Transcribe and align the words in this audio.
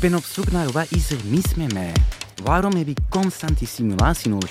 ben 0.00 0.14
op 0.14 0.24
zoek 0.24 0.50
naar 0.50 0.70
wat 0.70 0.86
is 0.90 1.10
er 1.10 1.18
mis 1.24 1.54
met 1.54 1.72
mij. 1.72 1.92
Waarom 2.42 2.74
heb 2.74 2.88
ik 2.88 2.98
constant 3.08 3.58
die 3.58 3.68
simulatie 3.68 4.30
nodig? 4.30 4.50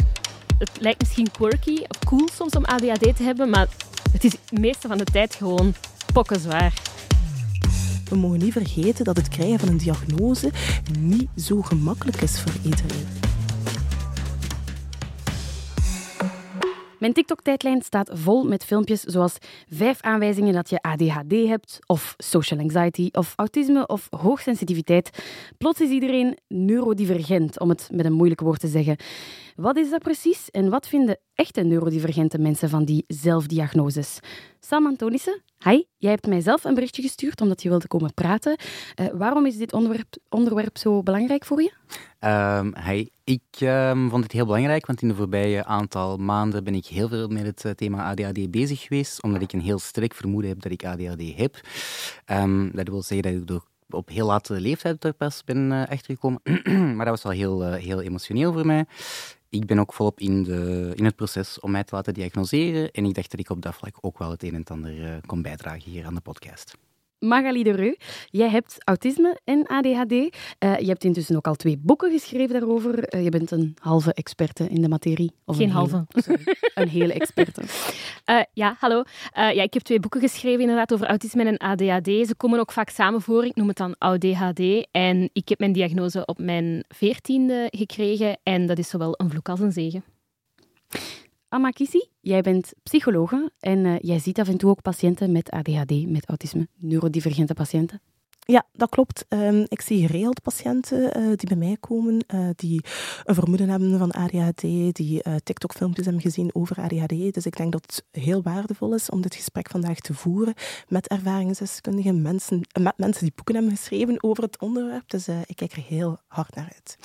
Het 0.57 0.69
lijkt 0.79 0.99
misschien 0.99 1.31
quirky 1.31 1.77
of 1.87 1.99
cool 2.05 2.29
soms 2.33 2.55
om 2.55 2.65
ADHD 2.65 3.15
te 3.15 3.23
hebben, 3.23 3.49
maar 3.49 3.67
het 4.11 4.23
is 4.23 4.31
de 4.31 4.59
meeste 4.59 4.87
van 4.87 4.97
de 4.97 5.03
tijd 5.03 5.35
gewoon 5.35 5.73
pokkenzwaar. 6.13 6.73
We 8.09 8.15
mogen 8.15 8.39
niet 8.39 8.53
vergeten 8.53 9.05
dat 9.05 9.17
het 9.17 9.27
krijgen 9.27 9.59
van 9.59 9.67
een 9.67 9.77
diagnose 9.77 10.51
niet 10.99 11.27
zo 11.37 11.61
gemakkelijk 11.61 12.21
is 12.21 12.39
voor 12.39 12.53
iedereen. 12.63 13.28
Mijn 16.99 17.13
TikTok-tijdlijn 17.13 17.81
staat 17.81 18.09
vol 18.13 18.43
met 18.43 18.65
filmpjes 18.65 19.01
zoals 19.01 19.37
vijf 19.69 20.01
aanwijzingen 20.01 20.53
dat 20.53 20.69
je 20.69 20.81
ADHD 20.81 21.47
hebt, 21.47 21.79
of 21.85 22.13
social 22.17 22.59
anxiety, 22.59 23.09
of 23.11 23.33
autisme, 23.35 23.87
of 23.87 24.07
hoogsensitiviteit. 24.09 25.09
Plots 25.57 25.81
is 25.81 25.89
iedereen 25.89 26.37
neurodivergent, 26.47 27.59
om 27.59 27.69
het 27.69 27.89
met 27.91 28.05
een 28.05 28.13
moeilijk 28.13 28.41
woord 28.41 28.59
te 28.59 28.67
zeggen. 28.67 28.97
Wat 29.59 29.77
is 29.77 29.89
dat 29.89 30.01
precies 30.01 30.49
en 30.49 30.69
wat 30.69 30.87
vinden 30.87 31.19
echte 31.33 31.61
neurodivergente 31.61 32.37
mensen 32.37 32.69
van 32.69 32.85
die 32.85 33.03
zelfdiagnoses? 33.07 34.19
Sam 34.59 34.85
Antonissen, 34.85 35.41
hi. 35.63 35.83
Jij 35.97 36.11
hebt 36.11 36.27
mij 36.27 36.41
zelf 36.41 36.63
een 36.63 36.73
berichtje 36.73 37.01
gestuurd 37.01 37.41
omdat 37.41 37.61
je 37.61 37.69
wilde 37.69 37.87
komen 37.87 38.13
praten. 38.13 38.57
Uh, 39.01 39.07
waarom 39.13 39.45
is 39.45 39.57
dit 39.57 39.73
onderwerp, 39.73 40.15
onderwerp 40.29 40.77
zo 40.77 41.03
belangrijk 41.03 41.45
voor 41.45 41.61
je? 41.61 41.71
Um, 42.19 42.75
hi. 42.85 43.07
Ik 43.23 43.61
um, 43.61 44.09
vond 44.09 44.23
het 44.23 44.31
heel 44.31 44.45
belangrijk, 44.45 44.85
want 44.85 45.01
in 45.01 45.07
de 45.07 45.15
voorbije 45.15 45.65
aantal 45.65 46.17
maanden 46.17 46.63
ben 46.63 46.75
ik 46.75 46.85
heel 46.85 47.07
veel 47.07 47.27
met 47.27 47.45
het 47.45 47.63
uh, 47.65 47.71
thema 47.71 48.03
ADHD 48.09 48.51
bezig 48.51 48.81
geweest, 48.81 49.23
omdat 49.23 49.41
ik 49.41 49.53
een 49.53 49.61
heel 49.61 49.79
sterk 49.79 50.13
vermoeden 50.13 50.49
heb 50.49 50.61
dat 50.61 50.71
ik 50.71 50.85
ADHD 50.85 51.35
heb. 51.35 51.59
Um, 52.27 52.71
dat 52.73 52.87
wil 52.87 53.01
zeggen 53.01 53.45
dat 53.45 53.57
ik 53.57 53.95
op 53.95 54.09
heel 54.09 54.25
late 54.25 54.59
leeftijd 54.61 55.03
er 55.03 55.13
pas 55.13 55.43
ben 55.43 55.71
uh, 55.71 55.81
achtergekomen. 55.81 56.41
maar 56.95 57.05
dat 57.05 57.21
was 57.21 57.23
wel 57.23 57.31
heel, 57.31 57.73
heel 57.73 58.01
emotioneel 58.01 58.53
voor 58.53 58.65
mij 58.65 58.85
ik 59.49 59.65
ben 59.65 59.79
ook 59.79 59.93
volop 59.93 60.19
in, 60.19 60.43
de, 60.43 60.91
in 60.95 61.05
het 61.05 61.15
proces 61.15 61.59
om 61.59 61.71
mij 61.71 61.83
te 61.83 61.95
laten 61.95 62.13
diagnoseren. 62.13 62.91
En 62.91 63.05
ik 63.05 63.13
dacht 63.13 63.31
dat 63.31 63.39
ik 63.39 63.49
op 63.49 63.61
dat 63.61 63.75
vlak 63.75 63.97
ook 64.01 64.17
wel 64.17 64.31
het 64.31 64.43
een 64.43 64.55
en 64.55 64.63
ander 64.63 64.99
uh, 64.99 65.17
kon 65.25 65.41
bijdragen 65.41 65.91
hier 65.91 66.05
aan 66.05 66.15
de 66.15 66.21
podcast. 66.21 66.77
Magali 67.19 67.63
de 67.63 67.71
Reu, 67.71 67.95
jij 68.25 68.49
hebt 68.49 68.75
autisme 68.83 69.39
en 69.43 69.67
ADHD. 69.67 70.11
Uh, 70.11 70.29
je 70.79 70.87
hebt 70.87 71.03
intussen 71.03 71.35
ook 71.35 71.47
al 71.47 71.55
twee 71.55 71.77
boeken 71.77 72.11
geschreven 72.11 72.59
daarover. 72.59 73.15
Uh, 73.15 73.23
je 73.23 73.29
bent 73.29 73.51
een 73.51 73.75
halve 73.81 74.13
experte 74.13 74.67
in 74.67 74.81
de 74.81 74.89
materie. 74.89 75.31
Of 75.45 75.55
Geen 75.55 75.67
een 75.67 75.73
halve. 75.73 76.05
sorry, 76.25 76.55
een 76.73 76.87
hele 76.87 77.13
experte. 77.13 77.61
Uh, 78.25 78.41
ja, 78.53 78.75
hallo. 78.79 79.03
ja, 79.33 79.61
ik 79.61 79.73
heb 79.73 79.83
twee 79.83 79.99
boeken 79.99 80.21
geschreven 80.21 80.61
inderdaad 80.61 80.93
over 80.93 81.07
autisme 81.07 81.43
en 81.43 81.57
ADHD. 81.57 82.27
Ze 82.27 82.33
komen 82.37 82.59
ook 82.59 82.71
vaak 82.71 82.89
samen 82.89 83.21
voor. 83.21 83.45
Ik 83.45 83.55
noem 83.55 83.67
het 83.67 83.77
dan 83.77 83.95
ADHD. 83.97 84.87
En 84.91 85.29
ik 85.33 85.49
heb 85.49 85.59
mijn 85.59 85.73
diagnose 85.73 86.25
op 86.25 86.39
mijn 86.39 86.83
veertiende 86.87 87.67
gekregen. 87.69 88.37
En 88.43 88.65
dat 88.65 88.77
is 88.77 88.89
zowel 88.89 89.13
een 89.17 89.29
vloek 89.29 89.49
als 89.49 89.59
een 89.59 89.71
zegen. 89.71 90.03
Amakisi, 91.49 92.09
jij 92.19 92.41
bent 92.41 92.73
psychologe 92.83 93.51
en 93.59 93.85
uh, 93.85 93.95
jij 93.99 94.19
ziet 94.19 94.39
af 94.39 94.47
en 94.47 94.57
toe 94.57 94.69
ook 94.69 94.81
patiënten 94.81 95.31
met 95.31 95.49
ADHD, 95.49 96.07
met 96.07 96.25
autisme, 96.25 96.67
neurodivergente 96.75 97.53
patiënten. 97.53 98.01
Ja, 98.39 98.65
dat 98.73 98.89
klopt. 98.89 99.25
Um, 99.29 99.65
ik 99.67 99.81
zie 99.81 100.07
geregeld 100.07 100.41
patiënten 100.41 101.17
uh, 101.17 101.27
die 101.35 101.47
bij 101.47 101.57
mij 101.57 101.77
komen, 101.79 102.23
uh, 102.33 102.49
die 102.55 102.81
een 103.23 103.35
vermoeden 103.35 103.69
hebben 103.69 103.97
van 103.97 104.11
ADHD, 104.11 104.61
die 104.95 105.21
TikTok-filmpjes 105.43 106.05
hebben 106.05 106.23
gezien 106.23 106.55
over 106.55 106.77
ADHD. 106.77 107.33
Dus 107.33 107.45
ik 107.45 107.57
denk 107.57 107.71
dat 107.71 107.81
het 107.81 108.23
heel 108.23 108.41
waardevol 108.41 108.93
is 108.93 109.09
om 109.09 109.21
dit 109.21 109.35
gesprek 109.35 109.69
vandaag 109.69 109.99
te 109.99 110.13
voeren 110.13 110.53
met 110.87 111.07
ervaringsdeskundigen, 111.07 112.21
mensen, 112.21 112.61
met 112.79 112.97
mensen 112.97 113.23
die 113.23 113.33
boeken 113.35 113.55
hebben 113.55 113.75
geschreven 113.75 114.23
over 114.23 114.43
het 114.43 114.59
onderwerp. 114.59 115.09
Dus 115.09 115.27
ik 115.27 115.55
kijk 115.55 115.71
er 115.71 115.83
heel 115.87 116.17
hard 116.27 116.55
naar 116.55 116.71
uit. 116.73 116.97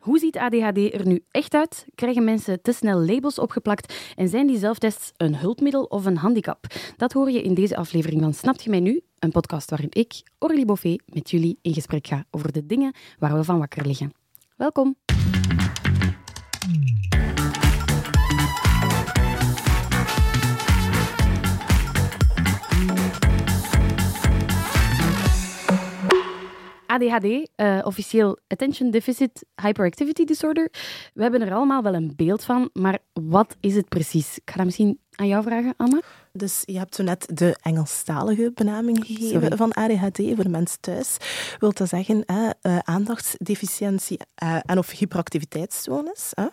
Hoe 0.00 0.18
ziet 0.18 0.36
ADHD 0.36 0.94
er 0.94 1.06
nu 1.06 1.24
echt 1.30 1.54
uit? 1.54 1.86
Krijgen 1.94 2.24
mensen 2.24 2.62
te 2.62 2.72
snel 2.72 2.98
labels 3.00 3.38
opgeplakt? 3.38 4.12
En 4.16 4.28
zijn 4.28 4.46
die 4.46 4.58
zelftests 4.58 5.12
een 5.16 5.36
hulpmiddel 5.36 5.84
of 5.84 6.04
een 6.04 6.16
handicap? 6.16 6.66
Dat 6.96 7.12
hoor 7.12 7.30
je 7.30 7.42
in 7.42 7.54
deze 7.54 7.76
aflevering 7.76 8.22
van 8.22 8.34
Snapt 8.34 8.64
je 8.64 8.70
mij 8.70 8.80
nu? 8.80 9.00
Een 9.18 9.30
podcast 9.30 9.70
waarin 9.70 9.90
ik, 9.90 10.22
Orly 10.38 10.64
Boffet, 10.64 11.02
met 11.06 11.30
jullie 11.30 11.58
in 11.62 11.74
gesprek 11.74 12.06
ga 12.06 12.24
over 12.30 12.52
de 12.52 12.66
dingen 12.66 12.94
waar 13.18 13.34
we 13.34 13.44
van 13.44 13.58
wakker 13.58 13.86
liggen. 13.86 14.12
Welkom! 14.56 14.96
ADHD, 26.90 27.50
eh, 27.54 27.78
officieel 27.82 28.38
Attention 28.48 28.90
Deficit 28.90 29.44
Hyperactivity 29.62 30.24
Disorder. 30.24 30.68
We 31.14 31.22
hebben 31.22 31.40
er 31.40 31.54
allemaal 31.54 31.82
wel 31.82 31.94
een 31.94 32.12
beeld 32.16 32.44
van, 32.44 32.70
maar 32.72 32.98
wat 33.12 33.56
is 33.60 33.74
het 33.74 33.88
precies? 33.88 34.38
Ik 34.38 34.50
ga 34.50 34.56
dat 34.56 34.64
misschien 34.64 35.00
aan 35.14 35.26
jou 35.26 35.42
vragen, 35.42 35.74
Anna. 35.76 36.00
Dus 36.32 36.62
je 36.64 36.78
hebt 36.78 36.94
zo 36.94 37.02
net 37.02 37.26
de 37.34 37.56
Engelstalige 37.62 38.52
benaming 38.54 39.06
gegeven 39.06 39.56
van 39.56 39.72
ADHD 39.72 40.16
voor 40.16 40.44
de 40.44 40.48
mensen 40.48 40.80
thuis. 40.80 41.16
Wilt 41.58 41.76
dat 41.76 41.88
zeggen 41.88 42.24
eh, 42.24 42.78
aandachtsdeficiëntie 42.78 44.18
eh, 44.34 44.56
en 44.62 44.78
of 44.78 44.90
hyperactiviteitsstoornis. 44.90 46.32
Eh. 46.34 46.44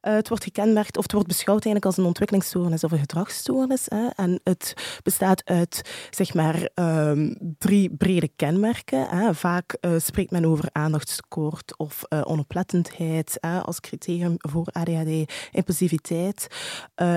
het 0.00 0.28
wordt 0.28 0.44
gekenmerkt, 0.44 0.96
of 0.96 1.02
het 1.02 1.12
wordt 1.12 1.28
beschouwd 1.28 1.64
eigenlijk 1.64 1.84
als 1.84 1.96
een 1.96 2.04
ontwikkelingsstoornis 2.04 2.84
of 2.84 2.92
een 2.92 2.98
gedragsstoornis. 2.98 3.88
En 3.88 4.40
het 4.44 4.74
bestaat 5.02 5.44
uit 5.44 5.90
zeg 6.10 6.34
maar 6.34 6.68
ehm, 6.74 7.34
drie 7.58 7.90
brede 7.96 8.30
kenmerken. 8.36 9.34
Vaak 9.34 9.76
spreekt 9.96 10.30
men 10.30 10.44
over 10.44 10.68
aandachtstekort 10.72 11.78
of 11.78 12.02
onoplettendheid 12.08 13.38
als 13.62 13.80
criterium 13.80 14.34
voor 14.36 14.66
ADHD. 14.72 15.32
Impulsiviteit 15.52 16.46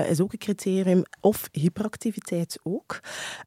is 0.08 0.20
ook 0.20 0.32
een 0.32 0.38
criterium, 0.38 1.02
of 1.20 1.48
hyperactiviteit 1.52 1.99
activiteit 2.00 2.58
ook. 2.62 3.00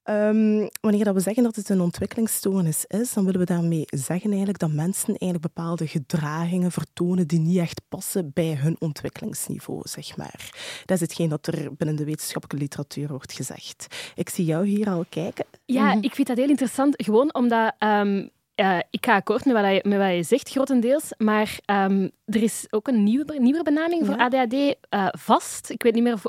Um, 0.03 0.69
wanneer 0.81 1.03
dat 1.03 1.13
we 1.13 1.19
zeggen 1.19 1.43
dat 1.43 1.55
het 1.55 1.69
een 1.69 1.81
ontwikkelingsstoornis 1.81 2.85
is, 2.85 3.13
dan 3.13 3.25
willen 3.25 3.39
we 3.39 3.45
daarmee 3.45 3.85
zeggen 3.85 4.29
eigenlijk 4.29 4.59
dat 4.59 4.71
mensen 4.71 5.07
eigenlijk 5.07 5.41
bepaalde 5.41 5.87
gedragingen 5.87 6.71
vertonen 6.71 7.27
die 7.27 7.39
niet 7.39 7.57
echt 7.57 7.81
passen 7.89 8.31
bij 8.33 8.55
hun 8.55 8.75
ontwikkelingsniveau, 8.79 9.81
zeg 9.83 10.17
maar. 10.17 10.49
Dat 10.85 10.95
is 10.95 11.01
hetgeen 11.01 11.29
dat 11.29 11.47
er 11.47 11.75
binnen 11.75 11.95
de 11.95 12.05
wetenschappelijke 12.05 12.63
literatuur 12.63 13.07
wordt 13.07 13.33
gezegd. 13.33 13.87
Ik 14.15 14.29
zie 14.29 14.45
jou 14.45 14.65
hier 14.65 14.89
al 14.89 15.05
kijken. 15.09 15.45
Ja, 15.65 15.97
ik 16.01 16.15
vind 16.15 16.27
dat 16.27 16.37
heel 16.37 16.49
interessant, 16.49 17.03
gewoon 17.03 17.33
omdat 17.33 17.75
um, 17.79 18.29
uh, 18.55 18.79
ik 18.89 19.05
ga 19.05 19.15
akkoord 19.15 19.45
met 19.45 19.53
wat, 19.53 19.65
je, 19.65 19.81
met 19.83 19.97
wat 19.97 20.15
je 20.15 20.23
zegt, 20.23 20.49
grotendeels. 20.49 21.13
Maar 21.17 21.59
um, 21.65 22.11
er 22.25 22.43
is 22.43 22.67
ook 22.69 22.87
een 22.87 23.03
nieuwe, 23.03 23.39
nieuwe 23.39 23.63
benaming 23.63 24.05
voor 24.05 24.17
ADHD 24.17 24.53
uh, 24.53 24.71
eh, 24.89 25.07
vast. 25.11 25.69
Ik 25.69 25.83
weet 25.83 25.93
niet 25.93 26.03
meer 26.03 26.19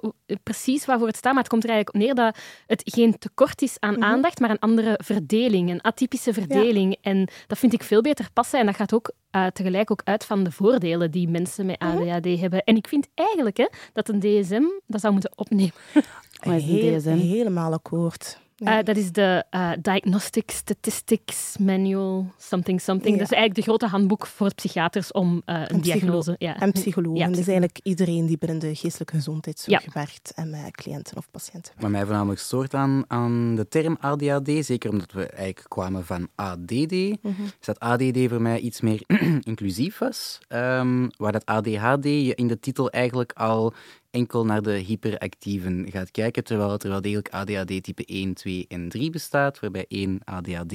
precies 0.43 0.85
waarvoor 0.85 1.07
het 1.07 1.17
staat, 1.17 1.33
maar 1.33 1.43
het 1.43 1.53
komt 1.53 1.65
er 1.65 1.71
eigenlijk 1.71 1.99
op 1.99 2.03
neer 2.03 2.25
dat 2.25 2.39
het 2.67 2.83
geen 2.85 3.19
tekort 3.19 3.63
is 3.63 3.77
aan 3.79 3.95
mhm. 3.95 4.03
aandacht, 4.03 4.41
maar 4.41 4.51
een 4.51 4.59
andere 4.59 5.01
verdeling, 5.03 5.71
een 5.71 5.83
atypische 5.83 6.33
verdeling. 6.33 6.97
En 7.01 7.29
dat 7.47 7.59
vind 7.59 7.73
ik 7.73 7.83
veel 7.83 8.01
beter 8.01 8.29
passen. 8.33 8.61
En 8.61 8.67
dat 8.67 8.77
gaat 8.77 8.95
ook 8.95 9.13
uh, 9.33 9.47
tegelijk 9.47 9.91
ook 9.91 10.03
uit 10.05 10.25
van 10.25 10.45
de 10.45 10.51
voordelen 10.51 11.11
die 11.11 11.29
mensen 11.29 11.67
met 11.67 11.79
ADHD 11.79 12.25
mhm. 12.25 12.41
hebben. 12.41 12.65
En 12.65 12.77
ik 12.77 12.89
vind 12.89 13.09
eigenlijk 13.15 13.57
hè, 13.57 13.67
dat 13.93 14.09
een 14.09 14.21
DSM 14.21 14.65
dat 14.87 15.01
zou 15.01 15.13
moeten 15.13 15.33
opnemen. 15.35 15.73
Heel, 16.41 17.01
helemaal 17.01 17.73
akkoord. 17.73 18.39
Uh, 18.59 18.79
dat 18.83 18.97
is 18.97 19.13
de 19.13 19.45
uh, 19.51 19.71
Diagnostic 19.83 20.51
Statistics 20.51 21.57
Manual, 21.59 22.33
something 22.39 22.81
something. 22.81 23.19
Dat 23.19 23.31
is 23.31 23.37
eigenlijk 23.37 23.55
de 23.55 23.63
grote 23.63 23.87
handboek 23.87 24.27
voor 24.27 24.55
psychiaters 24.55 25.13
om 25.13 25.35
uh, 25.35 25.41
een 25.55 25.67
en 25.67 25.81
diagnose... 25.81 26.35
Ja. 26.39 26.61
En 26.61 26.73
psychologen. 26.73 27.19
Ja, 27.19 27.27
dus 27.29 27.47
eigenlijk 27.47 27.81
iedereen 27.83 28.27
die 28.27 28.39
binnen 28.39 28.59
de 28.59 28.75
geestelijke 28.75 29.15
gezondheidszorg 29.15 29.93
werkt 29.95 30.33
en 30.35 30.51
met 30.51 30.71
cliënten 30.71 31.17
of 31.17 31.31
patiënten 31.31 31.73
Wat 31.79 31.91
mij 31.91 32.05
voornamelijk 32.05 32.41
stoort 32.41 32.75
aan, 32.75 33.05
aan 33.07 33.55
de 33.55 33.69
term 33.69 33.97
ADHD, 34.01 34.65
zeker 34.65 34.91
omdat 34.91 35.13
we 35.13 35.27
eigenlijk 35.27 35.69
kwamen 35.69 36.05
van 36.05 36.29
ADD, 36.35 36.93
mm 36.93 37.19
-hmm. 37.23 37.45
is 37.61 37.67
dat 37.67 37.81
ADD 37.81 38.19
voor 38.29 38.43
mij 38.43 38.59
iets 38.59 38.81
meer 38.81 39.03
inclusief 39.41 39.99
was. 39.99 40.39
Um, 40.49 41.11
waar 41.17 41.33
dat 41.33 41.47
ADHD 41.47 42.05
je 42.05 42.35
in 42.35 42.47
de 42.47 42.61
titel 42.61 42.91
eigenlijk 42.91 43.33
al 43.33 43.75
enkel 44.15 44.45
naar 44.45 44.63
de 44.63 44.71
hyperactieven 44.71 45.87
gaat 45.91 46.11
kijken, 46.11 46.45
terwijl 46.45 46.73
er 46.73 46.89
wel 46.89 47.01
degelijk 47.01 47.29
ADHD 47.29 47.83
type 47.83 48.05
1, 48.05 48.35
2 48.35 48.65
en 48.69 48.89
3 48.89 49.11
bestaat, 49.11 49.61
waarbij 49.61 49.85
1 49.89 50.21
ADHD 50.25 50.75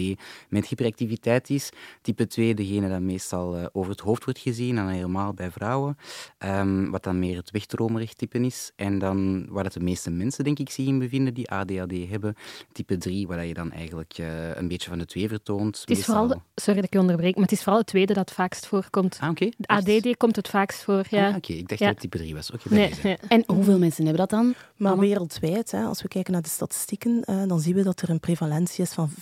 met 0.49 0.67
hyperactiviteit 0.67 1.49
is, 1.49 1.69
type 2.01 2.27
2 2.27 2.55
degene 2.55 2.89
dat 2.89 2.99
meestal 2.99 3.57
uh, 3.57 3.65
over 3.71 3.91
het 3.91 3.99
hoofd 3.99 4.23
wordt 4.23 4.39
gezien, 4.39 4.77
en 4.77 4.87
helemaal 4.87 5.33
bij 5.33 5.51
vrouwen, 5.51 5.97
um, 6.39 6.91
wat 6.91 7.03
dan 7.03 7.19
meer 7.19 7.35
het 7.35 7.51
wegdromerig 7.51 8.13
type 8.13 8.39
is, 8.39 8.71
en 8.75 8.99
dan 8.99 9.45
waar 9.49 9.63
dat 9.63 9.73
de 9.73 9.79
meeste 9.79 10.09
mensen 10.09 10.43
denk 10.43 10.59
ik 10.59 10.69
zich 10.69 10.85
in 10.85 10.99
bevinden 10.99 11.33
die 11.33 11.49
ADHD 11.49 12.09
hebben, 12.09 12.35
type 12.71 12.97
3, 12.97 13.27
waar 13.27 13.45
je 13.45 13.53
dan 13.53 13.71
eigenlijk 13.71 14.17
uh, 14.17 14.55
een 14.55 14.67
beetje 14.67 14.89
van 14.89 14.99
de 14.99 15.05
twee 15.05 15.27
vertoont. 15.27 15.79
Het 15.79 15.89
is 15.89 16.05
vooral, 16.05 16.41
sorry 16.55 16.75
dat 16.75 16.83
ik 16.83 16.93
je 16.93 16.99
onderbreek, 16.99 17.33
maar 17.33 17.43
het 17.43 17.51
is 17.51 17.63
vooral 17.63 17.79
het 17.79 17.87
tweede 17.87 18.13
dat 18.13 18.27
het 18.27 18.37
vaakst 18.37 18.67
voorkomt. 18.67 19.17
Ah, 19.21 19.29
oké. 19.29 19.49
Okay. 19.59 19.95
ADD 19.97 20.17
komt 20.17 20.35
het 20.35 20.47
vaakst 20.47 20.83
voor, 20.83 21.05
ja. 21.09 21.27
Ah, 21.27 21.35
oké, 21.35 21.53
ik 21.53 21.67
dacht 21.67 21.79
ja. 21.79 21.85
dat 21.85 22.01
het 22.01 22.11
type 22.11 22.17
3 22.17 22.35
was. 22.35 22.51
Oké, 22.51 22.67
okay, 22.67 22.77
nee, 22.77 22.93
nee. 23.03 23.17
En 23.29 23.43
hoeveel 23.47 23.77
mensen 23.77 24.05
hebben 24.05 24.27
dat 24.27 24.39
dan? 24.39 24.53
Maar 24.75 24.97
wereldwijd, 24.97 25.71
hè, 25.71 25.83
als 25.83 26.01
we 26.01 26.07
kijken 26.07 26.33
naar 26.33 26.41
de 26.41 26.49
statistieken, 26.49 27.23
uh, 27.25 27.43
dan 27.47 27.59
zien 27.59 27.75
we 27.75 27.83
dat 27.83 28.01
er 28.01 28.09
een 28.09 28.19
prevalentie 28.19 28.83
is 28.83 28.91
van 28.91 29.09
5% 29.09 29.15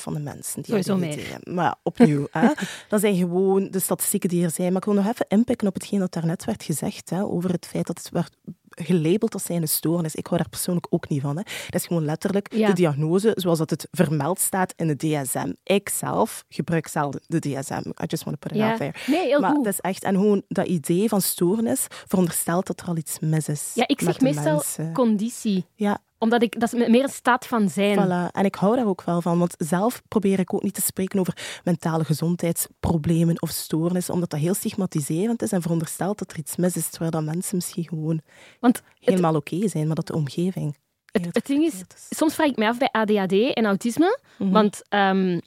van 0.00 0.14
de 0.14 0.20
mensen 0.20 0.62
die 0.62 0.82
Sowieso 0.82 0.98
hebben. 0.98 1.54
Maar 1.54 1.64
ja, 1.64 1.78
opnieuw, 1.82 2.26
hè, 2.30 2.48
dat 2.88 3.00
zijn 3.00 3.16
gewoon 3.16 3.70
de 3.70 3.78
statistieken 3.78 4.28
die 4.28 4.44
er 4.44 4.50
zijn. 4.50 4.68
Maar 4.72 4.80
ik 4.80 4.84
wil 4.84 5.02
nog 5.02 5.06
even 5.06 5.26
inpikken 5.28 5.68
op 5.68 5.74
hetgeen 5.74 5.98
dat 5.98 6.12
daarnet 6.12 6.44
werd 6.44 6.62
gezegd, 6.62 7.10
hè, 7.10 7.24
over 7.24 7.50
het 7.50 7.66
feit 7.66 7.86
dat 7.86 7.98
het 7.98 8.10
werd 8.10 8.36
gelabeld 8.84 9.34
als 9.34 9.44
zijn 9.44 9.62
een 9.62 9.68
stoornis. 9.68 10.14
Ik 10.14 10.26
hou 10.26 10.38
daar 10.38 10.48
persoonlijk 10.48 10.86
ook 10.90 11.08
niet 11.08 11.20
van. 11.20 11.36
Hè. 11.36 11.42
Dat 11.42 11.80
is 11.80 11.86
gewoon 11.86 12.04
letterlijk 12.04 12.50
de 12.50 12.72
diagnose 12.72 13.32
zoals 13.34 13.58
dat 13.58 13.70
het 13.70 13.88
vermeld 13.90 14.40
staat 14.40 14.72
in 14.76 14.86
de 14.86 14.96
DSM. 14.96 15.52
Ik 15.62 15.88
zelf 15.88 16.44
gebruik 16.48 16.86
zelden 16.86 17.20
de 17.26 17.38
DSM. 17.38 17.88
I 17.88 18.06
just 18.06 18.24
want 18.24 18.40
to 18.40 18.48
put 18.48 18.56
it 18.56 18.62
out 18.62 18.76
there. 18.76 18.94
Nee, 19.06 19.26
heel 19.26 19.40
maar 19.40 19.50
goed. 19.50 19.64
dat 19.64 19.72
is 19.72 19.80
echt, 19.80 20.04
en 20.04 20.14
gewoon 20.14 20.42
dat 20.48 20.66
idee 20.66 21.08
van 21.08 21.20
stoornis 21.20 21.86
veronderstelt 21.88 22.66
dat 22.66 22.80
er 22.80 22.86
al 22.86 22.96
iets 22.96 23.18
mis 23.20 23.48
is. 23.48 23.70
Ja, 23.74 23.86
ik 23.86 24.00
zeg 24.00 24.20
meestal 24.20 24.54
mensen. 24.54 24.92
conditie. 24.92 25.66
Ja, 25.74 25.98
Omdat 26.18 26.42
ik, 26.42 26.60
dat 26.60 26.72
is 26.72 26.88
meer 26.88 27.02
een 27.02 27.08
staat 27.08 27.46
van 27.46 27.68
zijn. 27.68 27.98
Voilà. 27.98 28.30
En 28.32 28.44
ik 28.44 28.54
hou 28.54 28.76
daar 28.76 28.86
ook 28.86 29.02
wel 29.02 29.20
van, 29.22 29.38
want 29.38 29.54
zelf 29.58 30.02
probeer 30.08 30.38
ik 30.38 30.54
ook 30.54 30.62
niet 30.62 30.74
te 30.74 30.80
spreken 30.80 31.20
over 31.20 31.60
mentale 31.64 32.04
gezondheidsproblemen 32.04 33.42
of 33.42 33.50
stoornissen, 33.50 34.14
omdat 34.14 34.30
dat 34.30 34.40
heel 34.40 34.54
stigmatiserend 34.54 35.42
is 35.42 35.52
en 35.52 35.62
veronderstelt 35.62 36.18
dat 36.18 36.30
er 36.30 36.38
iets 36.38 36.56
mis 36.56 36.76
is, 36.76 36.88
terwijl 36.88 37.10
dat 37.10 37.24
mensen 37.24 37.56
misschien 37.56 37.88
gewoon 37.88 38.20
Want 38.60 38.82
helemaal 39.00 39.34
oké 39.34 39.68
zijn, 39.68 39.86
maar 39.86 39.96
dat 39.96 40.06
de 40.06 40.14
omgeving... 40.14 40.76
het, 41.12 41.26
het 41.30 41.46
ding 41.46 41.64
is, 41.64 41.82
soms 42.10 42.34
vraag 42.34 42.48
ik 42.48 42.56
mij 42.56 42.68
af 42.68 42.78
bij 42.78 42.88
ADHD 42.92 43.32
en 43.54 43.64
autisme, 43.64 44.18
Mhm. 44.38 44.50
want 44.50 44.82
ehm, 44.88 45.40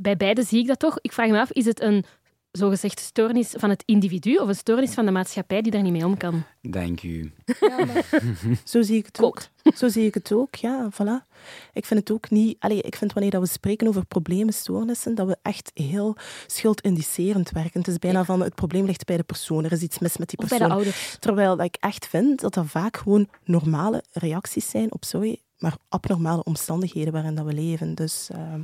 bij 0.00 0.16
beide 0.16 0.42
zie 0.42 0.60
ik 0.60 0.66
dat 0.66 0.78
toch. 0.78 0.98
Ik 1.00 1.12
vraag 1.12 1.28
me 1.28 1.40
af, 1.40 1.50
is 1.50 1.64
het 1.64 1.80
een 1.80 2.04
zogezegd 2.52 3.00
stoornis 3.00 3.54
van 3.56 3.70
het 3.70 3.82
individu 3.86 4.36
of 4.36 4.48
een 4.48 4.54
stoornis 4.54 4.94
van 4.94 5.04
de 5.04 5.10
maatschappij 5.10 5.62
die 5.62 5.72
daar 5.72 5.82
niet 5.82 5.92
mee 5.92 6.04
om 6.04 6.16
kan? 6.16 6.42
Dank 6.62 7.02
u. 7.02 7.32
Zo 8.64 8.82
zie 8.82 8.96
ik 8.96 9.06
het 9.06 9.22
ook. 9.22 9.42
Zo 9.76 9.88
zie 9.88 10.06
ik 10.06 10.14
het 10.14 10.32
ook, 10.32 10.54
ja, 10.54 10.88
voilà. 10.92 11.26
Ik 11.72 11.86
vind 11.86 12.00
het 12.00 12.10
ook 12.10 12.30
niet... 12.30 12.56
Allee, 12.58 12.82
ik 12.82 12.96
vind 12.96 13.12
wanneer 13.12 13.32
dat 13.32 13.40
we 13.42 13.48
spreken 13.48 13.88
over 13.88 14.04
problemen, 14.04 14.54
stoornissen, 14.54 15.14
dat 15.14 15.26
we 15.26 15.36
echt 15.42 15.70
heel 15.74 16.16
schuldindicerend 16.46 17.50
werken. 17.50 17.80
Het 17.80 17.88
is 17.88 17.98
bijna 17.98 18.24
van, 18.24 18.40
het 18.40 18.54
probleem 18.54 18.84
ligt 18.84 19.04
bij 19.04 19.16
de 19.16 19.22
persoon. 19.22 19.64
Er 19.64 19.72
is 19.72 19.82
iets 19.82 19.98
mis 19.98 20.16
met 20.16 20.28
die 20.28 20.38
Of 20.38 20.48
bij 20.48 20.58
persoon. 20.58 20.76
de 20.76 20.82
ouders? 20.82 21.16
Terwijl 21.18 21.56
dat 21.56 21.66
ik 21.66 21.76
echt 21.80 22.06
vind 22.06 22.40
dat 22.40 22.54
dat 22.54 22.66
vaak 22.66 22.96
gewoon 22.96 23.28
normale 23.44 24.04
reacties 24.12 24.70
zijn 24.70 24.92
op, 24.92 25.04
sorry, 25.04 25.40
maar 25.58 25.76
abnormale 25.88 26.44
omstandigheden 26.44 27.12
waarin 27.12 27.34
dat 27.34 27.44
we 27.44 27.52
leven. 27.52 27.94
Dus 27.94 28.28
uh... 28.32 28.54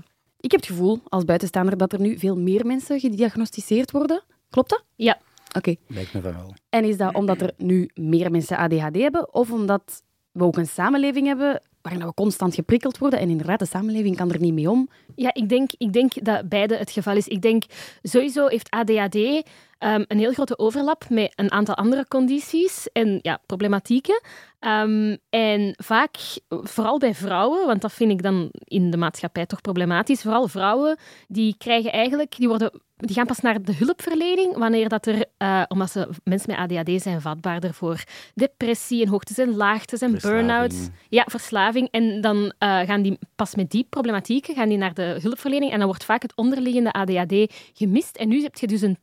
Ik 0.41 0.51
heb 0.51 0.61
het 0.61 0.71
gevoel, 0.71 1.01
als 1.09 1.25
buitenstaander, 1.25 1.77
dat 1.77 1.93
er 1.93 2.01
nu 2.01 2.19
veel 2.19 2.37
meer 2.37 2.67
mensen 2.67 3.01
gediagnosticeerd 3.01 3.91
worden. 3.91 4.23
Klopt 4.51 4.71
dat? 4.71 4.85
Ja. 4.95 5.19
Oké. 5.57 5.75
Lijkt 5.87 6.15
me 6.15 6.21
van 6.21 6.33
wel. 6.33 6.55
En 6.69 6.85
is 6.85 6.97
dat 6.97 7.15
omdat 7.15 7.41
er 7.41 7.53
nu 7.57 7.91
meer 7.95 8.31
mensen 8.31 8.57
ADHD 8.57 8.97
hebben, 8.97 9.35
of 9.35 9.53
omdat 9.53 10.03
we 10.33 10.45
ook 10.45 10.57
een 10.57 10.67
samenleving 10.67 11.27
hebben 11.27 11.63
waarin 11.87 12.07
we 12.07 12.15
constant 12.15 12.55
geprikkeld 12.55 12.99
worden 12.99 13.19
en 13.19 13.29
inderdaad, 13.29 13.59
de 13.59 13.67
samenleving 13.67 14.17
kan 14.17 14.33
er 14.33 14.41
niet 14.41 14.55
mee 14.55 14.71
om? 14.71 14.89
Ja, 15.15 15.35
ik 15.35 15.49
denk, 15.49 15.71
ik 15.79 15.93
denk 15.93 16.25
dat 16.25 16.49
beide 16.49 16.77
het 16.77 16.91
geval 16.91 17.17
is. 17.17 17.29
Ik 17.29 17.43
denk, 17.43 17.65
sowieso 18.03 18.47
heeft 18.47 18.71
ADHD 18.71 19.15
um, 19.15 19.43
een 19.79 20.19
heel 20.19 20.33
grote 20.33 20.59
overlap 20.59 21.09
met 21.09 21.33
een 21.35 21.53
aantal 21.53 21.75
andere 21.75 22.09
condities 22.09 22.89
en 22.93 23.19
ja, 23.23 23.41
problematieken. 23.47 24.21
Um, 24.67 25.19
en 25.31 25.75
vaak, 25.77 26.17
vooral 26.49 26.99
bij 26.99 27.15
vrouwen, 27.15 27.67
want 27.67 27.81
dat 27.81 27.93
vind 27.93 28.11
ik 28.11 28.23
dan 28.23 28.49
in 28.53 28.91
de 28.91 28.97
maatschappij 28.97 29.47
toch 29.47 29.61
problematisch, 29.61 30.23
vooral 30.23 30.49
vrouwen, 30.49 30.99
die 31.29 31.55
krijgen 31.59 31.93
eigenlijk, 31.93 32.37
die 32.37 32.49
worden 32.49 32.71
die 32.97 33.15
gaan 33.17 33.27
pas 33.27 33.41
naar 33.41 33.63
de 33.63 33.75
hulpverlening 33.75 34.57
wanneer 34.57 34.89
dat 34.89 35.07
er, 35.07 35.25
uh, 35.39 35.63
omdat 35.69 35.91
ze, 35.91 36.09
mensen 36.25 36.51
met 36.51 36.59
ADHD 36.59 37.03
zijn 37.03 37.21
vatbaarder 37.21 37.75
voor 37.75 38.05
depressie 38.35 39.03
en 39.03 39.09
hoogtes 39.09 39.39
en 39.39 39.57
laagtes 39.57 40.01
en 40.01 40.19
burn-outs. 40.21 40.89
Ja, 41.09 41.25
verslaving. 41.29 41.89
En 41.91 42.21
dan 42.21 42.37
uh, 42.37 42.51
gaan 42.81 43.03
die 43.03 43.19
pas 43.35 43.55
met 43.55 43.71
die 43.71 43.87
problematieken 43.91 44.55
gaan 44.55 44.69
die 44.69 44.79
naar 44.79 44.95
de 44.95 45.19
hulpverlening 45.23 45.73
en 45.73 45.79
dan 45.79 45.87
wordt 45.87 46.05
vaak 46.05 46.23
het 46.23 46.37
onderliggende 46.37 46.93
ADHD 46.93 47.55
gemist. 47.73 48.17
En 48.17 48.29
nu 48.29 48.43
heb 48.43 48.55
je 48.55 48.67
dus 48.67 48.83
een 48.83 48.99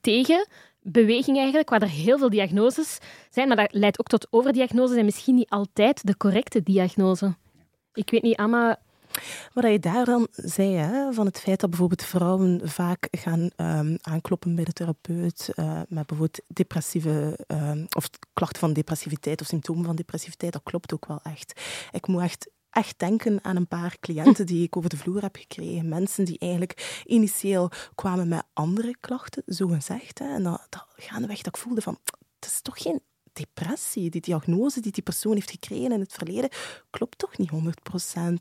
tegenbeweging 0.83 1.37
eigenlijk, 1.37 1.69
waar 1.69 1.81
er 1.81 1.89
heel 1.89 2.17
veel 2.17 2.29
diagnoses 2.29 2.97
zijn, 3.29 3.47
maar 3.47 3.57
dat 3.57 3.73
leidt 3.73 3.99
ook 3.99 4.07
tot 4.07 4.27
overdiagnoses 4.29 4.97
en 4.97 5.05
misschien 5.05 5.35
niet 5.35 5.49
altijd 5.49 6.07
de 6.07 6.17
correcte 6.17 6.63
diagnose. 6.63 7.35
Ik 7.93 8.09
weet 8.09 8.21
niet, 8.21 8.37
Amma, 8.37 8.79
wat 9.53 9.71
je 9.71 9.79
daar 9.79 10.05
dan 10.05 10.27
zei, 10.31 10.75
hè, 10.75 11.13
van 11.13 11.25
het 11.25 11.39
feit 11.39 11.59
dat 11.59 11.69
bijvoorbeeld 11.69 12.03
vrouwen 12.03 12.61
vaak 12.63 13.07
gaan 13.11 13.49
um, 13.57 13.97
aankloppen 14.01 14.55
bij 14.55 14.63
de 14.63 14.73
therapeut 14.73 15.49
uh, 15.55 15.81
met 15.87 16.07
bijvoorbeeld 16.07 16.41
depressieve 16.47 17.39
um, 17.47 17.85
of 17.95 18.09
klachten 18.33 18.59
van 18.59 18.73
depressiviteit 18.73 19.41
of 19.41 19.47
symptomen 19.47 19.85
van 19.85 19.95
depressiviteit, 19.95 20.53
dat 20.53 20.63
klopt 20.63 20.93
ook 20.93 21.05
wel 21.05 21.19
echt. 21.23 21.61
Ik 21.91 22.07
moet 22.07 22.21
echt 22.21 22.49
echt 22.73 22.99
denken 22.99 23.39
aan 23.41 23.55
een 23.55 23.67
paar 23.67 23.97
cliënten 23.99 24.45
die 24.45 24.63
ik 24.63 24.77
over 24.77 24.89
de 24.89 24.97
vloer 24.97 25.21
heb 25.21 25.35
gekregen. 25.35 25.89
Mensen 25.89 26.25
die 26.25 26.39
eigenlijk 26.39 27.03
initieel 27.05 27.69
kwamen 27.95 28.27
met 28.27 28.43
andere 28.53 28.95
klachten, 28.99 29.43
zo 29.47 29.67
gezegd. 29.67 30.19
Hè, 30.19 30.33
en 30.33 30.43
dat, 30.43 30.67
dat 30.69 30.85
gaandeweg 30.97 31.37
dat 31.37 31.55
ik 31.55 31.61
voelde 31.61 31.81
van, 31.81 31.97
het 32.39 32.45
is 32.51 32.61
toch 32.61 32.81
geen 32.81 33.01
depressie, 33.33 34.09
die 34.09 34.21
diagnose 34.21 34.81
die 34.81 34.91
die 34.91 35.03
persoon 35.03 35.33
heeft 35.33 35.51
gekregen 35.51 35.91
in 35.91 35.99
het 35.99 36.13
verleden, 36.13 36.49
klopt 36.89 37.17
toch 37.17 37.37
niet 37.37 37.51
100%. 37.51 37.57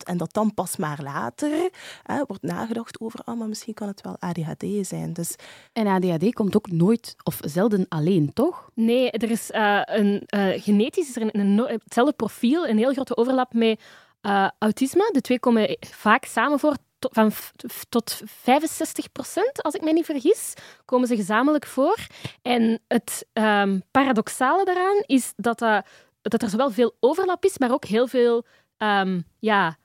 En 0.04 0.16
dat 0.16 0.32
dan 0.32 0.54
pas 0.54 0.76
maar 0.76 1.02
later 1.02 1.70
hè, 2.02 2.24
wordt 2.26 2.42
nagedacht 2.42 3.00
over, 3.00 3.20
ah, 3.24 3.38
maar 3.38 3.48
misschien 3.48 3.74
kan 3.74 3.88
het 3.88 4.00
wel 4.00 4.16
ADHD 4.18 4.64
zijn. 4.80 5.12
Dus... 5.12 5.34
En 5.72 5.86
ADHD 5.86 6.34
komt 6.34 6.56
ook 6.56 6.70
nooit 6.70 7.16
of 7.22 7.38
zelden 7.40 7.86
alleen, 7.88 8.32
toch? 8.32 8.70
Nee, 8.74 9.10
er 9.10 9.30
is 9.30 9.50
uh, 9.50 9.80
een, 9.84 10.22
uh, 10.34 10.62
genetisch 10.62 11.08
is 11.08 11.16
er 11.16 11.22
een, 11.22 11.40
een, 11.40 11.58
hetzelfde 11.58 12.12
profiel, 12.12 12.66
een 12.66 12.78
heel 12.78 12.92
grote 12.92 13.16
overlap 13.16 13.52
met 13.52 13.80
uh, 14.22 14.48
autisme. 14.58 15.08
De 15.12 15.20
twee 15.20 15.38
komen 15.38 15.76
vaak 15.80 16.24
samen 16.24 16.58
voor. 16.58 16.76
Van 17.10 17.32
tot 17.88 18.20
65 18.24 19.12
procent, 19.12 19.62
als 19.62 19.74
ik 19.74 19.82
mij 19.82 19.92
niet 19.92 20.04
vergis, 20.04 20.54
komen 20.84 21.08
ze 21.08 21.16
gezamenlijk 21.16 21.66
voor. 21.66 21.96
En 22.42 22.80
het 22.88 23.26
um, 23.32 23.82
paradoxale 23.90 24.64
daaraan 24.64 25.02
is 25.06 25.32
dat, 25.36 25.62
uh, 25.62 25.78
dat 26.22 26.42
er 26.42 26.48
zowel 26.48 26.70
veel 26.70 26.94
overlap 27.00 27.44
is, 27.44 27.58
maar 27.58 27.72
ook 27.72 27.84
heel 27.84 28.06
veel 28.06 28.44
um, 28.78 29.24
ja, 29.38 29.76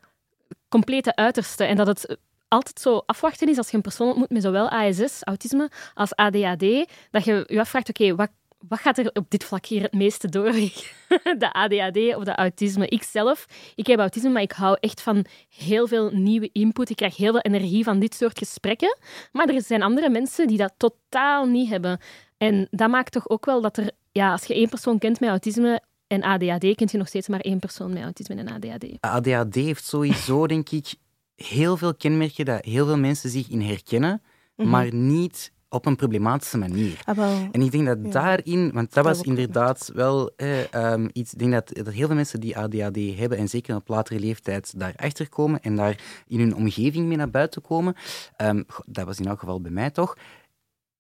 complete 0.70 1.16
uitersten. 1.16 1.68
En 1.68 1.76
dat 1.76 1.88
het 1.88 2.18
altijd 2.48 2.80
zo 2.80 3.04
afwachten 3.06 3.50
is 3.50 3.58
als 3.58 3.70
je 3.70 3.76
een 3.76 3.82
persoon 3.82 4.08
ontmoet 4.08 4.30
met 4.30 4.44
zowel 4.44 4.70
ASS, 4.70 5.24
autisme, 5.24 5.70
als 5.94 6.16
ADHD, 6.16 6.90
dat 7.12 7.24
je 7.24 7.44
je 7.48 7.60
afvraagt, 7.60 7.90
oké, 7.90 8.16
wat 8.16 8.30
wat 8.68 8.80
gaat 8.80 8.98
er 8.98 9.10
op 9.14 9.26
dit 9.30 9.44
vlak 9.44 9.66
hier 9.66 9.82
het 9.82 9.94
meeste 9.94 10.30
door? 10.30 10.52
De 11.38 11.54
ADHD 11.54 12.16
of 12.16 12.24
de 12.24 12.36
autisme? 12.36 12.88
Ik 12.88 13.04
zelf, 13.04 13.46
ik 13.76 13.88
heb 13.88 14.00
autisme, 14.00 14.30
maar 14.30 14.42
ik 14.42 14.52
hou 14.52 14.78
echt 14.80 15.02
van 15.02 15.26
heel 15.50 15.88
veel 15.88 16.12
nieuwe 16.12 16.50
input. 16.52 16.90
Ik 16.90 16.96
krijg 16.96 17.18
heel 17.18 17.32
veel 17.32 17.42
energie 17.42 17.84
van 17.84 18.00
dit 18.00 18.16
soort 18.16 18.38
gesprekken. 18.38 18.98
Maar 19.32 19.50
er 19.50 19.62
zijn 19.62 19.82
andere 19.82 20.10
mensen 20.10 20.48
die 20.48 20.58
dat 20.58 20.74
totaal 20.78 21.46
niet 21.46 21.70
hebben. 21.70 22.00
En 22.38 22.68
dat 22.72 22.90
maakt 22.90 23.12
toch 23.12 23.30
ook 23.30 23.46
wel 23.46 23.62
dat 23.62 23.78
er, 23.78 23.92
ja, 24.12 24.32
als 24.32 24.44
je 24.44 24.54
één 24.54 24.70
persoon 24.70 25.00
kent 25.00 25.20
met 25.20 25.30
autisme 25.30 25.82
en 26.08 26.24
ADHD, 26.24 26.76
kent 26.76 26.92
je 26.92 26.98
nog 26.98 27.08
steeds 27.08 27.28
maar 27.28 27.40
één 27.40 27.60
persoon 27.60 27.94
met 27.94 28.04
autisme 28.04 28.36
en 28.36 28.48
ADHD. 28.48 28.86
ADHD 29.00 29.56
heeft 29.56 29.86
sowieso, 29.86 30.48
denk 30.48 30.70
ik, 30.70 30.94
heel 31.36 31.78
veel 31.78 31.96
kenmerken 31.96 32.46
dat 32.46 32.66
heel 32.66 32.86
veel 32.86 32.98
mensen 32.98 33.30
zich 33.30 33.50
in 33.50 33.62
herkennen, 33.62 34.12
mm 34.12 34.22
-hmm. 34.56 34.70
maar 34.70 34.94
niet 34.94 35.52
op 35.70 35.86
een 35.86 35.96
problematische 35.96 36.58
manier. 36.58 37.00
Ah, 37.06 37.18
en 37.52 37.62
ik 37.62 37.72
denk 37.72 37.86
dat 37.86 37.98
ja. 38.04 38.10
daarin, 38.10 38.72
want 38.74 38.94
dat 38.94 39.04
was 39.04 39.22
inderdaad 39.22 39.92
wel 39.94 40.32
eh, 40.36 40.92
um, 40.94 41.10
iets, 41.14 41.34
ik 41.34 41.40
denk 41.40 41.52
dat, 41.52 41.70
dat 41.74 41.94
heel 41.94 42.08
veel 42.08 42.16
mensen 42.16 42.40
die 42.40 42.58
ADHD 42.58 43.18
hebben 43.18 43.38
en 43.38 43.50
zeker 43.50 43.76
op 43.76 43.88
latere 43.88 44.20
leeftijd 44.20 44.80
daarachter 44.80 45.30
komen 45.30 45.62
en 45.62 45.76
daar 45.76 46.00
in 46.28 46.40
hun 46.40 46.56
omgeving 46.56 47.08
mee 47.08 47.18
naar 47.18 47.30
buiten 47.30 47.62
komen, 47.62 47.96
um, 48.38 48.66
dat 48.86 49.06
was 49.06 49.20
in 49.20 49.26
elk 49.26 49.40
geval 49.40 49.62
bij 49.62 49.72
mij 49.72 49.92
toch, 49.92 50.18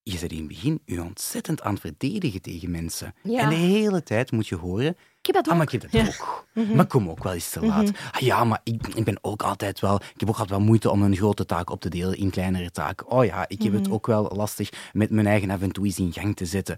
je 0.03 0.17
zit 0.17 0.31
in 0.31 0.37
het 0.37 0.47
begin 0.47 0.81
je 0.85 1.03
ontzettend 1.03 1.61
aan 1.61 1.71
het 1.71 1.81
verdedigen 1.81 2.41
tegen 2.41 2.71
mensen. 2.71 3.13
Ja. 3.23 3.41
En 3.41 3.49
de 3.49 3.55
hele 3.55 4.03
tijd 4.03 4.31
moet 4.31 4.47
je 4.47 4.55
horen... 4.55 4.95
Ik 5.27 5.33
heb 5.33 5.43
dat 5.43 5.45
ook. 5.45 5.51
Ah, 5.51 5.57
maar 5.57 5.73
ik 5.73 5.81
heb 5.81 5.91
dat 5.91 6.21
ook. 6.21 6.45
-hmm. 6.53 6.75
Maar 6.75 6.87
kom 6.87 7.09
ook 7.09 7.23
wel 7.23 7.33
eens 7.33 7.49
te 7.49 7.65
laat. 7.65 7.83
-hmm. 7.83 7.95
ah, 8.11 8.21
ja, 8.21 8.43
maar 8.43 8.59
ik, 8.63 8.87
ik, 8.87 9.03
ben 9.03 9.17
ook 9.21 9.43
altijd 9.43 9.79
wel... 9.79 9.95
Ik 9.95 10.19
heb 10.19 10.29
ook 10.29 10.37
altijd 10.37 10.49
wel 10.57 10.67
moeite 10.67 10.89
om 10.89 11.01
een 11.01 11.15
grote 11.15 11.45
taak 11.45 11.69
op 11.69 11.81
te 11.81 11.89
delen 11.89 12.17
in 12.17 12.29
kleinere 12.29 12.71
taken. 12.71 13.07
Oh 13.07 13.25
ja, 13.25 13.45
ik 13.47 13.61
heb 13.61 13.73
het 13.73 13.89
ook 13.89 14.07
wel 14.07 14.31
lastig 14.35 14.69
met 14.93 15.09
mijn 15.09 15.27
eigen 15.27 15.49
af 15.49 15.61
en 15.61 15.71
toe 15.71 15.85
eens 15.85 15.99
in 15.99 16.13
gang 16.13 16.35
te 16.35 16.45
zetten. 16.45 16.77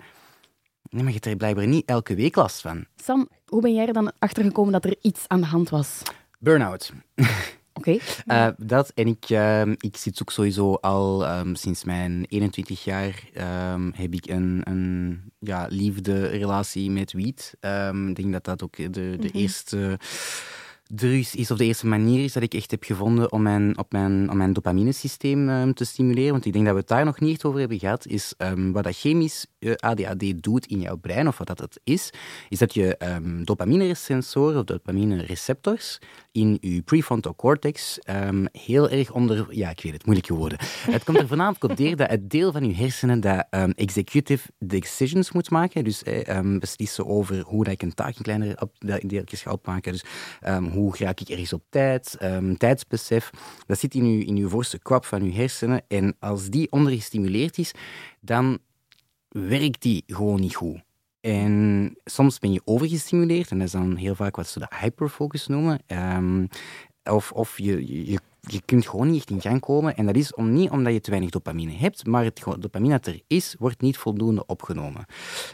Nee, 0.89 1.03
maar 1.03 1.13
je 1.13 1.13
hebt 1.13 1.25
er 1.25 1.35
blijkbaar 1.35 1.67
niet 1.67 1.85
elke 1.85 2.15
week 2.15 2.35
last 2.35 2.61
van. 2.61 2.85
Sam, 2.95 3.29
hoe 3.45 3.61
ben 3.61 3.73
jij 3.73 3.87
er 3.87 3.93
dan 3.93 4.11
achter 4.19 4.43
gekomen 4.43 4.71
dat 4.71 4.85
er 4.85 4.95
iets 5.01 5.23
aan 5.27 5.41
de 5.41 5.47
hand 5.47 5.69
was? 5.69 6.01
Burnout. 6.39 6.93
Oké. 7.79 7.99
Okay. 8.25 8.47
Uh, 8.49 8.53
dat 8.57 8.91
en 8.95 9.07
ik, 9.07 9.29
uh, 9.29 9.61
ik 9.61 9.97
zit 9.97 10.21
ook 10.21 10.31
sowieso 10.31 10.73
al 10.73 11.37
um, 11.39 11.55
sinds 11.55 11.83
mijn 11.83 12.25
21 12.29 12.83
jaar 12.83 13.23
um, 13.73 13.91
heb 13.95 14.13
ik 14.13 14.29
een, 14.29 14.61
een 14.63 15.21
ja, 15.39 15.67
liefde 15.69 16.27
relatie 16.27 16.91
met 16.91 17.11
wiet. 17.11 17.53
Um, 17.59 18.09
ik 18.09 18.15
denk 18.15 18.31
dat 18.31 18.43
dat 18.43 18.63
ook 18.63 18.75
de, 18.75 18.89
de 18.89 18.99
mm 18.99 19.19
-hmm. 19.19 19.29
eerste 19.33 19.99
drugs 20.93 21.35
is, 21.35 21.51
of 21.51 21.57
de 21.57 21.65
eerste 21.65 21.87
manier 21.87 22.23
is 22.23 22.33
dat 22.33 22.43
ik 22.43 22.53
echt 22.53 22.71
heb 22.71 22.83
gevonden 22.83 23.31
om 23.31 23.41
mijn, 23.41 23.77
op 23.77 23.91
mijn, 23.91 24.29
om 24.29 24.37
mijn 24.37 24.53
dopaminesysteem 24.53 25.49
um, 25.49 25.73
te 25.73 25.85
stimuleren. 25.85 26.31
Want 26.31 26.45
ik 26.45 26.53
denk 26.53 26.65
dat 26.65 26.73
we 26.73 26.79
het 26.79 26.89
daar 26.89 27.05
nog 27.05 27.19
niet 27.19 27.31
echt 27.31 27.45
over 27.45 27.59
hebben 27.59 27.79
gehad, 27.79 28.05
is 28.05 28.33
um, 28.37 28.71
wat 28.71 28.83
dat 28.83 28.97
chemisch 28.97 29.45
uh, 29.59 29.73
ADHD 29.75 30.43
doet 30.43 30.65
in 30.65 30.79
jouw 30.79 30.97
brein, 30.97 31.27
of 31.27 31.37
wat 31.37 31.47
dat 31.47 31.59
het 31.59 31.79
is, 31.83 32.09
is 32.49 32.59
dat 32.59 32.73
je 32.73 32.97
um, 33.03 33.45
dopamine-sensoren, 33.45 34.59
of 34.59 34.63
dopamine-receptors, 34.63 35.99
in 36.31 36.57
je 36.61 36.81
prefrontal 36.81 37.35
cortex 37.35 37.99
heel 38.51 38.89
erg 38.89 39.11
onder... 39.11 39.47
Ja, 39.49 39.69
ik 39.69 39.81
weet 39.81 39.93
het, 39.93 40.05
moeilijke 40.05 40.33
woorden. 40.33 40.57
het 40.91 41.03
komt 41.03 41.17
er 41.17 41.27
voornamelijk 41.33 41.63
op 41.63 41.77
neer 41.77 41.95
dat 41.95 42.09
het 42.09 42.29
deel 42.29 42.51
van 42.51 42.65
je 42.65 42.75
hersenen 42.75 43.19
dat 43.19 43.47
executive 43.75 44.49
decisions 44.59 45.31
moet 45.31 45.49
maken, 45.49 45.83
dus 45.83 46.03
eh, 46.03 46.39
beslissen 46.59 47.05
over 47.07 47.41
hoe 47.41 47.63
dat 47.63 47.73
ik 47.73 47.81
een 47.81 47.93
taak 47.93 48.15
in 48.15 48.21
kleinere 48.21 48.69
deeltjes 48.99 49.41
ga 49.41 49.51
opmaken, 49.51 49.91
dus 49.91 50.03
hoe 50.71 50.78
raak 50.87 51.19
ik 51.19 51.29
ergens 51.29 51.53
op 51.53 51.63
tijd, 51.69 52.17
um, 52.21 52.57
tijdsbesef. 52.57 53.29
Dat 53.65 53.79
zit 53.79 53.93
in 53.93 54.03
uw, 54.03 54.19
in 54.19 54.35
uw 54.35 54.49
voorste 54.49 54.79
kwap 54.79 55.05
van 55.05 55.21
uw 55.21 55.31
hersenen. 55.31 55.81
En 55.87 56.15
als 56.19 56.49
die 56.49 56.71
ondergestimuleerd 56.71 57.57
is, 57.57 57.71
dan 58.19 58.59
werkt 59.29 59.81
die 59.81 60.03
gewoon 60.07 60.39
niet 60.39 60.55
goed. 60.55 60.81
En 61.21 61.95
soms 62.05 62.39
ben 62.39 62.51
je 62.51 62.61
overgestimuleerd, 62.65 63.51
en 63.51 63.57
dat 63.57 63.67
is 63.67 63.73
dan 63.73 63.95
heel 63.95 64.15
vaak 64.15 64.35
wat 64.35 64.47
ze 64.47 64.59
de 64.59 64.67
hyperfocus 64.79 65.47
noemen. 65.47 65.79
Um, 65.87 66.47
of, 67.03 67.31
of 67.31 67.57
je, 67.57 68.05
je 68.11 68.19
je 68.51 68.61
kunt 68.65 68.87
gewoon 68.87 69.07
niet 69.07 69.17
echt 69.17 69.29
in 69.29 69.41
gang 69.41 69.59
komen. 69.59 69.95
En 69.95 70.05
dat 70.05 70.15
is 70.15 70.33
om, 70.33 70.53
niet 70.53 70.69
omdat 70.69 70.93
je 70.93 71.01
te 71.01 71.09
weinig 71.09 71.29
dopamine 71.29 71.71
hebt, 71.71 72.05
maar 72.05 72.23
het 72.23 72.43
dopamine 72.59 72.93
dat 72.93 73.07
er 73.07 73.21
is, 73.27 73.55
wordt 73.59 73.81
niet 73.81 73.97
voldoende 73.97 74.45
opgenomen. 74.45 75.05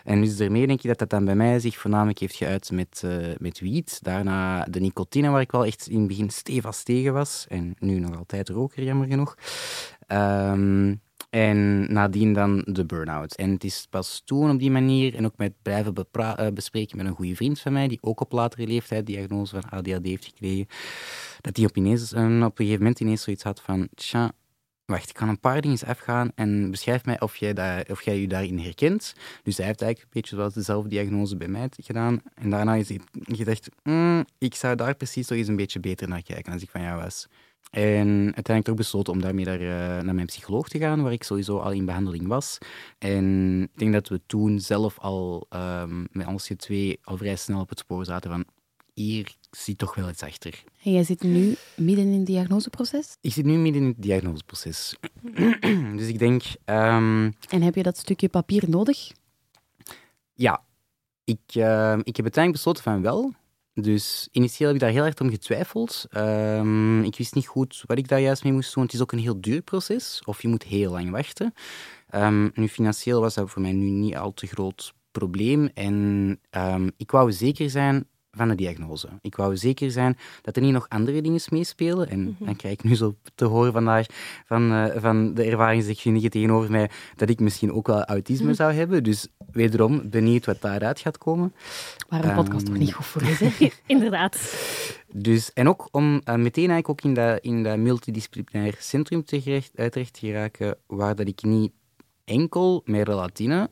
En 0.04 0.22
dus 0.22 0.38
daarmee 0.38 0.68
denk 0.68 0.80
je 0.82 0.88
dat 0.88 0.98
dat 0.98 1.10
dan 1.10 1.26
bij 1.26 1.36
mij 1.36 1.60
zich 1.60 1.78
voornamelijk 1.78 2.20
heeft 2.20 2.36
geuit 2.36 2.72
met, 2.72 3.02
uh, 3.06 3.36
met 3.38 3.60
wiet. 3.60 4.00
Daarna 4.02 4.64
de 4.64 4.80
nicotine, 4.80 5.30
waar 5.30 5.42
ik 5.42 5.52
wel 5.52 5.66
echt 5.66 5.88
in 5.88 6.00
het 6.00 6.08
begin 6.08 6.30
stevast 6.30 6.86
tegen 6.86 7.14
was. 7.14 7.46
En 7.50 7.76
nu 7.80 8.00
nog 8.00 8.18
altijd 8.18 8.50
roker, 8.50 8.84
jammer 8.84 9.08
genoeg. 9.08 9.36
Um, 10.08 11.02
en 11.36 11.94
nadien 11.94 12.34
dan 12.34 12.62
de 12.66 12.86
burn-out. 12.86 13.36
En 13.36 13.52
het 13.52 13.64
is 13.64 13.88
pas 13.90 14.22
toen 14.26 14.50
op 14.50 14.60
die 14.60 14.72
manier, 14.72 15.16
en 15.16 15.26
ook 15.26 15.38
met 15.38 15.54
blijven 15.62 15.94
eh, 16.12 16.48
bespreken 16.54 16.98
met 16.98 17.06
een 17.06 17.16
goede 17.16 17.36
vriend 17.36 17.60
van 17.60 17.74
mij, 17.74 17.88
die 17.88 17.98
ook 18.02 18.20
op 18.20 18.32
latere 18.32 18.68
leeftijd 18.68 19.06
diagnose 19.06 19.62
van 19.62 19.70
ADHD 19.70 20.06
heeft 20.06 20.26
gekregen, 20.26 20.68
dat 21.42 21.58
hij 21.58 21.66
op, 21.66 21.78
ineens, 21.78 22.14
op 22.14 22.20
een 22.20 22.52
gegeven 22.56 22.80
moment 22.80 23.00
ineens 23.00 23.24
zoiets 23.24 23.44
had 23.44 23.62
van, 23.62 23.88
tja, 23.96 24.32
wacht, 24.86 25.10
ik 25.10 25.16
kan 25.16 25.30
een 25.30 25.40
paar 25.40 25.62
dingen 25.62 25.86
afgaan 25.86 26.32
en 26.36 26.72
beschrijf 26.72 27.06
mij 27.06 27.22
of 27.22 27.36
jij, 27.36 27.54
daar, 27.54 27.86
of 27.90 28.02
jij 28.04 28.20
je 28.20 28.28
daarin 28.28 28.60
herkent. 28.60 29.14
Dus 29.44 29.58
hij 29.58 29.66
heeft 29.66 29.82
eigenlijk 29.82 30.14
een 30.14 30.22
beetje 30.22 30.36
zoals 30.36 30.54
dezelfde 30.54 30.90
diagnose 30.90 31.38
bij 31.38 31.48
mij 31.48 31.70
gedaan. 31.78 32.22
En 32.34 32.50
daarna 32.50 32.76
is 32.76 32.90
hij 32.90 33.00
gedacht, 33.14 33.70
mm, 33.84 34.26
ik 34.38 34.56
zou 34.56 34.76
daar 34.76 34.96
precies 34.96 35.28
toch 35.28 35.38
eens 35.38 35.48
een 35.48 35.56
beetje 35.56 35.80
beter 35.80 36.08
naar 36.08 36.24
kijken 36.24 36.54
als 36.54 36.62
ik 36.62 36.70
van 36.70 36.82
jou 36.82 37.02
was. 37.02 37.28
En 37.76 38.08
uiteindelijk 38.24 38.66
toch 38.66 38.76
besloten 38.76 39.14
om 39.14 39.22
daarmee 39.22 39.46
daar, 39.46 39.62
uh, 39.62 39.68
naar 40.04 40.16
mijn 40.16 40.26
psycholoog 40.26 40.68
te 40.68 40.80
gaan, 40.80 41.04
waar 41.04 41.12
ik 41.12 41.24
sowieso 41.24 41.58
al 41.58 41.72
in 41.72 41.86
behandeling 41.86 42.28
was. 42.28 42.58
En 42.98 43.62
ik 43.62 43.80
denk 43.80 43.94
dat 43.94 44.08
we 44.08 44.22
toen 44.26 44.60
zelf 44.60 45.00
al 45.00 45.48
um, 45.50 46.08
met 46.12 46.28
ons 46.28 46.52
twee 46.58 47.00
al 47.04 47.18
vrij 47.18 47.36
snel 47.36 47.60
op 47.60 47.70
het 47.70 47.80
spoor 47.80 48.06
zaten 48.06 48.32
van 48.32 48.46
hier 48.94 49.36
zit 49.52 49.78
toch 49.78 49.96
wel 49.96 50.10
iets 50.10 50.24
achter. 50.24 50.64
En 50.84 50.92
jij 50.92 51.04
zit 51.04 51.24
nu 51.24 51.56
midden 51.76 52.06
in 52.06 52.18
het 52.18 52.26
diagnoseproces? 52.26 53.18
Ik 53.22 53.34
zit 53.34 53.46
nu 53.46 53.58
midden 53.58 53.82
in 53.82 53.88
het 53.88 54.02
diagnoseproces. 54.02 54.96
dus 55.98 56.08
ik 56.08 56.20
denk... 56.20 56.44
Um... 56.66 57.34
En 57.50 57.62
heb 57.62 57.76
je 57.76 57.84
dat 57.84 57.98
stukje 57.98 58.30
papier 58.30 58.64
nodig? 58.70 59.12
Ja. 60.34 60.64
Ik, 61.24 61.40
uh, 61.54 61.98
ik 62.04 62.16
heb 62.16 62.26
uiteindelijk 62.26 62.52
besloten 62.52 62.84
van 62.84 63.02
wel. 63.02 63.34
Dus 63.82 64.28
initieel 64.32 64.68
heb 64.68 64.78
ik 64.78 64.84
daar 64.84 64.94
heel 64.94 65.06
erg 65.06 65.20
om 65.20 65.30
getwijfeld. 65.30 66.06
Um, 66.18 67.04
ik 67.04 67.18
wist 67.18 67.36
niet 67.36 67.48
goed 67.48 67.84
wat 67.86 67.98
ik 67.98 68.08
daar 68.08 68.20
juist 68.20 68.44
mee 68.44 68.54
moest 68.54 68.74
doen. 68.74 68.84
Het 68.84 68.94
is 68.94 69.02
ook 69.02 69.12
een 69.12 69.20
heel 69.20 69.42
duur 69.42 69.62
proces, 69.62 70.22
of 70.26 70.42
je 70.42 70.48
moet 70.48 70.64
heel 70.64 70.92
lang 70.92 71.10
wachten. 71.10 71.54
Um, 72.16 72.52
nu, 72.54 72.68
financieel 72.68 73.22
was 73.22 73.34
dat 73.34 73.50
voor 73.50 73.62
mij 73.62 73.72
nu 73.72 73.90
niet 73.90 74.16
al 74.16 74.34
te 74.34 74.48
groot 74.48 74.94
probleem. 75.12 75.70
En 75.74 76.40
um, 76.52 76.92
ik 76.98 77.12
wou 77.12 77.32
zeker 77.32 77.70
zijn 77.70 78.08
van 78.36 78.48
de 78.48 78.56
diagnose. 78.56 79.08
Ik 79.22 79.36
wou 79.36 79.58
zeker 79.58 79.92
zijn 79.92 80.18
dat 80.42 80.56
er 80.56 80.62
niet 80.62 80.72
nog 80.72 80.90
andere 80.90 81.22
dingen 81.22 81.42
meespelen. 81.50 82.10
En 82.10 82.22
mhm. 82.22 82.46
dan 82.46 82.56
krijg 82.56 82.74
ik 82.74 82.84
nu 82.84 82.96
zo 82.96 83.16
te 83.36 83.46
horen 83.46 83.74
vandaag 83.74 84.06
van, 84.46 84.72
uh, 84.72 84.86
van 84.96 85.34
de 85.34 85.44
ervaringsdeskundige 85.44 86.30
tegenover 86.30 86.72
mij 86.72 86.90
dat 87.16 87.30
ik 87.30 87.40
misschien 87.40 87.72
ook 87.72 87.88
wel 87.88 88.04
autisme 88.04 88.46
mhm. 88.46 88.56
zou 88.56 88.74
hebben. 88.74 89.04
Dus 89.04 89.28
wederom 89.52 90.10
benieuwd 90.10 90.46
wat 90.46 90.62
daaruit 90.62 91.00
gaat 91.00 91.18
komen. 91.18 91.54
Maar 92.10 92.26
een 92.26 92.36
podcast 92.36 92.66
toch 92.66 92.78
niet 92.78 92.94
goed 92.94 93.06
voor 93.06 93.22
is, 93.22 93.42
Inderdaad. 93.86 94.56
Dus, 95.14 95.54
en 95.54 95.70
ook 95.70 95.88
om 95.92 96.14
uh, 96.14 96.36
meteen 96.36 96.70
eigenlijk 96.70 96.90
ook 96.90 97.02
in 97.02 97.14
dat, 97.14 97.40
in 97.42 97.64
dat 97.64 97.78
multidisciplinair 97.78 98.76
centrum 98.80 99.26
terecht, 99.26 99.72
uh, 99.76 99.86
terecht 99.86 100.14
te 100.14 100.20
geraken, 100.20 100.78
waar 100.88 101.16
dat 101.16 101.28
ik 101.28 101.44
niet 101.44 101.72
enkel 102.24 102.82
met 102.86 103.08
relatine 103.08 103.70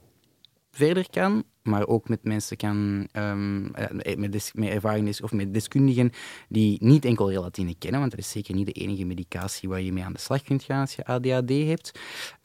verder 0.72 1.10
kan, 1.10 1.44
maar 1.64 1.88
ook 1.88 2.10
met 2.10 2.24
mensen 2.24 2.58
kan, 2.58 3.08
um, 3.14 3.72
met, 4.16 4.54
met 4.54 5.22
of 5.22 5.32
met 5.32 5.54
deskundigen 5.54 6.12
die 6.50 6.78
niet 6.82 7.06
enkel 7.06 7.30
relatine 7.30 7.76
kennen, 7.80 8.00
want 8.00 8.12
dat 8.12 8.20
is 8.20 8.32
zeker 8.32 8.56
niet 8.56 8.66
de 8.66 8.72
enige 8.72 9.06
medicatie 9.06 9.70
waar 9.70 9.82
je 9.82 9.94
mee 9.94 10.04
aan 10.04 10.14
de 10.14 10.20
slag 10.20 10.42
kunt 10.42 10.64
gaan 10.64 10.82
als 10.82 10.96
je 10.96 11.06
ADHD 11.06 11.50
hebt. 11.50 12.00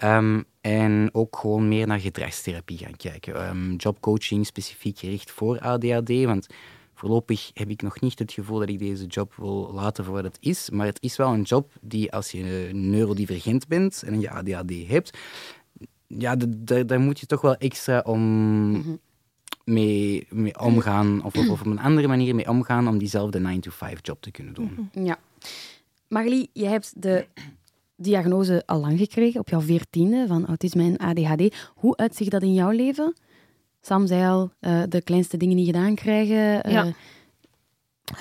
Um, 0.05 0.45
en 0.61 1.09
ook 1.13 1.37
gewoon 1.37 1.69
meer 1.69 1.87
naar 1.87 2.01
gedragstherapie 2.01 2.79
gaan 2.79 2.97
kijken. 2.97 3.49
Um, 3.49 3.77
jobcoaching 3.77 4.47
specifiek 4.47 4.99
gericht 4.99 5.31
voor 5.31 5.59
ADHD, 5.61 6.25
want 6.25 6.47
voorlopig 6.95 7.51
heb 7.55 7.69
ik 7.69 7.83
nog 7.83 8.01
niet 8.01 8.19
het 8.19 8.33
gevoel 8.33 8.59
dat 8.59 8.69
ik 8.69 8.79
deze 8.79 9.07
job 9.07 9.35
wil 9.35 9.71
laten 9.73 10.05
voor 10.05 10.15
wat 10.15 10.25
het 10.25 10.39
is, 10.41 10.71
maar 10.71 10.87
het 10.87 11.03
is 11.03 11.17
wel 11.17 11.33
een 11.33 11.43
job 11.43 11.73
die 11.81 12.13
als 12.13 12.31
je 12.31 12.71
neurodivergent 12.73 13.69
bent 13.69 14.03
en 14.03 14.21
je 14.21 14.31
ADHD 14.31 14.89
hebt, 14.89 15.19
ja, 16.07 16.37
daar 16.87 17.01
moet 17.01 17.21
je 17.21 17.27
toch 17.27 17.41
wel 17.41 17.57
extra 17.57 18.01
om 18.01 18.21
mhm. 18.71 18.95
Mee, 19.65 20.27
mee 20.31 20.61
omgaan, 20.61 21.25
of, 21.25 21.37
of, 21.37 21.49
op 21.49 21.67
een 21.67 21.79
andere 21.79 22.09
manier 22.09 22.35
mee 22.35 22.49
omgaan 22.49 22.89
om 22.89 22.99
diezelfde 22.99 23.41
9-to-5 23.41 24.01
job 24.03 24.23
te 24.23 24.31
kunnen 24.31 24.55
doen. 24.55 24.91
Mhm. 24.93 25.05
Ja. 25.05 25.19
Marlie, 26.09 26.51
je 26.53 26.67
hebt 26.67 27.03
de 27.03 27.27
diagnose 27.97 28.63
al 28.67 28.81
lang 28.81 28.99
gekregen, 28.99 29.41
op 29.41 29.49
jouw 29.49 29.61
veertiende, 29.61 30.27
van 30.27 30.47
autisme 30.47 30.83
en 30.83 30.97
ADHD. 30.97 31.71
Hoe 31.75 31.97
uitzicht 31.97 32.31
dat 32.31 32.43
in 32.43 32.55
jouw 32.55 32.71
leven? 32.71 33.15
Sam 33.81 34.07
zei 34.07 34.29
al, 34.29 34.51
uh, 34.61 34.83
de 34.89 35.03
kleinste 35.03 35.37
dingen 35.37 35.57
niet 35.57 35.67
gedaan 35.67 35.95
krijgen. 35.95 36.67
Uh, 36.67 36.73
ja. 36.73 36.93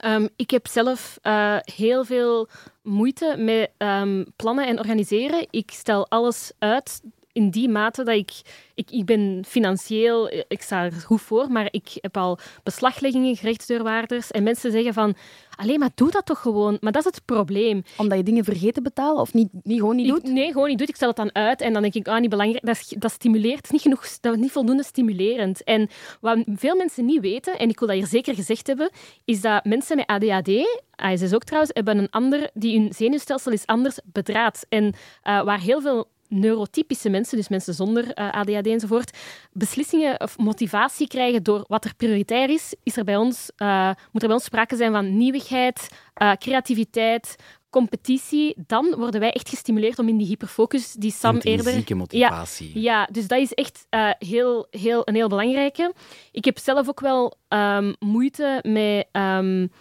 Um, 0.06 0.30
ik 0.36 0.50
heb 0.50 0.68
zelf 0.68 1.20
uh, 1.24 1.58
heel 1.60 2.06
veel 2.06 2.48
moeite 2.84 3.36
met 3.38 3.72
um, 3.78 4.26
plannen 4.36 4.68
en 4.68 4.80
organiseren. 4.80 5.48
Ik 5.50 5.72
stel 5.72 6.10
alles 6.10 6.52
uit 6.60 7.02
in 7.38 7.50
die 7.50 7.70
mate 7.70 8.04
dat 8.04 8.16
ik, 8.16 8.32
ik... 8.76 8.92
Ik 8.92 9.06
ben 9.06 9.44
financieel... 9.48 10.30
Ik 10.48 10.62
sta 10.62 10.84
er 10.84 10.92
goed 10.92 11.22
voor, 11.22 11.52
maar 11.52 11.68
ik 11.72 11.90
heb 12.02 12.18
al 12.18 12.40
beslagleggingen, 12.64 13.36
gerechtsdeurwaarders. 13.36 14.32
En 14.32 14.44
mensen 14.44 14.72
zeggen 14.72 14.94
van... 14.94 15.16
Alleen 15.58 15.80
maar 15.80 15.90
doe 15.96 16.12
dat 16.12 16.26
toch 16.26 16.42
gewoon. 16.42 16.78
Maar 16.82 16.92
dat 16.92 17.06
is 17.06 17.12
het 17.12 17.26
probleem. 17.26 17.84
Omdat 17.98 18.18
je 18.18 18.24
dingen 18.24 18.44
vergeten 18.44 18.84
betalen 18.84 19.22
of 19.22 19.34
niet, 19.34 19.50
niet 19.64 19.80
gewoon 19.80 19.96
niet 19.96 20.08
doet? 20.08 20.24
nee, 20.24 20.52
gewoon 20.52 20.68
niet 20.68 20.78
doet. 20.78 20.90
Ik 20.90 20.96
stel 20.96 21.08
het 21.08 21.18
dan 21.18 21.36
uit 21.36 21.62
en 21.62 21.74
dan 21.74 21.82
denk 21.82 21.94
ik, 21.94 22.08
ah, 22.08 22.20
niet 22.20 22.30
belangrijk. 22.30 22.66
Dat, 22.66 22.94
dat 22.98 23.12
stimuleert. 23.12 23.72
Niet, 23.72 23.82
genoeg, 23.82 24.20
dat 24.20 24.34
is 24.34 24.40
niet 24.40 24.52
voldoende 24.52 24.84
stimulerend. 24.84 25.64
En 25.64 25.90
wat 26.22 26.44
veel 26.46 26.76
mensen 26.76 27.06
niet 27.06 27.22
weten, 27.22 27.58
en 27.60 27.70
ik 27.70 27.80
wil 27.80 27.88
dat 27.88 27.98
hier 27.98 28.08
zeker 28.08 28.36
gezegd 28.36 28.68
hebben, 28.68 28.90
is 29.26 29.42
dat 29.42 29.66
mensen 29.66 29.96
met 29.96 30.06
ADHD, 30.06 30.82
ASS 30.96 31.34
ook 31.34 31.44
trouwens, 31.44 31.72
hebben 31.74 31.98
een 31.98 32.10
ander, 32.10 32.50
die 32.54 32.80
hun 32.80 32.94
zenuwstelsel 32.94 33.52
is 33.52 33.66
anders 33.66 34.00
bedraad. 34.06 34.66
En 34.70 34.84
uh, 34.84 35.44
waar 35.44 35.60
heel 35.60 35.82
veel 35.82 36.08
neurotypische 36.28 37.10
mensen, 37.10 37.38
dus 37.38 37.48
mensen 37.48 37.74
zonder 37.74 38.14
eh, 38.14 38.32
ADHD 38.32 38.68
enzovoort, 38.68 39.18
beslissingen 39.52 40.22
of 40.22 40.38
motivatie 40.38 41.08
krijgen 41.08 41.44
door 41.44 41.66
wat 41.68 41.86
er 41.86 41.96
prioritair 41.96 42.50
is, 42.50 42.76
is 42.84 42.98
er 42.98 43.04
bij 43.04 43.16
ons, 43.16 43.52
uh, 43.58 43.92
moet 44.12 44.22
er 44.22 44.28
bij 44.28 44.38
ons 44.38 44.44
sprake 44.44 44.76
zijn 44.76 44.92
van 44.92 45.18
nieuwigheid, 45.18 45.90
uh, 46.22 46.32
creativiteit, 46.32 47.36
competitie. 47.70 48.56
Dan 48.68 48.96
worden 48.98 49.20
wij 49.20 49.32
echt 49.32 49.50
gestimuleerd 49.50 50.00
om 50.00 50.08
in 50.08 50.18
die 50.18 50.28
hyperfocus 50.28 50.94
die 50.94 51.12
Sam 51.12 51.38
eerder... 51.38 51.98
motivatie. 51.98 52.72
Ja, 52.74 52.82
ja, 52.82 53.08
dus 53.12 53.28
dat 53.28 53.40
is 53.40 53.54
echt 53.54 53.86
heel, 54.20 54.68
heel, 54.70 55.02
een 55.06 55.16
heel 55.16 55.30
belangrijke. 55.30 55.94
Ik 56.32 56.46
heb 56.46 56.58
zelf 56.58 56.90
ook 56.90 57.00
wel 57.00 57.38
um, 57.50 57.96
moeite 58.00 58.60
met... 58.64 59.08
Um, 59.12 59.72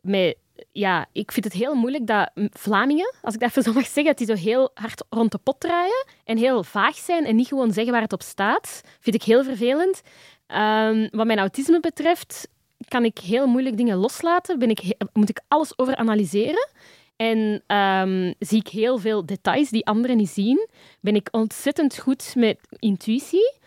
met 0.00 0.36
ja, 0.72 1.06
ik 1.12 1.32
vind 1.32 1.44
het 1.44 1.54
heel 1.54 1.74
moeilijk 1.74 2.06
dat 2.06 2.30
Vlamingen, 2.50 3.14
als 3.22 3.34
ik 3.34 3.40
dat 3.40 3.48
even 3.48 3.62
zo 3.62 3.72
mag 3.72 3.84
zeggen, 3.84 4.04
dat 4.04 4.18
die 4.18 4.26
zo 4.26 4.42
heel 4.42 4.70
hard 4.74 5.04
rond 5.10 5.32
de 5.32 5.38
pot 5.38 5.60
draaien 5.60 6.06
en 6.24 6.36
heel 6.36 6.64
vaag 6.64 6.96
zijn 6.96 7.24
en 7.24 7.36
niet 7.36 7.46
gewoon 7.46 7.72
zeggen 7.72 7.92
waar 7.92 8.02
het 8.02 8.12
op 8.12 8.22
staat. 8.22 8.80
Vind 9.00 9.16
ik 9.16 9.22
heel 9.22 9.44
vervelend. 9.44 10.00
Um, 10.48 11.08
wat 11.10 11.26
mijn 11.26 11.38
autisme 11.38 11.80
betreft, 11.80 12.48
kan 12.88 13.04
ik 13.04 13.18
heel 13.18 13.46
moeilijk 13.46 13.76
dingen 13.76 13.96
loslaten. 13.96 14.58
Ben 14.58 14.70
ik, 14.70 14.94
moet 15.12 15.28
ik 15.28 15.40
alles 15.48 15.78
over 15.78 15.96
analyseren. 15.96 16.68
En 17.16 17.62
um, 17.76 18.34
zie 18.38 18.58
ik 18.58 18.68
heel 18.68 18.98
veel 18.98 19.26
details 19.26 19.70
die 19.70 19.86
anderen 19.86 20.16
niet 20.16 20.28
zien. 20.28 20.68
Ben 21.00 21.14
ik 21.14 21.28
ontzettend 21.30 21.98
goed 21.98 22.32
met 22.36 22.58
intuïtie. 22.78 23.58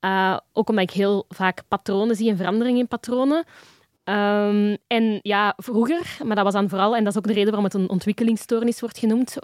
Uh, 0.00 0.36
ook 0.52 0.68
omdat 0.68 0.84
ik 0.84 0.90
heel 0.90 1.24
vaak 1.28 1.62
patronen 1.68 2.16
zie 2.16 2.30
en 2.30 2.36
veranderingen 2.36 2.80
in 2.80 2.88
patronen. 2.88 3.44
Ehm, 4.04 4.76
en 4.86 5.18
ja, 5.22 5.54
vroeger, 5.56 6.16
maar 6.24 6.36
dat 6.36 6.44
was 6.44 6.54
dan 6.54 6.68
vooral, 6.68 6.96
en 6.96 7.04
dat 7.04 7.12
is 7.12 7.18
ook 7.18 7.26
de 7.26 7.32
reden 7.32 7.52
waarom 7.52 7.64
het 7.64 7.74
een 7.74 7.90
ontwikkelingsstoornis 7.90 8.80
wordt 8.80 8.98
genoemd, 8.98 9.36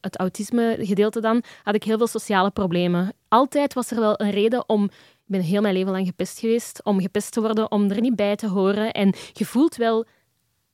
het 0.00 0.18
autisme-gedeelte 0.18 1.20
dan, 1.20 1.42
had 1.62 1.74
ik 1.74 1.84
heel 1.84 1.96
veel 1.96 2.06
sociale 2.06 2.50
problemen. 2.50 3.12
Altijd 3.28 3.74
was 3.74 3.90
er 3.90 4.00
wel 4.00 4.20
een 4.20 4.30
reden 4.30 4.68
om 4.68 4.84
ik 5.24 5.30
ben 5.30 5.40
heel 5.40 5.60
mijn 5.60 5.74
leven 5.74 5.92
lang 5.92 6.06
gepest 6.06 6.38
geweest, 6.38 6.80
om 6.82 7.00
gepest 7.00 7.32
te 7.32 7.40
worden, 7.40 7.70
om 7.70 7.90
er 7.90 8.00
niet 8.00 8.16
bij 8.16 8.36
te 8.36 8.48
horen. 8.48 8.92
En 8.92 9.12
je 9.32 9.44
voelt 9.44 9.76
wel, 9.76 10.06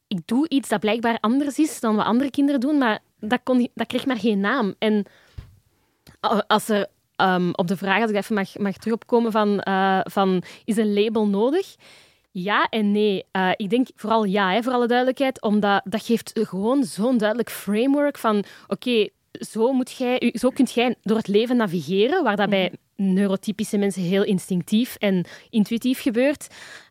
ik 0.06 0.20
doe 0.24 0.48
iets 0.48 0.68
dat 0.68 0.80
blijkbaar 0.80 1.18
anders 1.20 1.58
is 1.58 1.80
dan 1.80 1.96
wat 1.96 2.04
andere 2.04 2.30
kinderen 2.30 2.60
doen, 2.60 2.78
maar 2.78 2.98
dat, 3.18 3.40
kon, 3.44 3.68
dat 3.74 3.86
kreeg 3.86 4.06
maar 4.06 4.18
geen 4.18 4.40
naam. 4.40 4.74
En 4.78 5.06
als 6.46 6.68
er 6.68 6.86
um, 7.16 7.54
op 7.54 7.68
de 7.68 7.76
vraag, 7.76 8.00
als 8.00 8.10
ik 8.10 8.16
even 8.16 8.34
mag, 8.34 8.58
mag 8.58 8.76
terugopkomen 8.76 9.32
van, 9.32 9.64
uh, 9.68 10.00
van 10.02 10.42
is 10.64 10.76
een 10.76 10.92
label 10.92 11.28
nodig? 11.28 11.74
Ja 12.30 12.68
en 12.68 12.92
nee. 12.92 13.24
Uh, 13.32 13.50
ik 13.56 13.70
denk 13.70 13.88
vooral 13.94 14.24
ja, 14.24 14.52
hè, 14.52 14.62
voor 14.62 14.72
alle 14.72 14.86
duidelijkheid, 14.86 15.42
omdat 15.42 15.82
dat 15.84 16.04
geeft 16.04 16.30
gewoon 16.34 16.84
zo'n 16.84 17.18
duidelijk 17.18 17.50
framework 17.50 18.18
van 18.18 18.44
oké, 18.68 19.08
zo, 19.32 19.72
moet 19.72 19.92
jij, 19.92 20.34
zo 20.34 20.48
kunt 20.50 20.72
jij 20.72 20.94
door 21.02 21.16
het 21.16 21.28
leven 21.28 21.56
navigeren, 21.56 22.22
waar 22.22 22.36
dat 22.36 22.48
bij 22.50 22.72
mhm. 22.96 23.12
neurotypische 23.12 23.78
mensen 23.78 24.02
heel 24.02 24.24
instinctief 24.24 24.94
en 24.94 25.24
intuïtief 25.50 26.02
gebeurt. 26.02 26.46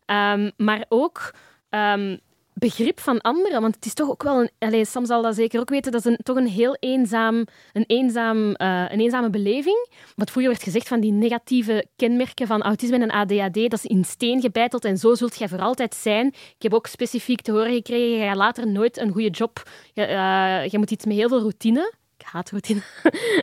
Um, 0.06 0.50
maar 0.56 0.84
ook 0.88 1.34
um, 1.70 2.20
begrip 2.60 3.00
van 3.00 3.20
anderen. 3.20 3.60
Want 3.60 3.74
het 3.74 3.86
is 3.86 3.94
toch 3.94 4.08
ook 4.08 4.22
wel 4.22 4.40
een. 4.40 4.50
Allez, 4.58 4.90
Sam 4.90 5.06
zal 5.06 5.22
dat 5.22 5.34
zeker 5.34 5.60
ook 5.60 5.68
weten. 5.68 5.92
Dat 5.92 6.04
is 6.04 6.12
een, 6.12 6.18
toch 6.22 6.36
een 6.36 6.46
heel 6.46 6.76
eenzaam, 6.80 7.44
een, 7.72 7.84
eenzaam, 7.86 8.38
uh, 8.38 8.84
een 8.88 9.00
eenzame 9.00 9.30
beleving. 9.30 9.88
Wat 10.16 10.30
vroeger 10.30 10.52
werd 10.52 10.64
gezegd 10.64 10.88
van 10.88 11.00
die 11.00 11.12
negatieve 11.12 11.86
kenmerken 11.96 12.46
van 12.46 12.62
autisme 12.62 12.98
en 12.98 13.10
ADHD. 13.10 13.54
Dat 13.54 13.72
is 13.72 13.84
in 13.84 14.04
steen 14.04 14.40
gebeiteld 14.40 14.84
en 14.84 14.96
zo 14.96 15.14
zult 15.14 15.38
jij 15.38 15.48
voor 15.48 15.60
altijd 15.60 15.94
zijn. 15.94 16.26
Ik 16.26 16.62
heb 16.62 16.74
ook 16.74 16.86
specifiek 16.86 17.40
te 17.40 17.52
horen 17.52 17.72
gekregen: 17.72 18.18
je 18.18 18.26
gaat 18.26 18.36
later 18.36 18.66
nooit 18.66 18.98
een 18.98 19.12
goede 19.12 19.30
job. 19.30 19.62
Je, 19.92 20.02
uh, 20.08 20.66
je 20.66 20.78
moet 20.78 20.90
iets 20.90 21.04
met 21.04 21.16
heel 21.16 21.28
veel 21.28 21.40
routine. 21.40 21.92
Ik 22.18 22.26
haat 22.26 22.50
routine. 22.50 22.80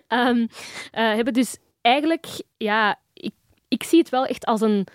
um, 0.08 0.38
uh, 0.40 0.48
hebben 0.92 1.34
dus 1.34 1.58
eigenlijk, 1.82 2.28
ja, 2.58 3.00
ik, 3.14 3.34
ik 3.68 3.84
zie 3.84 4.00
het 4.00 4.10
wel 4.10 4.26
echt 4.26 4.46
als 4.46 4.62
een 4.62 4.88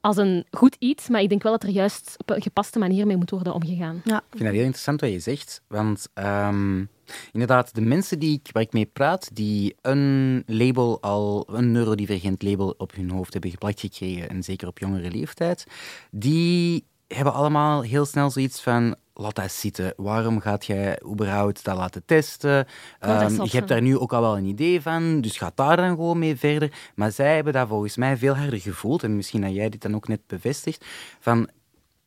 als 0.00 0.16
een 0.16 0.46
goed 0.50 0.76
iets, 0.78 1.08
maar 1.08 1.22
ik 1.22 1.28
denk 1.28 1.42
wel 1.42 1.52
dat 1.52 1.62
er 1.62 1.68
juist 1.68 2.14
op 2.16 2.30
een 2.30 2.42
gepaste 2.42 2.78
manier 2.78 3.06
mee 3.06 3.16
moet 3.16 3.30
worden 3.30 3.54
omgegaan. 3.54 4.00
Ja. 4.04 4.16
Ik 4.16 4.24
vind 4.30 4.42
dat 4.42 4.52
heel 4.52 4.62
interessant 4.62 5.00
wat 5.00 5.10
je 5.10 5.18
zegt, 5.18 5.62
want 5.66 6.08
um, 6.14 6.88
inderdaad, 7.32 7.74
de 7.74 7.80
mensen 7.80 8.18
die 8.18 8.40
ik, 8.42 8.48
waar 8.52 8.62
ik 8.62 8.72
mee 8.72 8.86
praat, 8.86 9.30
die 9.32 9.74
een 9.82 10.42
label 10.46 11.02
al, 11.02 11.46
een 11.50 11.72
neurodivergent 11.72 12.42
label 12.42 12.74
op 12.78 12.94
hun 12.94 13.10
hoofd 13.10 13.32
hebben 13.32 13.50
geplakt 13.50 13.80
gekregen, 13.80 14.28
en 14.28 14.42
zeker 14.42 14.68
op 14.68 14.78
jongere 14.78 15.10
leeftijd, 15.10 15.66
die 16.10 16.84
hebben 17.08 17.32
allemaal 17.32 17.82
heel 17.82 18.04
snel 18.04 18.30
zoiets 18.30 18.60
van 18.60 18.96
laat 19.14 19.34
dat 19.34 19.52
zitten. 19.52 19.92
Waarom 19.96 20.40
gaat 20.40 20.66
jij 20.66 21.00
überhaupt 21.10 21.64
dat 21.64 21.76
laten 21.76 22.04
testen? 22.04 22.66
Um, 23.00 23.42
je 23.44 23.56
hebt 23.56 23.68
daar 23.68 23.82
nu 23.82 23.98
ook 23.98 24.12
al 24.12 24.20
wel 24.20 24.36
een 24.36 24.44
idee 24.44 24.80
van, 24.80 25.20
dus 25.20 25.36
ga 25.36 25.52
daar 25.54 25.76
dan 25.76 25.88
gewoon 25.88 26.18
mee 26.18 26.36
verder. 26.36 26.72
Maar 26.94 27.12
zij 27.12 27.34
hebben 27.34 27.52
dat 27.52 27.68
volgens 27.68 27.96
mij 27.96 28.16
veel 28.16 28.36
harder 28.36 28.60
gevoeld, 28.60 29.02
en 29.02 29.16
misschien 29.16 29.40
dat 29.40 29.54
jij 29.54 29.68
dit 29.68 29.82
dan 29.82 29.94
ook 29.94 30.08
net 30.08 30.20
bevestigt, 30.26 30.84
van 31.20 31.48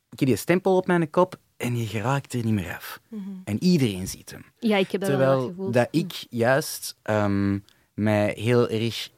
ik 0.10 0.20
heb 0.20 0.28
die 0.28 0.38
stempel 0.38 0.76
op 0.76 0.88
mijn 0.88 1.10
kop 1.10 1.40
en 1.58 1.78
je 1.78 1.86
geraakt 1.86 2.34
er 2.34 2.44
niet 2.44 2.54
meer 2.54 2.76
af. 2.76 3.00
Mhm. 3.08 3.30
En 3.44 3.64
iedereen 3.64 4.08
ziet 4.08 4.32
hem. 4.32 4.46
Ja, 4.60 4.78
ik 4.78 4.92
heb 4.92 5.02
dat 5.02 5.10
Terwijl 5.10 5.38
wel 5.38 5.48
gevoeld. 5.48 5.74
dat 5.74 5.88
ik 5.92 6.26
juist 6.30 6.98
um, 7.04 7.66
mij 7.94 8.34
heel 8.38 8.70
erg... 8.70 9.10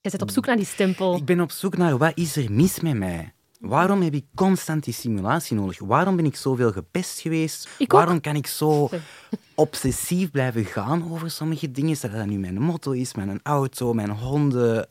Je 0.00 0.10
zit 0.10 0.22
op 0.22 0.30
zoek 0.30 0.46
naar 0.46 0.56
die 0.56 0.64
stempel. 0.64 1.16
Ik 1.16 1.24
ben 1.24 1.40
op 1.40 1.50
zoek 1.50 1.76
naar 1.76 1.98
wat 1.98 2.12
is 2.14 2.36
er 2.36 2.52
mis 2.52 2.80
met 2.80 2.96
mij. 2.96 3.32
Waarom 3.62 4.02
heb 4.02 4.14
ik 4.14 4.24
constant 4.34 4.84
die 4.84 4.94
simulatie 4.94 5.56
nodig? 5.56 5.78
Waarom 5.78 6.16
ben 6.16 6.24
ik 6.24 6.36
zoveel 6.36 6.72
gepest 6.72 7.20
geweest? 7.20 7.68
Waarom 7.86 8.20
kan 8.20 8.36
ik 8.36 8.46
zo 8.46 8.88
obsessief 9.54 10.30
blijven 10.30 10.64
gaan 10.64 11.12
over 11.12 11.30
sommige 11.30 11.70
dingen? 11.70 11.96
Dat 12.00 12.12
dat 12.12 12.26
nu 12.26 12.38
mijn 12.38 12.60
motto 12.60 12.90
is, 12.90 13.14
mijn 13.14 13.40
auto, 13.42 13.92
mijn 13.92 14.10
honden. 14.10 14.86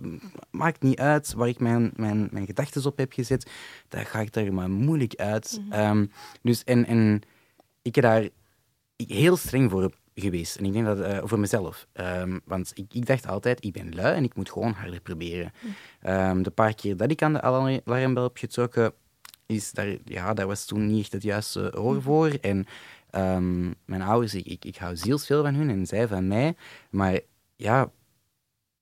Maakt 0.52 0.82
niet 0.82 1.00
uit 1.00 1.34
waar 1.34 1.48
ik 1.48 1.60
mijn, 1.60 1.92
mijn, 1.96 2.28
mijn 2.32 2.46
gedachten 2.46 2.86
op 2.86 2.98
heb 2.98 3.14
gezet. 3.14 3.52
Daar 3.88 4.06
ga 4.06 4.20
ik 4.20 4.36
er 4.36 4.54
maar 4.54 4.70
moeilijk 4.70 5.16
uit. 5.16 5.62
Mhm. 5.62 5.74
Ehm, 5.74 6.06
dus 6.42 6.64
en, 6.64 6.86
en 6.86 7.22
ik 7.82 7.96
heb 7.96 8.04
daar 8.04 8.30
heel 8.96 9.38
streng 9.38 9.72
voor 9.72 9.92
geweest. 10.16 10.56
En 10.56 10.66
ik 10.66 10.74
denk 10.74 10.86
dat 10.86 11.00
uh, 11.00 11.20
voor 11.24 11.40
mezelf. 11.40 11.88
Um, 11.94 12.42
want 12.46 12.72
ik, 12.76 12.94
ik, 12.94 13.06
dacht 13.06 13.28
altijd, 13.28 13.66
ik 13.66 13.74
ben 13.74 13.96
lui 13.96 14.16
en 14.16 14.24
ik 14.24 14.36
moet 14.36 14.52
gewoon 14.52 14.72
harder 14.72 15.02
proberen. 15.02 15.54
Um, 16.08 16.44
de 16.44 16.52
paar 16.52 16.74
keer 16.74 16.98
dat 16.98 17.12
ik 17.12 17.22
aan 17.22 17.34
de 17.34 17.42
alarmbel 17.42 18.24
heb 18.24 18.38
getrokken, 18.38 18.94
is 19.46 19.72
daar, 19.72 19.98
ja, 20.06 20.34
daar 20.34 20.48
was 20.48 20.66
toen 20.66 20.88
niet 20.88 21.00
echt 21.02 21.12
het 21.12 21.24
juiste 21.24 21.78
oor 21.78 22.02
voor. 22.02 22.28
En 22.28 22.66
um, 23.12 23.76
mijn 23.86 24.02
ouders, 24.02 24.34
ik, 24.34 24.46
ik, 24.46 24.66
ik 24.66 24.78
hou 24.78 24.96
zielsveel 24.96 25.44
van 25.44 25.54
hun 25.54 25.70
en 25.70 25.86
zij 25.86 26.08
van 26.08 26.28
mij. 26.28 26.56
Maar 26.90 27.20
ja, 27.56 27.92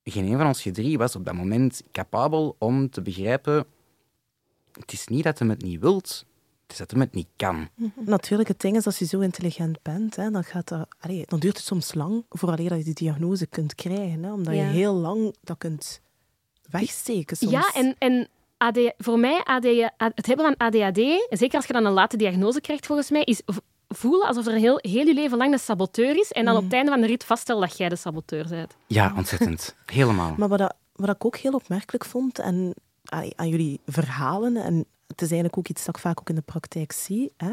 geen 0.04 0.26
een 0.26 0.38
van 0.38 0.48
ons 0.48 0.68
drie 0.72 0.98
was 0.98 1.16
op 1.16 1.26
dat 1.26 1.34
moment 1.34 1.84
capabel 1.92 2.56
om 2.60 2.90
te 2.90 3.02
begrijpen 3.02 3.66
het 4.80 4.92
is 4.92 5.08
niet 5.08 5.24
dat 5.24 5.40
hij 5.40 5.48
het 5.48 5.62
niet 5.62 5.80
wilt, 5.80 6.26
dat 6.78 6.92
hem 6.92 7.00
het 7.00 7.14
niet 7.14 7.28
kan. 7.36 7.70
Mhm. 7.76 7.90
Natuurlijk, 7.96 8.50
het 8.50 8.60
ding 8.60 8.76
is, 8.76 8.86
als 8.86 9.00
je 9.00 9.06
zo 9.06 9.20
intelligent 9.20 9.82
bent, 9.82 10.16
hè, 10.16 10.32
dan, 10.32 10.44
gaat 10.44 10.68
dat, 10.68 10.88
allee, 11.00 11.24
dan 11.28 11.40
duurt 11.40 11.58
het 11.58 11.66
soms 11.66 11.94
lang 11.94 12.26
voordat 12.30 12.60
je 12.60 12.84
die 12.84 12.94
diagnose 12.94 13.46
kunt 13.46 13.76
krijgen. 13.76 14.24
Hè, 14.24 14.32
omdat 14.34 14.54
je 14.54 14.62
heel 14.62 14.94
lang 14.94 15.36
dat 15.42 15.58
kunt 15.58 16.02
wegsteken. 16.70 17.38
Soms. 17.38 17.52
Ja, 17.52 17.72
en, 17.74 17.96
en 17.98 18.28
AD, 18.58 18.94
voor 18.98 19.20
mij, 19.20 19.42
AD, 19.44 19.66
het 19.98 20.26
hebben 20.26 20.46
van 20.46 20.58
ADHD, 20.58 21.28
zeker 21.30 21.56
als 21.56 21.66
je 21.66 21.74
dan 21.74 21.86
een 21.86 21.92
late 21.92 22.18
diagnose 22.18 22.62
krijgt 22.62 22.86
volgens 22.86 23.10
mij, 23.10 23.24
is 23.24 23.42
voelen 23.88 24.28
alsof 24.28 24.48
er 24.48 24.54
heel, 24.54 24.80
heel 24.82 25.06
je 25.06 25.14
leven 25.14 25.38
lang 25.38 25.54
een 25.54 25.60
saboteur 25.60 26.20
is 26.20 26.32
en 26.32 26.46
dan 26.46 26.54
op 26.56 26.60
het 26.60 26.70
mhm. 26.70 26.76
einde 26.76 26.92
van 26.92 27.02
de 27.02 27.08
rit 27.08 27.24
vaststellen 27.24 27.62
dat 27.62 27.78
jij 27.78 27.90
de 27.90 27.96
saboteur 27.96 28.48
bent. 28.50 28.76
Ja, 28.88 29.14
ontzettend. 29.18 29.76
Helemaal. 29.86 30.34
Maar 30.38 30.48
wat, 30.48 30.60
dat, 30.60 30.76
wat 30.94 31.10
ik 31.10 31.26
ook 31.26 31.38
heel 31.38 31.54
opmerkelijk 31.54 32.06
vond, 32.06 32.40
en 32.40 32.74
aan 33.36 33.50
jullie 33.50 33.80
verhalen 33.86 34.56
en 34.56 34.86
het 35.12 35.22
is 35.22 35.32
eigenlijk 35.32 35.58
ook 35.58 35.68
iets 35.68 35.86
dat 35.86 35.96
ik 35.96 36.02
vaak 36.02 36.20
ook 36.20 36.30
in 36.30 36.36
de 36.36 36.42
praktijk 36.42 36.92
zie, 36.92 37.34
hè, 37.38 37.52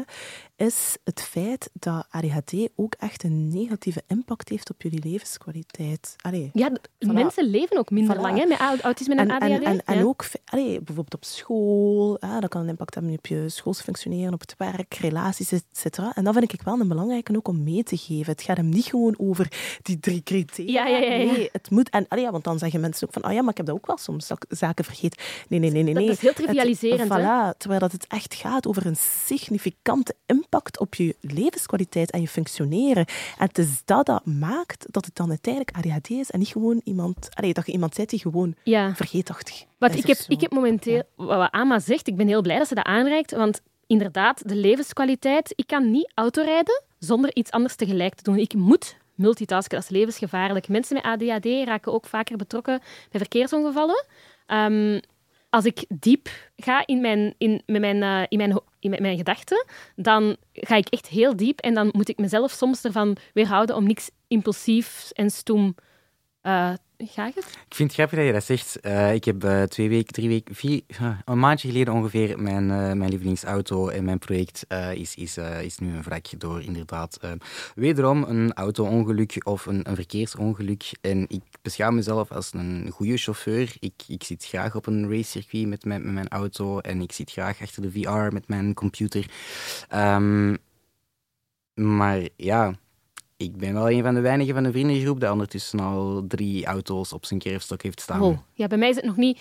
is 0.55 0.97
het 1.03 1.21
feit 1.21 1.69
dat 1.73 2.07
ADHD 2.09 2.53
ook 2.75 2.95
echt 2.99 3.23
een 3.23 3.47
negatieve 3.47 4.03
impact 4.07 4.49
heeft 4.49 4.69
op 4.69 4.81
jullie 4.81 5.03
levenskwaliteit. 5.03 6.15
Allee, 6.21 6.49
ja, 6.53 6.71
mensen 6.99 7.49
leven 7.49 7.77
ook 7.77 7.89
minder 7.89 8.19
lang 8.19 8.37
hè, 8.37 8.45
met 8.45 8.81
autisme 8.81 9.15
en, 9.15 9.31
ADHD. 9.31 9.49
En, 9.49 9.63
en, 9.63 9.81
en 9.85 10.05
ook 10.05 10.25
allee, 10.45 10.77
bijvoorbeeld 10.77 11.13
op 11.13 11.23
school, 11.23 12.17
hè, 12.19 12.39
dat 12.39 12.49
kan 12.49 12.61
een 12.61 12.67
impact 12.67 12.93
hebben 12.93 13.13
op 13.13 13.25
je 13.25 13.49
schoolsfunctioneren, 13.49 14.33
op 14.33 14.39
het 14.39 14.55
werk, 14.57 14.93
relaties, 14.93 15.51
etc. 15.51 15.97
En 16.13 16.23
dat 16.23 16.33
vind 16.33 16.53
ik 16.53 16.61
wel 16.61 16.79
een 16.79 16.87
belangrijke 16.87 17.35
ook 17.35 17.47
om 17.47 17.63
mee 17.63 17.83
te 17.83 17.97
geven. 17.97 18.31
Het 18.31 18.41
gaat 18.41 18.57
hem 18.57 18.69
niet 18.69 18.85
gewoon 18.85 19.15
over 19.17 19.51
die 19.81 19.99
drie 19.99 20.23
criteria. 20.23 20.85
Ja, 20.85 20.97
ja, 20.97 21.11
ja, 21.11 21.31
Nee, 21.31 21.49
het 21.51 21.69
moet... 21.69 21.89
En, 21.89 22.05
allee, 22.07 22.31
want 22.31 22.43
dan 22.43 22.59
zeggen 22.59 22.79
mensen 22.79 23.07
ook 23.07 23.13
van, 23.13 23.25
oh 23.25 23.31
ja, 23.31 23.41
maar 23.41 23.51
ik 23.51 23.57
heb 23.57 23.65
dat 23.65 23.75
ook 23.75 23.87
wel 23.87 23.97
soms, 23.97 24.31
zaken 24.49 24.85
vergeten. 24.85 25.19
Nee, 25.47 25.59
nee, 25.59 25.71
nee, 25.71 25.83
nee. 25.83 25.93
nee. 25.93 26.05
Dat 26.05 26.15
is 26.15 26.21
heel 26.21 26.33
trivialiserend. 26.33 27.13
Het, 27.13 27.21
voilà, 27.21 27.46
terwijl 27.57 27.79
dat 27.79 27.91
het 27.91 28.07
echt 28.07 28.33
gaat 28.33 28.67
over 28.67 28.85
een 28.85 28.95
significante 29.25 30.15
impact 30.25 30.79
op 30.79 30.95
je 30.95 31.15
levenskwaliteit 31.21 32.11
en 32.11 32.21
je 32.21 32.27
functioneren. 32.27 33.05
En 33.37 33.47
het 33.47 33.57
is 33.57 33.81
dat 33.85 34.05
dat 34.05 34.25
maakt 34.25 34.85
dat 34.91 35.05
het 35.05 35.15
dan 35.15 35.29
uiteindelijk 35.29 35.77
ADHD 35.77 36.09
is 36.09 36.31
en 36.31 36.39
niet 36.39 36.47
gewoon 36.47 36.81
iemand... 36.83 37.29
Allee, 37.33 37.53
dat 37.53 37.65
je 37.65 37.71
iemand 37.71 37.95
bent 37.95 38.09
die 38.09 38.19
gewoon 38.19 38.55
ja. 38.63 38.95
vergeetachtig 38.95 39.65
Wat 39.77 39.95
ik 39.95 40.07
heb, 40.07 40.17
ik 40.27 40.41
heb 40.41 40.51
momenteel... 40.51 41.03
Wat 41.15 41.51
Ama 41.51 41.79
zegt, 41.79 42.07
ik 42.07 42.15
ben 42.15 42.27
heel 42.27 42.41
blij 42.41 42.57
dat 42.57 42.67
ze 42.67 42.75
dat 42.75 42.85
aanreikt, 42.85 43.31
want 43.31 43.61
inderdaad, 43.87 44.47
de 44.49 44.55
levenskwaliteit... 44.55 45.53
Ik 45.55 45.67
kan 45.67 45.91
niet 45.91 46.11
autorijden 46.13 46.83
zonder 46.99 47.35
iets 47.35 47.51
anders 47.51 47.75
tegelijk 47.75 48.15
te 48.15 48.23
doen. 48.23 48.37
Ik 48.37 48.53
moet 48.53 48.97
multitasken, 49.15 49.77
dat 49.77 49.89
is 49.89 49.97
levensgevaarlijk. 49.97 50.67
Mensen 50.67 50.95
met 50.95 51.03
ADHD 51.03 51.45
raken 51.67 51.93
ook 51.93 52.05
vaker 52.05 52.37
betrokken 52.37 52.79
bij 53.11 53.19
verkeersongevallen. 53.19 54.05
Um, 54.47 54.99
als 55.49 55.65
ik 55.65 55.85
diep 55.99 56.29
ga 56.55 56.87
in 56.87 57.01
mijn, 57.01 57.33
in, 57.37 57.61
met 57.65 57.81
mijn, 57.81 57.97
uh, 57.97 58.23
in 58.27 58.37
mijn, 58.37 58.59
in 58.79 59.01
mijn, 59.01 59.17
gedachten, 59.17 59.65
dan 59.95 60.37
ga 60.53 60.75
ik 60.75 60.87
echt 60.87 61.07
heel 61.07 61.35
diep 61.35 61.59
en 61.59 61.73
dan 61.73 61.89
moet 61.91 62.09
ik 62.09 62.17
mezelf 62.17 62.51
soms 62.51 62.83
ervan 62.83 63.17
weerhouden 63.33 63.75
om 63.75 63.83
niks 63.87 64.09
impulsief 64.27 65.09
en 65.13 65.29
stoem 65.29 65.75
uh, 66.47 66.73
Ga 66.97 67.25
het? 67.25 67.37
Ik 67.37 67.75
vind 67.75 67.89
het 67.89 67.93
grappig 67.93 68.17
dat 68.17 68.27
je 68.27 68.33
dat 68.33 68.43
zegt. 68.43 68.77
Uh, 68.81 69.13
ik 69.13 69.23
heb 69.23 69.43
uh, 69.43 69.63
twee 69.63 69.89
weken, 69.89 70.13
drie 70.13 70.27
weken, 70.27 70.55
vier, 70.55 70.81
uh, 71.01 71.17
een 71.25 71.39
maandje 71.39 71.67
geleden 71.67 71.93
ongeveer 71.93 72.41
mijn, 72.41 72.65
mijn 72.97 73.09
lievelingsauto 73.09 73.87
en 73.87 74.03
mijn 74.03 74.19
project 74.19 74.65
is, 74.93 75.15
is, 75.15 75.37
is 75.61 75.77
nu 75.77 75.95
een 75.95 76.01
wrak 76.01 76.25
door 76.37 76.61
inderdaad 76.61 77.19
wederom 77.75 78.23
een 78.23 78.53
auto-ongeluk 78.53 79.41
of 79.43 79.65
een, 79.65 79.89
een, 79.89 79.95
verkeersongeluk. 79.95 80.91
En 81.01 81.25
ik 81.27 81.41
beschouw 81.61 81.91
mezelf 81.91 82.31
als 82.31 82.53
een 82.53 82.89
goede 82.93 83.17
chauffeur. 83.17 83.75
Ik, 83.79 84.03
ik 84.07 84.23
zit 84.23 84.45
graag 84.45 84.75
op 84.75 84.85
een 84.85 85.09
racecircuit 85.09 85.67
met 85.67 85.85
mijn, 85.85 86.03
met 86.03 86.13
mijn 86.13 86.27
auto 86.27 86.79
en 86.79 87.01
ik 87.01 87.11
zit 87.11 87.31
graag 87.31 87.61
achter 87.61 87.81
de 87.81 87.91
VR 87.91 88.33
met 88.33 88.47
mijn 88.47 88.73
computer. 88.73 89.25
Um, 89.95 90.57
maar 91.73 92.27
ja, 92.35 92.73
ik 93.37 93.57
ben 93.57 93.73
wel 93.73 93.89
een 93.89 94.03
van 94.03 94.13
de 94.13 94.21
weinigen 94.21 94.53
van 94.53 94.63
de 94.63 94.71
vriendengroep 94.71 95.19
die 95.19 95.31
ondertussen 95.31 95.79
al 95.79 96.25
drie 96.27 96.65
auto's 96.65 97.13
op 97.13 97.25
zijn 97.25 97.39
kerfstok 97.39 97.81
heeft 97.81 98.01
staan. 98.01 98.21
Oh. 98.21 98.37
Ja, 98.53 98.67
bij 98.67 98.77
mij 98.77 98.89
is 98.89 98.95
het 98.95 99.05
nog 99.05 99.17
niet, 99.17 99.39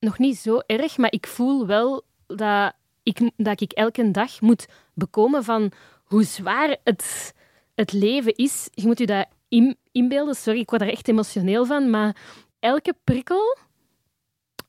nog 0.00 0.18
niet 0.18 0.36
zo 0.36 0.58
erg, 0.66 0.96
maar 0.96 1.12
ik 1.12 1.26
voel 1.26 1.66
wel 1.66 2.04
dat 2.26 2.72
ik, 3.02 3.30
dat 3.36 3.60
ik 3.60 3.72
elke 3.72 4.10
dag 4.10 4.40
moet 4.40 4.66
bekomen 4.94 5.44
van 5.44 5.72
hoe 6.04 6.24
zwaar 6.24 6.76
het, 6.84 7.34
het 7.74 7.92
leven 7.92 8.34
is. 8.34 8.68
Je 8.70 8.86
moet 8.86 8.98
je 8.98 9.06
dat 9.06 9.26
in, 9.48 9.76
inbeelden. 9.92 10.34
Sorry, 10.34 10.60
ik 10.60 10.70
word 10.70 10.82
er 10.82 10.90
echt 10.90 11.08
emotioneel 11.08 11.66
van. 11.66 11.90
Maar 11.90 12.16
elke 12.58 12.94
prikkel 13.04 13.56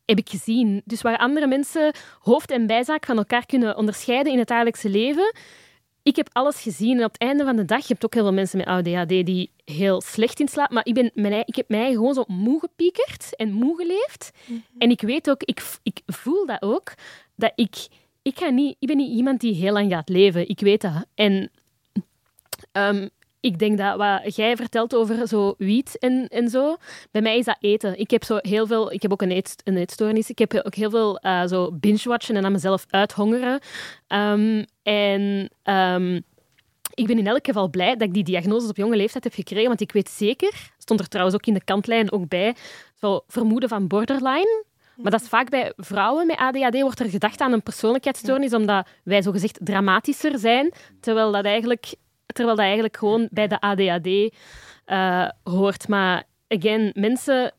heb 0.06 0.18
ik 0.18 0.30
gezien. 0.30 0.82
Dus 0.86 1.02
waar 1.02 1.18
andere 1.18 1.48
mensen 1.48 1.94
hoofd 2.20 2.52
en 2.52 2.68
bijzaak 2.68 3.06
van 3.06 3.18
elkaar 3.18 3.46
kunnen 3.46 3.78
onderscheiden 3.78 4.32
in 4.32 4.40
het 4.40 4.48
dagelijkse 4.48 4.90
leven, 4.90 5.34
ik 6.08 6.16
heb 6.16 6.30
alles 6.32 6.62
gezien. 6.62 6.98
En 6.98 7.04
op 7.04 7.12
het 7.12 7.22
einde 7.22 7.44
van 7.44 7.56
de 7.56 7.66
dag, 7.66 7.80
je 7.80 7.88
hebt 7.88 8.06
ook 8.06 8.14
heel 8.14 8.24
veel 8.24 8.34
mensen 8.34 8.58
met 8.58 8.68
ADHD 8.68 9.26
die 9.26 9.52
heel 9.66 10.02
slecht 10.02 10.40
in 10.40 10.48
slaap. 10.48 10.72
Maar 10.72 10.86
ik, 10.86 10.94
ben, 10.94 11.12
mijn, 11.14 11.44
ik 11.46 11.56
heb 11.56 11.70
mij 11.70 11.92
gewoon 11.92 12.14
zo 12.14 12.24
moe 12.28 12.60
gepiekerd 12.60 13.36
en 13.36 13.52
moe 13.52 13.76
geleefd. 13.76 14.32
Mhm. 14.46 14.60
En 14.78 14.90
ik 14.90 15.02
weet 15.02 15.30
ook, 15.30 15.44
ik, 15.44 15.64
ik 15.84 16.02
voel 16.06 16.46
dat 16.46 16.62
ook, 16.62 16.94
dat 17.36 17.52
ik... 17.56 17.88
Ik, 18.22 18.40
ga 18.40 18.50
niet, 18.50 18.76
ik 18.80 18.88
ben 18.88 18.98
niet 18.98 19.12
iemand 19.12 19.40
die 19.40 19.54
heel 19.54 19.74
lang 19.74 19.92
gaat 19.92 20.10
leven. 20.10 20.50
Ik 20.50 20.60
weet 20.60 20.82
dat. 20.82 21.06
En 21.16 21.52
um, 22.72 23.10
ik 23.40 23.60
denk 23.60 23.78
dat 23.78 23.98
wat 23.98 24.36
jij 24.36 24.56
vertelt 24.56 24.96
over 24.96 25.28
zo 25.28 25.56
wiet 25.58 25.98
en, 26.00 26.28
en 26.28 26.50
zo, 26.50 26.76
bij 27.12 27.22
mij 27.22 27.38
is 27.38 27.46
dat 27.46 27.58
eten. 27.60 28.00
Ik 28.00 28.12
heb 28.12 28.24
zo 28.24 28.38
heel 28.42 28.68
veel, 28.68 28.92
ik 28.92 29.02
heb 29.02 29.12
ook 29.12 29.22
een, 29.22 29.32
eet, 29.32 29.56
een 29.64 29.78
eetstoornis. 29.78 30.30
Ik 30.30 30.40
heb 30.40 30.62
ook 30.64 30.76
heel 30.76 30.90
veel 30.90 31.20
uh, 31.22 31.46
zo 31.46 31.72
binge-watchen 31.72 32.36
en 32.36 32.46
aan 32.46 32.52
mezelf 32.52 32.86
uithongeren. 32.90 33.60
Um, 34.08 34.66
en 34.84 35.50
um, 35.64 36.24
ik 36.94 37.08
ben 37.08 37.18
in 37.18 37.28
elk 37.28 37.46
geval 37.46 37.70
blij 37.70 37.96
dat 37.96 38.08
ik 38.08 38.14
die 38.14 38.24
diagnose 38.24 38.70
op 38.70 38.78
jonge 38.78 38.96
leeftijd 38.96 39.24
heb 39.24 39.34
gekregen, 39.34 39.68
want 39.68 39.82
ik 39.82 39.92
weet 39.92 40.10
zeker, 40.10 40.72
stond 40.78 41.00
er 41.00 41.08
trouwens 41.08 41.36
ook 41.36 41.46
in 41.46 41.54
de 41.54 41.64
kantlijn 41.64 42.12
ook 42.12 42.28
bij, 42.28 42.56
zo 43.00 43.22
vermoeden 43.28 43.70
van 43.70 43.88
borderline. 43.88 44.66
Maar 44.96 45.12
dat 45.12 45.22
is 45.22 45.28
vaak 45.28 45.50
bij 45.50 45.74
vrouwen 45.76 46.28
met 46.28 46.38
ADHD 46.38 46.82
wordt 46.82 47.00
er 47.00 47.10
gedacht 47.10 47.42
aan 47.42 47.54
een 47.54 47.64
persoonlijkheidsstoornis, 47.64 48.54
omdat 48.54 48.88
wij 49.04 49.22
zogezegd 49.22 49.60
dramatischer 49.62 50.40
zijn, 50.40 50.74
terwijl 51.00 51.32
dat 51.32 51.46
eigenlijk 51.46 51.94
terwijl 52.38 52.56
dat 52.56 52.66
eigenlijk 52.66 52.98
gewoon 52.98 53.28
bij 53.32 53.48
de 53.48 53.60
ADHD 53.60 54.08
uh, 54.08 55.30
hoort. 55.44 55.88
Maar 55.88 56.24
again, 56.48 56.92
mensen 56.94 57.52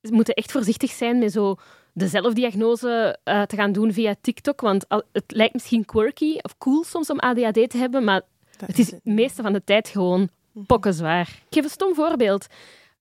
moeten 0.00 0.34
echt 0.34 0.52
voorzichtig 0.52 0.90
zijn 0.90 1.18
met 1.18 1.32
zo 1.32 1.56
de 1.92 2.06
zelfdiagnose 2.06 3.18
uh, 3.24 3.42
te 3.42 3.56
gaan 3.56 3.72
doen 3.72 3.92
via 3.92 4.14
TikTok. 4.20 4.60
Want 4.60 4.84
het 4.88 5.24
lijkt 5.26 5.52
misschien 5.52 5.84
quirky 5.84 6.38
of 6.42 6.58
cool 6.58 6.84
soms 6.84 7.10
om 7.10 7.18
ADHD 7.18 7.70
te 7.70 7.78
hebben, 7.78 8.04
maar 8.04 8.22
het 8.66 8.78
is 8.78 8.90
het 8.90 9.04
meeste 9.04 9.42
van 9.42 9.52
de 9.52 9.64
tijd 9.64 9.88
gewoon 9.88 10.28
mhm. 10.52 10.64
pokkenzwaar. 10.64 11.28
Ik 11.28 11.54
geef 11.54 11.64
een 11.64 11.70
stom 11.70 11.94
voorbeeld. 11.94 12.46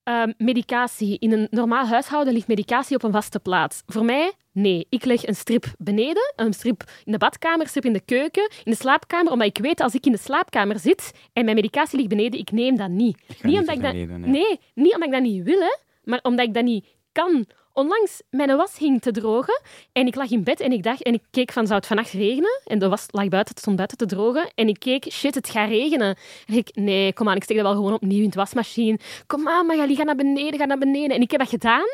Uh, 0.03 0.23
medicatie. 0.37 1.19
In 1.19 1.31
een 1.31 1.47
normaal 1.49 1.85
huishouden 1.85 2.33
ligt 2.33 2.47
medicatie 2.47 2.95
op 2.95 3.03
een 3.03 3.11
vaste 3.11 3.39
plaats. 3.39 3.83
Voor 3.85 4.05
mij 4.05 4.33
Nee, 4.55 4.85
ik 4.89 5.05
leg 5.05 5.27
een 5.27 5.35
strip 5.35 5.65
beneden, 5.77 6.33
een 6.35 6.53
strip 6.53 6.83
in 7.03 7.11
de 7.11 7.17
badkamer, 7.17 7.61
een 7.61 7.67
strip 7.67 7.85
in 7.85 7.93
de 7.93 8.05
keuken, 8.05 8.51
in 8.63 8.71
de 8.71 8.77
slaapkamer, 8.77 9.31
omdat 9.31 9.47
ik 9.47 9.57
weet 9.57 9.81
als 9.81 9.93
ik 9.93 10.05
in 10.05 10.11
de 10.11 10.17
slaapkamer 10.17 10.79
zit 10.79 11.11
en 11.33 11.43
mijn 11.43 11.55
medicatie 11.55 11.97
ligt 11.97 12.09
beneden, 12.09 12.39
ik 12.39 12.51
neem 12.51 12.77
dat 12.77 12.89
niet. 12.89 13.17
Niet 13.41 13.59
omdat 13.59 13.75
ik 13.75 13.81
dat, 13.81 13.93
nee. 14.19 14.59
niet 14.73 14.93
omdat 14.93 15.07
ik 15.07 15.11
dat 15.11 15.21
niet 15.21 15.43
wil, 15.43 15.59
hè, 15.59 15.75
maar 16.03 16.19
omdat 16.21 16.45
ik 16.45 16.53
dat 16.53 16.63
niet 16.63 16.85
kan. 17.11 17.45
Onlangs, 17.73 18.21
mijn 18.29 18.55
was 18.55 18.77
hing 18.77 19.01
te 19.01 19.11
drogen 19.11 19.61
en 19.91 20.07
ik 20.07 20.15
lag 20.15 20.29
in 20.29 20.43
bed 20.43 20.59
en 20.59 20.71
ik 20.71 20.83
dacht, 20.83 21.03
en 21.03 21.13
ik 21.13 21.23
keek 21.31 21.51
van, 21.51 21.65
zou 21.65 21.79
het 21.79 21.87
vannacht 21.87 22.11
regenen? 22.11 22.61
En 22.65 22.79
de 22.79 22.89
was 22.89 23.05
lag 23.11 23.27
buiten, 23.27 23.53
het 23.53 23.59
stond 23.59 23.75
buiten 23.75 23.97
te 23.97 24.05
drogen. 24.05 24.51
En 24.55 24.67
ik 24.67 24.79
keek, 24.79 25.11
shit, 25.11 25.35
het 25.35 25.49
gaat 25.49 25.69
regenen. 25.69 26.17
En 26.47 26.53
ik, 26.53 26.69
nee, 26.73 27.13
kom 27.13 27.29
aan, 27.29 27.35
ik 27.35 27.43
steek 27.43 27.57
dat 27.57 27.65
wel 27.65 27.75
gewoon 27.75 27.93
opnieuw 27.93 28.23
in 28.23 28.29
de 28.29 28.37
wasmachine. 28.37 28.99
Kom 29.27 29.47
aan, 29.47 29.65
Magali, 29.65 29.95
ga 29.95 30.03
naar 30.03 30.15
beneden, 30.15 30.59
ga 30.59 30.65
naar 30.65 30.77
beneden. 30.77 31.15
En 31.15 31.21
ik 31.21 31.31
heb 31.31 31.39
dat 31.39 31.49
gedaan. 31.49 31.87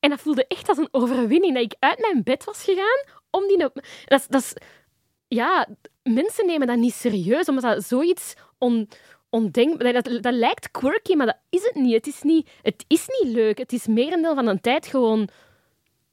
En 0.00 0.10
dat 0.10 0.20
voelde 0.20 0.46
echt 0.46 0.68
als 0.68 0.78
een 0.78 0.88
overwinning 0.90 1.54
dat 1.54 1.62
ik 1.62 1.74
uit 1.78 2.00
mijn 2.00 2.22
bed 2.22 2.44
was 2.44 2.64
gegaan 2.64 3.04
om 3.30 3.46
die... 3.48 3.56
Dat, 4.04 4.26
dat 4.28 4.40
is... 4.40 4.54
Ja, 5.28 5.66
mensen 6.02 6.46
nemen 6.46 6.66
dat 6.66 6.76
niet 6.76 6.94
serieus, 6.94 7.48
omdat 7.48 7.64
dat 7.74 7.84
zoiets 7.84 8.34
on, 8.58 8.88
ondenkbaar... 9.30 9.92
Dat, 9.92 10.22
dat 10.22 10.34
lijkt 10.34 10.70
quirky, 10.70 11.14
maar 11.14 11.26
dat 11.26 11.38
is 11.48 11.62
het 11.62 11.74
niet. 11.74 11.94
Het 11.94 12.06
is 12.06 12.22
niet, 12.22 12.50
het 12.62 12.84
is 12.86 13.06
niet 13.06 13.32
leuk. 13.32 13.58
Het 13.58 13.72
is 13.72 13.86
merendeel 13.86 14.34
van 14.34 14.44
de 14.44 14.60
tijd 14.60 14.86
gewoon 14.86 15.28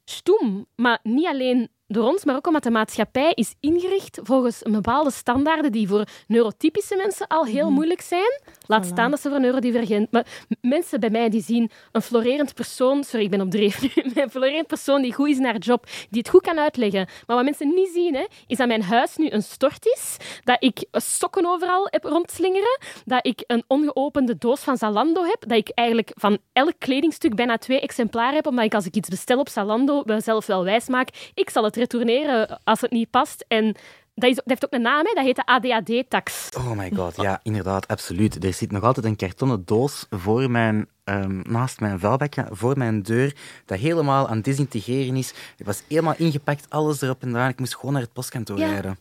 stoem. 0.06 0.66
Maar 0.76 1.00
niet 1.04 1.28
alleen 1.28 1.70
door 1.88 2.04
ons, 2.04 2.26
maar 2.26 2.36
ook 2.36 2.48
omdat 2.48 2.64
de 2.64 2.72
maatschappij 2.72 3.32
is 3.34 3.56
ingericht 3.60 4.20
volgens 4.24 4.66
een 4.66 4.72
bepaalde 4.72 5.12
standaarden 5.12 5.72
die 5.72 5.88
voor 5.88 6.08
neurotypische 6.28 6.96
mensen 6.96 7.28
al 7.28 7.46
heel 7.46 7.66
mhm. 7.66 7.74
moeilijk 7.74 8.02
zijn. 8.02 8.42
Laat 8.68 8.86
staan 8.86 9.12
dat 9.12 9.22
ze 9.22 9.30
voor 9.30 9.40
neurodivergent... 9.40 10.12
Maar 10.12 10.26
mensen 10.62 11.00
bij 11.00 11.10
mij 11.10 11.30
die 11.30 11.42
zien 11.42 11.72
een 11.92 12.02
florerend 12.02 12.54
persoon... 12.54 13.04
Sorry, 13.04 13.26
ik 13.26 13.32
ben 13.32 13.42
op 13.42 13.52
dreef 13.52 13.82
nu. 13.82 13.90
Een 14.22 14.30
florerend 14.30 14.68
persoon 14.68 15.02
die 15.02 15.14
goed 15.14 15.30
is 15.30 15.38
naar 15.38 15.58
job, 15.58 15.86
die 16.10 16.20
het 16.20 16.30
goed 16.30 16.42
kan 16.42 16.60
uitleggen. 16.60 17.08
Maar 17.28 17.36
wat 17.36 17.46
mensen 17.46 17.74
niet 17.74 17.90
zien, 17.94 18.16
hè, 18.16 18.26
is 18.48 18.58
dat 18.58 18.68
mijn 18.68 18.84
huis 18.84 19.16
nu 19.16 19.30
een 19.30 19.44
stort 19.44 19.86
is, 19.86 20.18
dat 20.44 20.64
ik 20.64 20.86
sokken 20.92 21.46
overal 21.46 21.88
heb 21.90 22.04
rondslingeren, 22.04 22.80
dat 23.06 23.26
ik 23.26 23.44
een 23.48 23.64
ongeopende 23.68 24.38
doos 24.38 24.60
van 24.60 24.78
Zalando 24.78 25.24
heb, 25.24 25.44
dat 25.48 25.58
ik 25.58 25.70
eigenlijk 25.70 26.12
van 26.14 26.38
elk 26.54 26.74
kledingstuk 26.78 27.36
bijna 27.36 27.58
twee 27.58 27.80
exemplaren 27.80 28.36
heb, 28.36 28.48
omdat 28.48 28.66
ik 28.66 28.74
als 28.74 28.86
ik 28.86 28.96
iets 28.96 29.10
bestel 29.10 29.40
op 29.40 29.50
Zalando 29.50 30.04
mezelf 30.06 30.46
wel 30.46 30.64
wijs 30.64 30.88
maak, 30.88 31.10
ik 31.34 31.50
zal 31.50 31.64
het 31.64 31.76
retourneren 31.76 32.60
als 32.64 32.82
het 32.82 32.92
niet 32.92 33.10
past. 33.10 33.46
En 33.48 33.76
dat, 34.16 34.30
is, 34.30 34.36
dat, 34.36 34.46
heeft 34.46 34.66
ook 34.66 34.74
een 34.74 34.82
naam, 34.82 35.06
hè? 35.06 35.14
dat 35.14 35.24
heet 35.24 35.36
de 35.36 35.46
ADHD-tax. 35.46 36.50
Oh 36.58 36.72
my 36.72 36.92
god, 36.96 37.16
ja, 37.16 37.40
inderdaad, 37.44 37.88
absoluut. 37.88 38.44
Er 38.44 38.54
zit 38.54 38.72
nog 38.72 38.84
altijd 38.84 39.06
een 39.06 39.16
kartonnen 39.16 39.66
doos 39.66 40.06
voor 40.10 40.52
mijn, 40.52 40.88
um, 41.04 41.42
naast 41.48 41.80
mijn 41.80 42.00
vuilbakje, 42.00 42.48
voor 42.50 42.78
mijn 42.78 43.02
deur, 43.02 43.36
dat 43.66 43.80
helemaal 43.80 44.28
aan 44.28 44.36
het 44.36 44.46
disintegreren 44.46 45.16
is. 45.16 45.34
Het 45.58 45.66
was 45.66 45.84
helemaal 45.88 46.16
ingepakt, 46.18 46.70
alles 46.70 47.02
erop 47.02 47.22
en 47.22 47.30
eraan. 47.30 47.50
Ik 47.50 47.60
moest 47.60 47.76
gewoon 47.76 47.94
naar 47.94 48.02
het 48.02 48.14
postkantoor 48.14 48.58
rijden. 48.58 48.98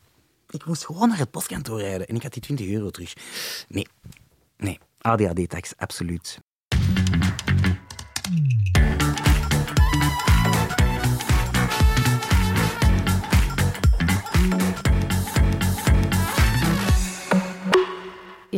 Ik 0.50 0.66
moest 0.66 0.85
gewoon 0.85 1.09
naar 1.09 1.18
het 1.18 1.31
postkantoor 1.31 1.81
rijden 1.81 2.07
en 2.07 2.14
ik 2.14 2.22
had 2.22 2.33
die 2.33 2.42
20 2.42 2.68
euro 2.68 2.90
terug. 2.90 3.12
Nee, 3.68 3.87
nee, 4.57 4.79
ADHD-tax, 5.00 5.72
absoluut. 5.77 6.40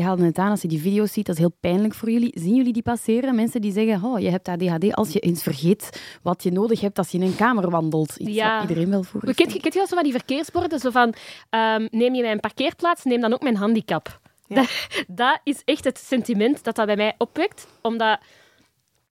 Haalde 0.07 0.25
het 0.25 0.39
aan, 0.39 0.51
als 0.51 0.63
je 0.63 0.69
die 0.69 0.81
video's 0.81 1.13
ziet, 1.13 1.27
dat 1.27 1.35
is 1.35 1.41
heel 1.41 1.57
pijnlijk 1.61 1.95
voor 1.95 2.11
jullie. 2.11 2.33
Zien 2.35 2.55
jullie 2.55 2.73
die 2.73 2.83
passeren? 2.83 3.35
Mensen 3.35 3.61
die 3.61 3.73
zeggen, 3.73 4.09
oh, 4.09 4.21
je 4.21 4.31
hebt 4.31 4.49
ADHD 4.49 4.95
als 4.95 5.13
je 5.13 5.19
eens 5.19 5.43
vergeet 5.43 6.03
wat 6.23 6.43
je 6.43 6.53
nodig 6.53 6.81
hebt 6.81 6.99
als 6.99 7.11
je 7.11 7.19
in 7.19 7.25
een 7.25 7.37
kamer 7.37 7.71
wandelt. 7.71 8.17
Iets 8.17 8.31
ja. 8.31 8.61
iedereen 8.61 8.91
wel 8.91 9.03
voor. 9.03 9.35
Kent 9.35 9.53
je, 9.53 9.71
wel 9.75 9.87
zo 9.87 9.95
van 9.95 10.05
die 10.05 10.13
verkeersborden? 10.13 10.79
Zo 10.79 10.91
van, 10.91 11.15
um, 11.51 11.89
neem 11.91 12.15
je 12.15 12.23
mijn 12.23 12.41
parkeerplaats, 12.41 13.05
neem 13.05 13.21
dan 13.21 13.33
ook 13.33 13.43
mijn 13.43 13.57
handicap. 13.57 14.21
Dat, 14.49 14.89
dat, 15.07 15.41
is 15.45 15.63
echt 15.65 15.85
het 15.85 15.99
sentiment 15.99 16.65
dat 16.65 16.77
dat 16.77 16.87
bij 16.87 16.97
mij 16.97 17.15
opwekt. 17.19 17.67
Omdat 17.83 18.19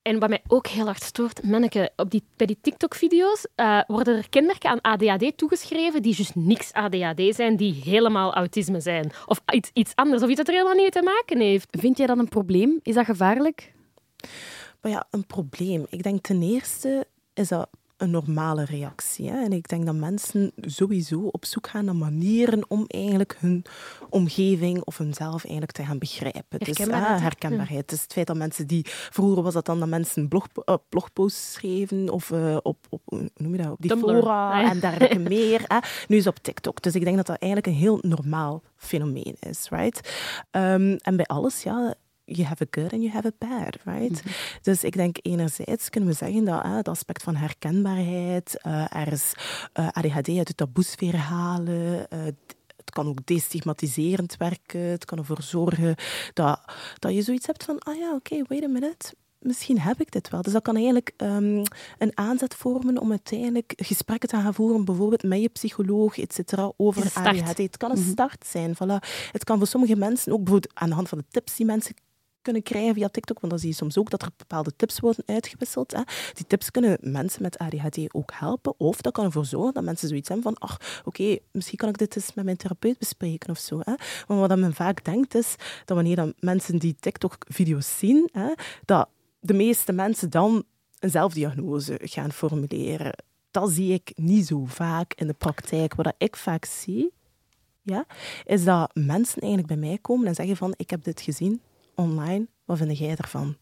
en 0.06 0.20
wat 0.20 0.30
mij 0.30 0.42
ook 0.48 0.68
heel 0.68 0.86
hard 0.86 1.04
stoort, 1.04 1.44
manneke, 1.44 1.92
op 1.96 2.12
die, 2.12 2.24
bij 2.36 2.48
die 2.48 2.58
TikTok-video's 2.62 3.48
uh, 3.56 3.82
worden 3.88 4.18
er 4.18 4.30
kenmerken 4.30 4.70
aan 4.70 4.82
ADHD 4.82 5.38
toegeschreven 5.38 6.02
die 6.02 6.16
dus 6.16 6.32
niks 6.34 6.74
ADHD 6.74 7.36
zijn, 7.36 7.56
die 7.56 7.82
helemaal 7.84 8.34
autisme 8.34 8.80
zijn. 8.80 9.12
Of 9.26 9.42
iets, 9.54 9.70
iets 9.74 9.96
anders, 9.96 10.24
of 10.24 10.30
iets 10.30 10.38
dat 10.38 10.48
er 10.48 10.54
helemaal 10.54 10.74
niet 10.74 10.82
mee 10.82 11.04
te 11.04 11.12
maken 11.12 11.40
heeft. 11.40 11.68
Vind 11.80 11.98
jij 11.98 12.08
dat 12.08 12.18
een 12.18 12.30
probleem? 12.30 12.80
Is 12.84 12.96
dat 12.96 13.06
gevaarlijk? 13.06 13.74
Maar 14.82 14.92
ja, 14.92 15.08
een 15.10 15.26
probleem. 15.26 15.86
Ik 15.90 16.04
denk 16.04 16.22
ten 16.22 16.42
eerste 16.42 17.08
is 17.34 17.48
dat 17.48 17.70
een 17.98 18.10
normale 18.10 18.66
reactie. 18.66 19.30
Hè? 19.30 19.44
En 19.44 19.54
ik 19.54 19.68
denk 19.68 19.86
dat 19.86 19.96
mensen 19.96 20.52
sowieso 20.62 21.20
op 21.20 21.46
zoek 21.46 21.68
gaan 21.68 21.86
naar 21.86 21.96
manieren 21.96 22.66
om 22.68 22.86
eigenlijk 22.88 23.38
hun 23.40 23.66
omgeving 24.10 24.84
of 24.84 24.98
hunzelf 24.98 25.44
eigenlijk 25.44 25.72
te 25.72 25.84
gaan 25.84 25.98
begrijpen. 25.98 26.60
Dus 26.60 26.68
herkenbaarheid. 26.68 27.22
herkenbaarheid. 27.22 27.90
Dus 27.90 28.02
het 28.02 28.14
feit 28.14 28.28
dat 28.28 28.38
mensen 28.38 28.68
die... 28.68 28.86
Vroeger 28.86 29.44
was 29.44 29.54
dat 29.54 29.66
dan 29.66 29.80
dat 29.80 29.88
mensen 29.88 30.28
blog, 30.28 30.48
uh, 30.66 30.76
blogposts 30.90 31.54
schreven 31.54 32.10
of 32.10 32.30
uh, 32.30 32.58
op, 32.62 32.78
op, 32.90 33.02
hoe 33.06 33.30
noem 33.36 33.52
je 33.56 33.62
dat, 33.62 33.72
op 33.72 33.82
die 33.82 33.90
Tumblr. 33.90 34.20
fora 34.20 34.62
ah, 34.62 34.70
en 34.70 34.80
dergelijke 34.80 35.20
meer. 35.20 35.62
Hè? 35.68 35.78
Nu 36.08 36.18
is 36.18 36.26
het 36.26 36.38
op 36.38 36.44
TikTok. 36.44 36.82
Dus 36.82 36.96
ik 36.96 37.04
denk 37.04 37.16
dat 37.16 37.26
dat 37.26 37.38
eigenlijk 37.38 37.72
een 37.74 37.80
heel 37.82 37.98
normaal 38.02 38.62
fenomeen 38.76 39.36
is. 39.40 39.70
Right? 39.70 40.14
Um, 40.52 40.96
en 40.96 41.16
bij 41.16 41.26
alles, 41.26 41.64
ja, 41.64 41.96
you 42.26 42.48
have 42.48 42.64
a 42.64 42.68
good 42.70 42.94
and 42.94 43.02
you 43.02 43.14
have 43.14 43.28
a 43.28 43.48
bad, 43.48 43.78
right? 43.84 44.24
Mhm. 44.24 44.34
Dus 44.62 44.84
ik 44.84 44.94
denk 44.94 45.18
enerzijds 45.22 45.90
kunnen 45.90 46.10
we 46.10 46.16
zeggen 46.16 46.46
dat 46.46 46.64
het 46.64 46.88
aspect 46.88 47.24
van 47.24 47.36
herkenbaarheid, 47.36 48.60
uh, 48.68 48.96
er 48.96 49.12
is 49.12 49.34
uh, 49.36 49.88
eh, 49.88 49.94
ADHD 49.94 50.30
uit 50.38 50.48
de 50.48 50.56
taboesfeer 50.56 51.16
halen, 51.16 52.08
uh, 52.14 52.20
het 52.86 52.94
kan 52.94 53.08
ook 53.08 53.26
destigmatiserend 53.26 54.38
werken. 54.38 54.80
Het 54.80 55.06
kan 55.06 55.18
ervoor 55.18 55.42
zorgen 55.42 55.96
dat, 56.34 56.62
dat 57.00 57.14
je 57.14 57.22
zoiets 57.22 57.46
hebt 57.46 57.64
van, 57.64 57.80
ah 57.80 57.98
ja, 57.98 58.14
oké, 58.14 58.34
okay, 58.34 58.46
wait 58.48 58.64
a 58.64 58.68
minute. 58.68 59.14
Misschien 59.40 59.80
heb 59.80 60.02
ik 60.02 60.12
dit 60.12 60.30
wel. 60.30 60.42
Dus 60.42 60.54
dat 60.54 60.62
kan 60.62 60.76
eigenlijk 60.76 61.14
um, 61.18 61.64
een 61.98 62.12
aanzet 62.14 62.56
vormen 62.56 62.98
om 62.98 63.10
uiteindelijk 63.10 63.74
gesprekken 63.76 64.30
te 64.30 64.36
gaan 64.36 64.54
voeren, 64.54 64.86
bijvoorbeeld 64.86 65.24
met 65.24 65.42
je 65.42 65.50
psycholoog, 65.50 66.18
et 66.18 66.34
cetera, 66.34 66.72
over 66.78 67.12
ADHD. 67.14 67.58
Het 67.58 67.78
kan 67.78 67.92
een 67.92 68.00
mhm. 68.00 68.10
start 68.10 68.46
zijn. 68.48 68.76
Voilà. 68.76 69.08
Het 69.32 69.44
kan 69.44 69.58
voor 69.58 69.68
sommige 69.68 69.96
mensen 69.96 70.32
ook 70.32 70.44
bijvoorbeeld 70.44 70.74
aan 70.76 70.90
de 70.90 70.96
hand 70.96 71.10
van 71.10 71.18
de 71.18 71.26
tips 71.30 71.56
die 71.56 71.66
mensen 71.66 71.96
kunnen 72.46 72.64
krijgen 72.64 72.94
via 72.94 73.10
TikTok, 73.10 73.40
want 73.40 73.52
dan 73.52 73.62
zie 73.62 73.70
je 73.70 73.76
soms 73.76 73.98
ook 73.98 74.10
dat 74.10 74.22
er 74.22 74.30
bepaalde 74.38 74.76
tips 74.76 75.00
worden 75.00 75.24
uitgewisseld. 75.26 75.92
Hè. 75.92 76.02
Die 76.34 76.48
tips 76.48 76.72
kunnen 76.72 76.98
mensen 77.02 77.42
met 77.42 77.58
ADHD 77.58 78.14
ook 78.14 78.32
helpen, 78.34 78.74
of 78.78 79.02
dat 79.02 79.14
kan 79.14 79.26
ervoor 79.26 79.46
zorgen 79.46 79.74
dat 79.74 79.84
mensen 79.84 80.08
zoiets 80.08 80.30
hebben 80.30 80.46
van, 80.46 80.70
ach, 80.70 81.02
oké, 81.06 81.38
misschien 81.52 81.78
kan 81.78 81.90
ik 81.90 81.98
dit 81.98 82.16
eens 82.16 82.34
met 82.34 82.46
mijn 82.46 82.58
therapeut 82.58 82.98
bespreken 82.98 83.50
of 83.50 83.58
zo. 83.58 83.80
Hè. 83.84 83.94
Maar 84.28 84.38
wat 84.38 84.58
men 84.58 84.74
vaak 84.74 85.06
denkt 85.06 85.36
is, 85.36 85.56
dat 85.86 85.96
wanneer 85.96 86.16
dan 86.16 86.34
mensen 86.40 86.80
die 86.80 86.96
TikTok-video's 87.00 87.98
zien, 87.98 88.30
hè, 88.32 88.54
dat 88.86 89.10
de 89.40 89.54
meeste 89.54 89.92
mensen 89.92 90.30
dan 90.30 90.64
een 91.00 91.10
zelfdiagnose 91.10 92.00
gaan 92.04 92.32
formuleren. 92.32 93.24
Dat 93.52 93.72
zie 93.72 93.94
ik 93.94 94.12
niet 94.16 94.48
zo 94.48 94.66
vaak 94.66 95.14
in 95.14 95.28
de 95.28 95.34
praktijk. 95.34 95.96
Wat 95.96 96.14
ik 96.18 96.36
vaak 96.36 96.66
zie, 96.66 97.14
ja, 97.82 98.06
is 98.46 98.64
dat 98.64 98.92
mensen 98.94 99.42
eigenlijk 99.42 99.68
bij 99.68 99.90
mij 99.90 99.98
komen 100.02 100.28
en 100.28 100.36
zeggen 100.36 100.58
van 100.58 100.74
ik 100.78 100.90
heb 100.90 101.04
dit 101.04 101.22
gezien 101.22 101.62
online, 101.96 102.48
wat 102.66 102.78
vind 102.78 102.98
jij 102.98 103.16
ervan? 103.16 103.58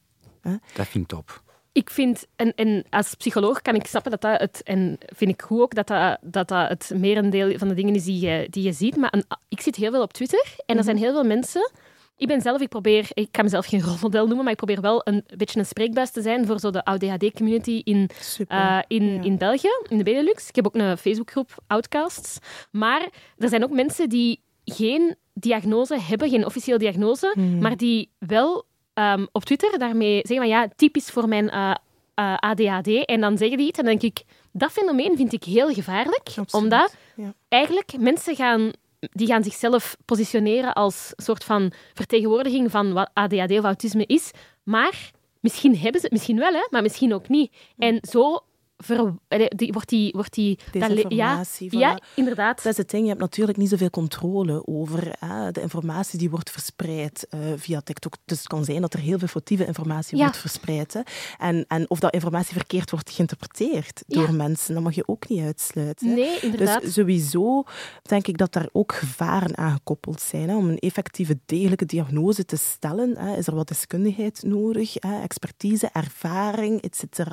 Dat 0.73 0.87
vind 0.87 1.03
ik 1.03 1.07
top. 1.07 1.41
Ik 1.71 1.89
vind, 1.89 2.25
en, 2.35 2.53
en 2.55 2.85
als 2.89 3.13
psycholoog 3.13 3.61
kan 3.61 3.75
ik 3.75 3.87
snappen 3.87 4.11
dat 4.11 4.21
dat 4.21 4.39
het, 4.39 4.63
en 4.63 4.97
vind 5.05 5.31
ik 5.31 5.41
goed 5.41 5.61
ook 5.61 5.75
dat 5.75 5.87
dat, 5.87 6.17
dat, 6.21 6.47
dat 6.47 6.69
het 6.69 6.91
merendeel 6.95 7.57
van 7.57 7.67
de 7.67 7.73
dingen 7.73 7.95
is 7.95 8.03
die 8.03 8.19
je, 8.19 8.47
die 8.49 8.63
je 8.63 8.71
ziet. 8.71 8.95
Maar 8.95 9.13
een, 9.13 9.25
ik 9.49 9.61
zit 9.61 9.75
heel 9.75 9.91
veel 9.91 10.01
op 10.01 10.13
Twitter 10.13 10.53
en 10.55 10.63
er 10.65 10.75
mhm. 10.75 10.83
zijn 10.83 10.97
heel 10.97 11.11
veel 11.11 11.23
mensen 11.23 11.71
ik 12.17 12.27
ben 12.27 12.41
zelf, 12.41 12.61
ik 12.61 12.69
probeer, 12.69 13.07
ik 13.13 13.27
kan 13.31 13.43
mezelf 13.43 13.65
geen 13.65 13.81
rolmodel 13.87 14.25
noemen, 14.25 14.43
maar 14.43 14.53
ik 14.53 14.57
probeer 14.57 14.81
wel 14.81 15.01
een 15.03 15.25
beetje 15.37 15.59
een 15.59 15.65
spreekbuis 15.65 16.11
te 16.11 16.21
zijn 16.21 16.45
voor 16.45 16.59
zo 16.59 16.69
de 16.69 16.85
ADHD-community 16.85 17.81
in, 17.83 18.09
uh, 18.47 18.79
in, 18.87 19.23
in 19.23 19.37
België, 19.37 19.69
in 19.87 19.97
de 19.97 20.03
Benelux. 20.03 20.47
Ik 20.47 20.55
heb 20.55 20.65
ook 20.65 20.75
een 20.75 20.97
Facebookgroep, 20.97 21.63
Outcasts. 21.67 22.37
Maar 22.71 23.09
er 23.37 23.49
zijn 23.49 23.63
ook 23.63 23.71
mensen 23.71 24.09
die 24.09 24.42
geen 24.65 25.15
diagnose 25.33 25.99
hebben, 25.99 26.29
geen 26.29 26.45
officiële 26.45 26.77
diagnose, 26.77 27.31
hmm. 27.33 27.61
maar 27.61 27.77
die 27.77 28.09
wel 28.19 28.65
um, 28.93 29.27
op 29.31 29.43
Twitter 29.43 29.79
daarmee 29.79 30.15
zeggen 30.15 30.37
van 30.37 30.47
ja, 30.47 30.67
typisch 30.75 31.09
voor 31.09 31.27
mijn 31.27 31.45
uh, 31.45 31.69
eh, 31.69 31.75
uh, 32.15 32.33
eh, 32.33 32.37
ADHD. 32.37 33.05
En 33.05 33.21
dan 33.21 33.37
zeggen 33.37 33.57
die 33.57 33.67
iets 33.67 33.79
en 33.79 33.85
dan 33.85 33.97
denk 33.97 34.17
ik, 34.17 34.25
dat 34.51 34.71
fenomeen 34.71 35.17
vind 35.17 35.33
ik 35.33 35.43
heel 35.43 35.73
gevaarlijk. 35.73 36.29
Omdat 36.51 36.95
ja. 37.15 37.33
eigenlijk 37.47 37.97
mensen 37.97 38.35
gaan 38.35 38.71
die 38.99 39.27
gaan 39.27 39.43
zichzelf 39.43 39.97
positioneren 40.05 40.73
als 40.73 41.13
soort 41.15 41.43
van 41.43 41.71
vertegenwoordiging 41.93 42.71
van 42.71 42.93
wat 42.93 43.09
ADHD 43.13 43.51
of 43.51 43.63
autisme 43.63 44.05
is. 44.05 44.31
Maar 44.63 45.11
misschien 45.39 45.77
hebben 45.77 46.01
ze 46.01 46.05
het 46.05 46.11
misschien 46.11 46.37
wel, 46.39 46.53
hè, 46.53 46.67
maar 46.69 46.81
misschien 46.81 47.13
ook 47.13 47.27
niet. 47.27 47.53
En 47.77 47.97
zo 48.01 48.43
ver, 48.83 49.13
die, 49.55 49.71
wordt 49.71 49.89
die... 49.89 50.11
Wordt 50.11 50.33
die 50.33 50.59
Desinformatie. 50.71 51.77
Ja, 51.77 51.89
ja, 51.89 51.99
inderdaad. 52.15 52.63
Dat 52.63 52.71
is 52.71 52.77
het 52.77 52.89
ding. 52.89 53.03
Je 53.03 53.09
hebt 53.09 53.21
natuurlijk 53.21 53.57
niet 53.57 53.69
zoveel 53.69 53.89
controle 53.89 54.67
over 54.67 55.15
hè, 55.19 55.51
de 55.51 55.61
informatie 55.61 56.19
die 56.19 56.29
wordt 56.29 56.51
verspreid 56.51 57.27
uh, 57.29 57.39
via 57.55 57.81
TikTok. 57.81 58.15
Dus 58.25 58.37
het 58.37 58.47
kan 58.47 58.65
zijn 58.65 58.81
dat 58.81 58.93
er 58.93 58.99
heel 58.99 59.19
veel 59.19 59.27
foutieve 59.27 59.65
informatie 59.65 60.17
wordt 60.17 60.37
verspreid. 60.37 60.93
Hè. 60.93 61.01
En, 61.37 61.65
en 61.67 61.89
of 61.89 61.99
dat 61.99 62.13
informatie 62.13 62.53
verkeerd 62.53 62.91
wordt 62.91 63.11
geïnterpreteerd 63.11 64.03
door 64.07 64.33
mensen, 64.33 64.73
dat 64.73 64.83
mag 64.83 64.95
je 64.95 65.07
ook 65.07 65.29
niet 65.29 65.43
uitsluiten. 65.43 66.13
Nee, 66.13 66.39
inderdaad. 66.39 66.81
Dus 66.81 66.93
sowieso 66.93 67.63
denk 68.01 68.27
ik 68.27 68.37
dat 68.37 68.53
daar 68.53 68.69
ook 68.71 68.93
gevaren 68.93 69.57
aan 69.57 69.71
gekoppeld 69.71 70.21
zijn. 70.21 70.49
Hè. 70.49 70.55
Om 70.55 70.69
een 70.69 70.79
effectieve, 70.79 71.39
degelijke 71.45 71.85
diagnose 71.85 72.45
te 72.45 72.57
stellen, 72.57 73.17
hè, 73.17 73.37
is 73.37 73.47
er 73.47 73.55
wat 73.55 73.67
deskundigheid 73.67 74.43
nodig, 74.43 74.93
hè, 74.93 75.21
expertise, 75.21 75.89
ervaring, 75.93 76.81
etc. 76.81 77.29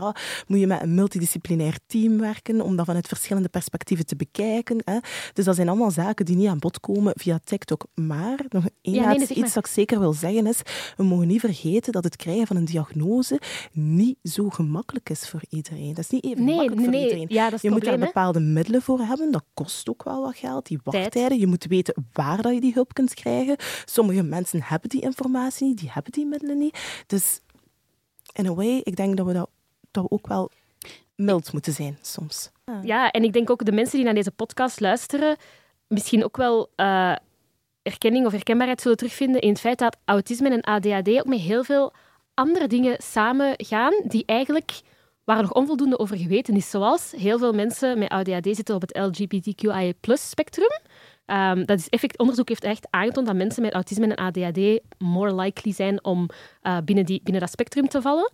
Moet 0.47 0.59
je 0.59 0.67
met 0.67 0.83
een 0.83 0.95
multidisciplinaire 0.95 1.39
multidisciplinair 1.41 1.79
team 1.87 2.19
werken, 2.19 2.61
om 2.61 2.77
dat 2.77 2.87
vanuit 2.87 3.09
verschillende 3.09 3.49
perspectieven 3.49 4.07
te 4.07 4.17
bekijken. 4.17 4.83
Hè. 4.85 4.99
Dus 5.33 5.45
dat 5.45 5.55
zijn 5.55 5.69
allemaal 5.69 5.91
zaken 5.91 6.25
die 6.25 6.37
niet 6.37 6.49
aan 6.49 6.59
bod 6.59 6.81
komen 6.81 7.13
via 7.17 7.41
TikTok. 7.45 7.87
Maar 7.95 8.45
nog 8.49 8.65
één 8.83 8.95
ja, 8.95 9.13
nee, 9.13 9.29
iets 9.29 9.55
dat 9.55 9.65
ik 9.65 9.67
zeker 9.67 9.99
wil 9.99 10.13
zeggen 10.13 10.47
is, 10.47 10.61
we 10.97 11.05
mogen 11.05 11.27
niet 11.27 11.41
vergeten 11.41 11.93
dat 11.93 12.05
het 12.05 12.17
krijgen 12.17 12.47
van 12.47 12.57
een 12.57 12.65
diagnose 12.65 13.41
niet 13.73 14.17
zo 14.23 14.49
gemakkelijk 14.49 15.11
is 15.11 15.29
voor 15.29 15.43
iedereen. 15.49 15.95
Dat 15.95 16.05
is 16.05 16.11
niet 16.11 16.25
even 16.25 16.45
nee, 16.45 16.57
makkelijk 16.57 16.85
voor 16.85 16.95
iedereen. 16.95 17.27
Ja, 17.29 17.51
je 17.61 17.71
moet 17.71 17.85
daar 17.85 17.99
bepaalde 17.99 18.41
middelen 18.41 18.83
voor 18.83 18.99
hebben, 18.99 19.33
dat 19.33 19.45
kost 19.55 19.89
ook 19.89 20.03
wel 20.03 20.23
wat 20.23 20.37
geld, 20.37 20.67
die 20.67 20.81
wachttijden. 20.85 21.39
Je 21.39 21.47
moet 21.47 21.67
weten 21.67 22.07
waar 22.13 22.43
dat 22.43 22.55
je 22.55 22.61
die 22.61 22.73
hulp 22.73 22.95
kunt 22.95 23.15
krijgen. 23.15 23.57
Sommige 23.85 24.23
mensen 24.23 24.63
hebben 24.63 24.89
die 24.89 25.01
informatie 25.01 25.67
niet, 25.67 25.79
die 25.79 25.91
hebben 25.93 26.13
die 26.13 26.27
middelen 26.27 26.59
niet. 26.59 27.05
Dus 27.07 27.41
in 28.33 28.47
a 28.47 28.55
way, 28.55 28.81
ik 28.85 28.97
denk 28.97 29.17
dat 29.17 29.27
we 29.27 29.33
dat, 29.33 29.51
dat 29.91 30.03
we 30.03 30.11
ook 30.11 30.27
wel 30.27 30.51
mild 31.21 31.53
moeten 31.53 31.73
zijn 31.73 31.99
soms. 32.03 32.51
Ja, 32.83 33.11
en 33.11 33.25
ik 33.25 33.33
denk 33.33 33.51
ook 33.51 33.65
de 33.65 33.73
mensen 33.73 33.97
die 33.97 34.05
naar 34.05 34.15
deze 34.15 34.31
podcast 34.31 34.81
luisteren, 34.81 35.37
misschien 35.87 36.25
ook 36.25 36.37
wel 36.37 36.71
uh, 36.77 37.15
erkenning 37.83 38.27
of 38.27 38.33
herkenbaarheid 38.33 38.81
zullen 38.81 38.97
terugvinden 38.97 39.41
in 39.41 39.49
het 39.49 39.61
feit 39.61 39.79
dat 39.79 39.97
autisme 40.05 40.51
en 40.51 40.61
ADHD 40.61 41.09
ook 41.09 41.27
met 41.27 41.39
heel 41.39 41.65
veel 41.65 41.93
andere 42.35 42.67
dingen 42.67 42.97
samen 42.99 43.55
gaan 43.57 43.93
die 44.05 44.23
eigenlijk 44.27 44.81
waar 45.25 45.43
nog 45.43 45.53
onvoldoende 45.53 45.99
over 45.99 46.17
geweten 46.17 46.57
is. 46.57 46.71
Zoals 46.71 47.13
heel 47.17 47.39
veel 47.39 47.53
mensen 47.53 47.99
met 47.99 48.09
ADHD 48.09 48.57
zitten 48.57 48.75
op 48.75 48.81
het 48.81 48.97
LGBTQIA 48.97 49.93
spectrum. 50.05 50.81
Um, 51.27 51.67
dat 51.67 51.79
is 51.79 51.89
effect, 51.89 52.19
onderzoek 52.19 52.49
heeft 52.49 52.65
echt 52.65 52.87
aangetoond 52.91 53.27
dat 53.27 53.37
mensen 53.37 53.63
met 53.63 53.73
autisme 53.73 54.15
en 54.15 54.15
ADHD 54.15 54.81
more 54.99 55.35
likely 55.35 55.73
zijn 55.73 56.05
om 56.05 56.29
uh, 56.63 56.79
binnen, 56.85 57.05
die, 57.05 57.21
binnen 57.23 57.43
dat 57.43 57.51
spectrum 57.51 57.89
te 57.89 58.03
vallen. 58.03 58.31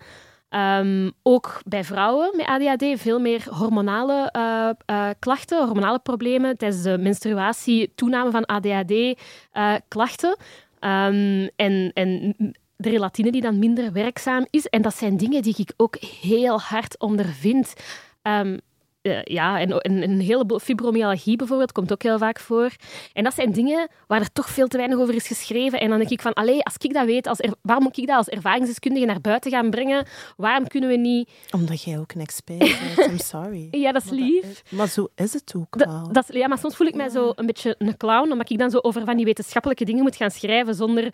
Um, 0.56 1.12
ook 1.22 1.60
bij 1.66 1.84
vrouwen 1.84 2.30
met 2.36 2.46
ADHD 2.46 3.00
veel 3.00 3.20
meer 3.20 3.46
hormonale 3.50 4.32
uh, 4.36 4.70
uh, 4.90 5.08
klachten, 5.18 5.66
hormonale 5.66 5.98
problemen. 5.98 6.56
Tijdens 6.56 6.82
de 6.82 6.98
menstruatie 6.98 7.92
toename 7.94 8.30
van 8.30 8.46
ADHD-klachten. 8.46 10.36
Uh, 10.80 11.06
um, 11.06 11.48
en, 11.56 11.90
en 11.94 12.34
de 12.76 12.90
relatine 12.90 13.30
die 13.30 13.40
dan 13.40 13.58
minder 13.58 13.92
werkzaam 13.92 14.46
is. 14.50 14.66
En 14.66 14.82
dat 14.82 14.96
zijn 14.96 15.16
dingen 15.16 15.42
die 15.42 15.54
ik 15.56 15.72
ook 15.76 15.96
heel 15.96 16.60
hard 16.60 16.98
ondervind. 16.98 17.74
Um, 18.22 18.60
uh, 19.06 19.22
ja, 19.22 19.60
en, 19.60 19.78
en, 19.78 20.02
een 20.02 20.20
heleboel 20.20 20.58
fibromyalgie 20.58 21.36
bijvoorbeeld 21.36 21.72
komt 21.72 21.92
ook 21.92 22.02
heel 22.02 22.18
vaak 22.18 22.40
voor. 22.40 22.70
En 23.12 23.24
dat 23.24 23.34
zijn 23.34 23.52
dingen 23.52 23.88
waar 24.06 24.20
er 24.20 24.32
toch 24.32 24.48
veel 24.48 24.66
te 24.66 24.76
weinig 24.76 24.98
over 24.98 25.14
is 25.14 25.26
geschreven. 25.26 25.80
En 25.80 25.88
dan 25.88 25.98
denk 25.98 26.10
ik 26.10 26.20
van, 26.20 26.32
allee, 26.32 26.62
als 26.62 26.74
ik 26.78 26.92
dat 26.92 27.06
weet, 27.06 27.26
als 27.26 27.40
waarom 27.62 27.84
moet 27.84 27.98
ik 27.98 28.06
dat 28.06 28.16
als 28.16 28.28
ervaringsdeskundige 28.28 29.06
naar 29.06 29.20
buiten 29.20 29.50
gaan 29.50 29.70
brengen? 29.70 30.06
Waarom 30.36 30.66
kunnen 30.66 30.88
we 30.88 30.96
niet... 30.96 31.30
Omdat 31.50 31.82
jij 31.82 31.98
ook 31.98 32.12
een 32.12 32.20
expert 32.20 32.58
bent, 32.58 33.10
I'm 33.10 33.18
sorry. 33.34 33.68
ja, 33.70 33.92
dat 33.92 34.04
is 34.04 34.10
lief. 34.10 34.62
Maar, 34.70 34.88
zo 34.88 35.08
is 35.14 35.32
het 35.32 35.52
ook 35.56 35.74
wel. 35.74 36.12
Dat, 36.12 36.26
ja, 36.28 36.48
maar 36.48 36.58
soms 36.58 36.76
voel 36.76 36.86
ik 36.86 36.94
mij 36.94 37.08
zo 37.08 37.32
een 37.34 37.46
beetje 37.46 37.74
een 37.78 37.96
clown, 37.96 38.32
omdat 38.32 38.50
ik 38.50 38.58
dan 38.58 38.70
zo 38.70 38.78
over 38.78 39.04
van 39.04 39.16
die 39.16 39.24
wetenschappelijke 39.24 39.84
dingen 39.84 40.02
moet 40.02 40.16
gaan 40.16 40.30
schrijven 40.30 40.74
zonder 40.74 41.12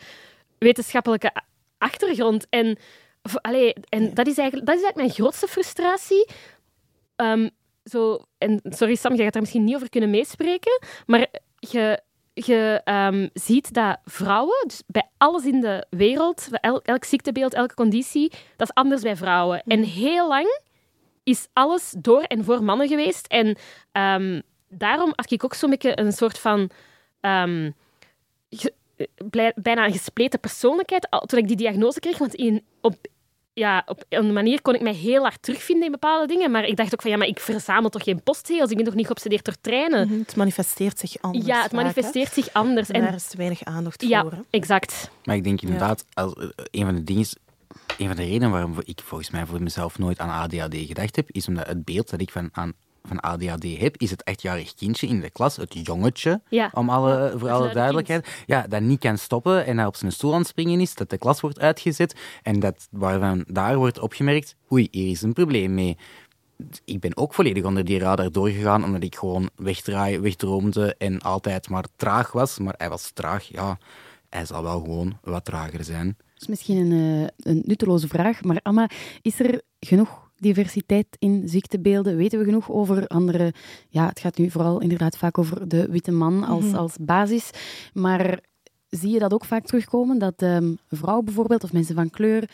wetenschappelijke 0.58 1.32
achtergrond. 1.78 2.46
En, 2.50 2.78
allee, 3.40 3.74
en 3.88 4.14
dat, 4.14 4.26
is 4.26 4.38
eigenlijk, 4.38 4.66
dat 4.66 4.76
is 4.76 4.82
eigenlijk 4.82 4.96
mijn 4.96 5.10
grootste 5.10 5.46
frustratie. 5.46 6.26
Um, 7.16 7.50
zo, 7.84 8.24
en 8.38 8.60
sorry 8.64 8.94
Sam, 8.94 9.14
je 9.14 9.22
gaat 9.22 9.32
daar 9.32 9.42
misschien 9.42 9.64
niet 9.64 9.74
over 9.74 9.88
kunnen 9.88 10.10
meespreken, 10.10 10.80
maar 11.06 11.26
je, 11.58 12.02
je 12.34 12.80
um, 12.84 13.30
ziet 13.32 13.74
dat 13.74 13.98
vrouwen, 14.04 14.64
dus 14.66 14.82
bij 14.86 15.08
alles 15.16 15.44
in 15.44 15.60
de 15.60 15.86
wereld, 15.90 16.48
elk, 16.50 16.86
elk 16.86 17.04
ziektebeeld, 17.04 17.54
elke 17.54 17.74
conditie, 17.74 18.30
dat 18.56 18.68
is 18.68 18.74
anders 18.74 19.02
bij 19.02 19.16
vrouwen. 19.16 19.62
En 19.66 19.82
heel 19.82 20.28
lang 20.28 20.60
is 21.22 21.48
alles 21.52 21.94
door 21.98 22.22
en 22.22 22.44
voor 22.44 22.64
mannen 22.64 22.88
geweest. 22.88 23.26
En 23.26 23.56
um, 23.92 24.42
daarom 24.68 25.12
had 25.14 25.30
ik 25.30 25.44
ook 25.44 25.54
zo'n 25.54 25.70
beetje 25.70 25.98
een 26.00 26.12
soort 26.12 26.38
van... 26.38 26.70
Um, 27.20 27.74
bijna 29.54 29.84
een 29.84 29.92
gespleten 29.92 30.40
persoonlijkheid 30.40 31.08
toen 31.26 31.38
ik 31.38 31.48
die 31.48 31.56
diagnose 31.56 32.00
kreeg. 32.00 32.18
Want 32.18 32.34
in, 32.34 32.64
op, 32.80 32.94
ja, 33.54 33.82
op 33.86 34.04
een 34.08 34.32
manier 34.32 34.62
kon 34.62 34.74
ik 34.74 34.80
mij 34.80 34.94
heel 34.94 35.22
hard 35.22 35.42
terugvinden 35.42 35.84
in 35.84 35.92
bepaalde 35.92 36.26
dingen. 36.26 36.50
Maar 36.50 36.64
ik 36.64 36.76
dacht 36.76 36.92
ook 36.92 37.02
van, 37.02 37.10
ja, 37.10 37.16
maar 37.16 37.26
ik 37.26 37.40
verzamel 37.40 37.90
toch 37.90 38.02
geen 38.02 38.22
postzeels? 38.22 38.70
Ik 38.70 38.76
ben 38.76 38.84
toch 38.84 38.94
niet 38.94 39.06
geobsedeerd 39.06 39.44
door 39.44 39.56
treinen? 39.60 40.08
Mhm, 40.08 40.18
het 40.18 40.36
manifesteert 40.36 40.98
zich 40.98 41.16
anders. 41.20 41.46
Ja, 41.46 41.62
het 41.62 41.72
manifesteert 41.72 42.32
zich 42.32 42.52
anders. 42.52 42.88
En 42.88 43.00
daar 43.00 43.14
is 43.14 43.26
te 43.26 43.36
weinig 43.36 43.64
aandacht 43.64 44.02
ja, 44.02 44.22
voor. 44.22 44.44
exact. 44.50 45.10
Maar 45.24 45.36
ik 45.36 45.44
denk 45.44 45.60
inderdaad, 45.60 46.04
als, 46.14 46.34
eh, 46.34 46.46
een 46.70 46.84
van 46.84 46.94
de 46.94 47.04
dingen... 47.04 47.26
Een 47.98 48.06
van 48.06 48.16
de 48.16 48.22
redenen 48.22 48.50
waarom 48.50 48.74
ik 48.84 49.00
volgens 49.04 49.30
mij 49.30 49.46
voor 49.46 49.62
mezelf 49.62 49.98
nooit 49.98 50.18
aan 50.18 50.28
ADHD 50.28 50.74
gedacht 50.76 51.16
heb, 51.16 51.30
is 51.30 51.48
omdat 51.48 51.66
het 51.66 51.84
beeld 51.84 52.10
dat 52.10 52.20
ik 52.20 52.30
van, 52.30 52.48
aan 52.52 52.72
van 53.02 53.20
ADHD 53.20 53.78
heb, 53.78 53.96
is 53.96 54.10
het 54.10 54.22
echtjarig 54.22 54.74
kindje 54.74 55.06
in 55.06 55.20
de 55.20 55.30
klas, 55.30 55.56
het 55.56 55.86
jongetje, 55.86 56.40
om 56.72 56.90
alle, 56.90 57.34
voor 57.36 57.50
alle 57.50 57.72
duidelijkheid, 57.72 58.28
ja, 58.46 58.66
dat 58.68 58.80
niet 58.80 59.00
kan 59.00 59.18
stoppen 59.18 59.66
en 59.66 59.76
dat 59.76 59.86
op 59.86 59.96
zijn 59.96 60.12
stoel 60.12 60.32
aan 60.32 60.38
het 60.38 60.48
springen 60.48 60.80
is, 60.80 60.94
dat 60.94 61.10
de 61.10 61.18
klas 61.18 61.40
wordt 61.40 61.60
uitgezet 61.60 62.14
en 62.42 62.60
dat 62.60 62.88
waarvan 62.90 63.44
daar 63.46 63.76
wordt 63.76 63.98
opgemerkt, 63.98 64.56
oei, 64.72 64.88
hier 64.90 65.10
is 65.10 65.22
een 65.22 65.32
probleem 65.32 65.74
mee. 65.74 65.96
Ik 66.84 67.00
ben 67.00 67.16
ook 67.16 67.34
volledig 67.34 67.64
onder 67.64 67.84
die 67.84 67.98
radar 67.98 68.30
doorgegaan, 68.30 68.84
omdat 68.84 69.02
ik 69.02 69.16
gewoon 69.16 69.50
wegdraai, 69.56 70.20
wegdroomde 70.20 70.94
en 70.98 71.20
altijd 71.20 71.68
maar 71.68 71.84
traag 71.96 72.32
was. 72.32 72.58
Maar 72.58 72.74
hij 72.76 72.88
was 72.88 73.10
traag, 73.10 73.44
ja, 73.44 73.78
hij 74.28 74.46
zal 74.46 74.62
wel 74.62 74.80
gewoon 74.80 75.18
wat 75.22 75.44
trager 75.44 75.84
zijn. 75.84 76.06
Dat 76.06 76.42
is 76.42 76.46
misschien 76.46 76.76
een, 76.76 77.26
eh, 77.36 77.52
een 77.52 77.62
nutteloze 77.64 78.08
vraag, 78.08 78.42
maar 78.42 78.60
Amma, 78.62 78.90
is 79.22 79.40
er 79.40 79.62
genoeg 79.80 80.21
diversiteit 80.42 81.06
in 81.18 81.48
ziektebeelden? 81.48 82.16
Weten 82.16 82.38
we 82.38 82.44
genoeg 82.44 82.70
over 82.70 83.06
andere... 83.06 83.52
Ja, 83.88 84.06
het 84.06 84.20
gaat 84.20 84.38
nu 84.38 84.50
vooral 84.50 84.80
inderdaad 84.80 85.16
vaak 85.16 85.38
over 85.38 85.68
de 85.68 85.86
witte 85.90 86.12
man 86.12 86.44
als, 86.44 86.64
mhm. 86.64 86.74
als 86.74 86.96
basis. 87.00 87.50
Maar 87.92 88.40
zie 88.88 89.10
je 89.10 89.18
dat 89.18 89.32
ook 89.32 89.44
vaak 89.44 89.64
terugkomen, 89.64 90.18
dat 90.18 90.42
um, 90.42 90.78
vrouwen 90.88 91.24
bijvoorbeeld, 91.24 91.64
of 91.64 91.72
mensen 91.72 91.94
van 91.94 92.10
kleur, 92.10 92.50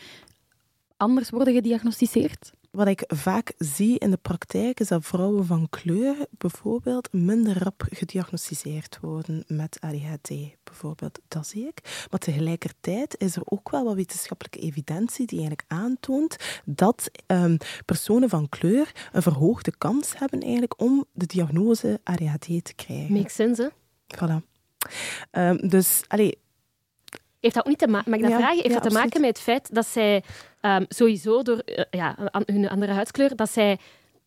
anders 0.97 1.31
worden 1.31 1.55
gediagnosticeerd? 1.55 2.53
Wat 2.79 2.87
ik 2.87 3.05
vaak 3.07 3.53
zie 3.57 3.99
in 3.99 4.11
de 4.11 4.17
praktijk 4.17 4.81
is 4.81 4.89
dat 4.89 5.05
vrouwen 5.05 5.47
van 5.47 5.69
kleur 5.71 6.17
bijvoorbeeld 6.31 7.13
minder 7.13 7.63
rap 7.63 7.87
gediagnosticeerd 7.91 8.99
worden 9.01 9.45
met 9.47 9.79
ADHD. 9.81 10.31
Bijvoorbeeld, 10.65 11.19
dat 11.29 11.47
zie 11.47 11.67
ik. 11.67 12.07
Maar 12.11 12.21
tegelijkertijd 12.21 13.15
is 13.19 13.37
er 13.37 13.43
ook 13.45 13.71
wel 13.71 13.85
wat 13.85 13.95
wetenschappelijke 13.95 14.59
evidentie 14.59 15.27
die 15.27 15.39
eigenlijk 15.39 15.69
aantoont 15.73 16.37
dat 16.65 17.11
um, 17.27 17.57
personen 17.85 18.29
van 18.29 18.49
kleur 18.49 19.09
een 19.13 19.23
verhoogde 19.23 19.73
kans 19.79 20.19
hebben 20.19 20.41
eigenlijk 20.41 20.81
om 20.81 21.05
de 21.13 21.27
diagnose 21.27 22.01
ADHD 22.05 22.65
te 22.65 22.75
krijgen. 22.77 23.13
Makes 23.13 23.35
sense, 23.35 23.63
hè? 23.63 23.69
Voilà. 24.17 24.43
Um, 25.33 25.69
dus, 25.69 26.03
allee, 26.07 26.39
heeft 27.41 27.55
dat 27.55 27.65
ook 27.65 27.71
niet 27.71 27.79
te 27.79 27.89
maken, 27.89 28.11
mag 28.11 28.21
ik 28.21 28.25
dat 28.25 28.35
vragen? 28.35 28.63
Heeft 28.63 28.75
dat 28.75 28.83
te 28.83 28.99
maken 28.99 29.21
met 29.21 29.31
het 29.31 29.41
feit 29.41 29.75
dat 29.75 29.87
zij 29.87 30.23
um, 30.63 30.85
sowieso 30.89 31.43
door 31.43 31.63
uh, 31.65 31.85
ja, 31.91 32.17
hun 32.47 32.69
andere 32.69 32.93
huidskleur, 32.93 33.37
dat 33.37 33.51
zij 33.51 33.79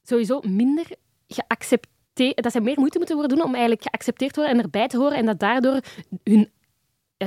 sowieso 0.03 0.39
minder 0.43 0.85
geaccepteerd, 1.27 2.43
dat 2.43 2.51
zij 2.51 2.61
meer 2.61 2.79
moeite 2.79 2.97
moeten 2.97 3.15
worden 3.17 3.37
doen 3.37 3.45
om 3.45 3.53
eigenlijk 3.53 3.83
geaccepteerd 3.83 4.33
te 4.33 4.39
worden 4.39 4.57
en 4.57 4.63
erbij 4.63 4.87
te 4.87 4.97
horen 4.97 5.17
en 5.17 5.25
dat 5.25 5.39
daardoor 5.39 5.79
hun 6.23 6.49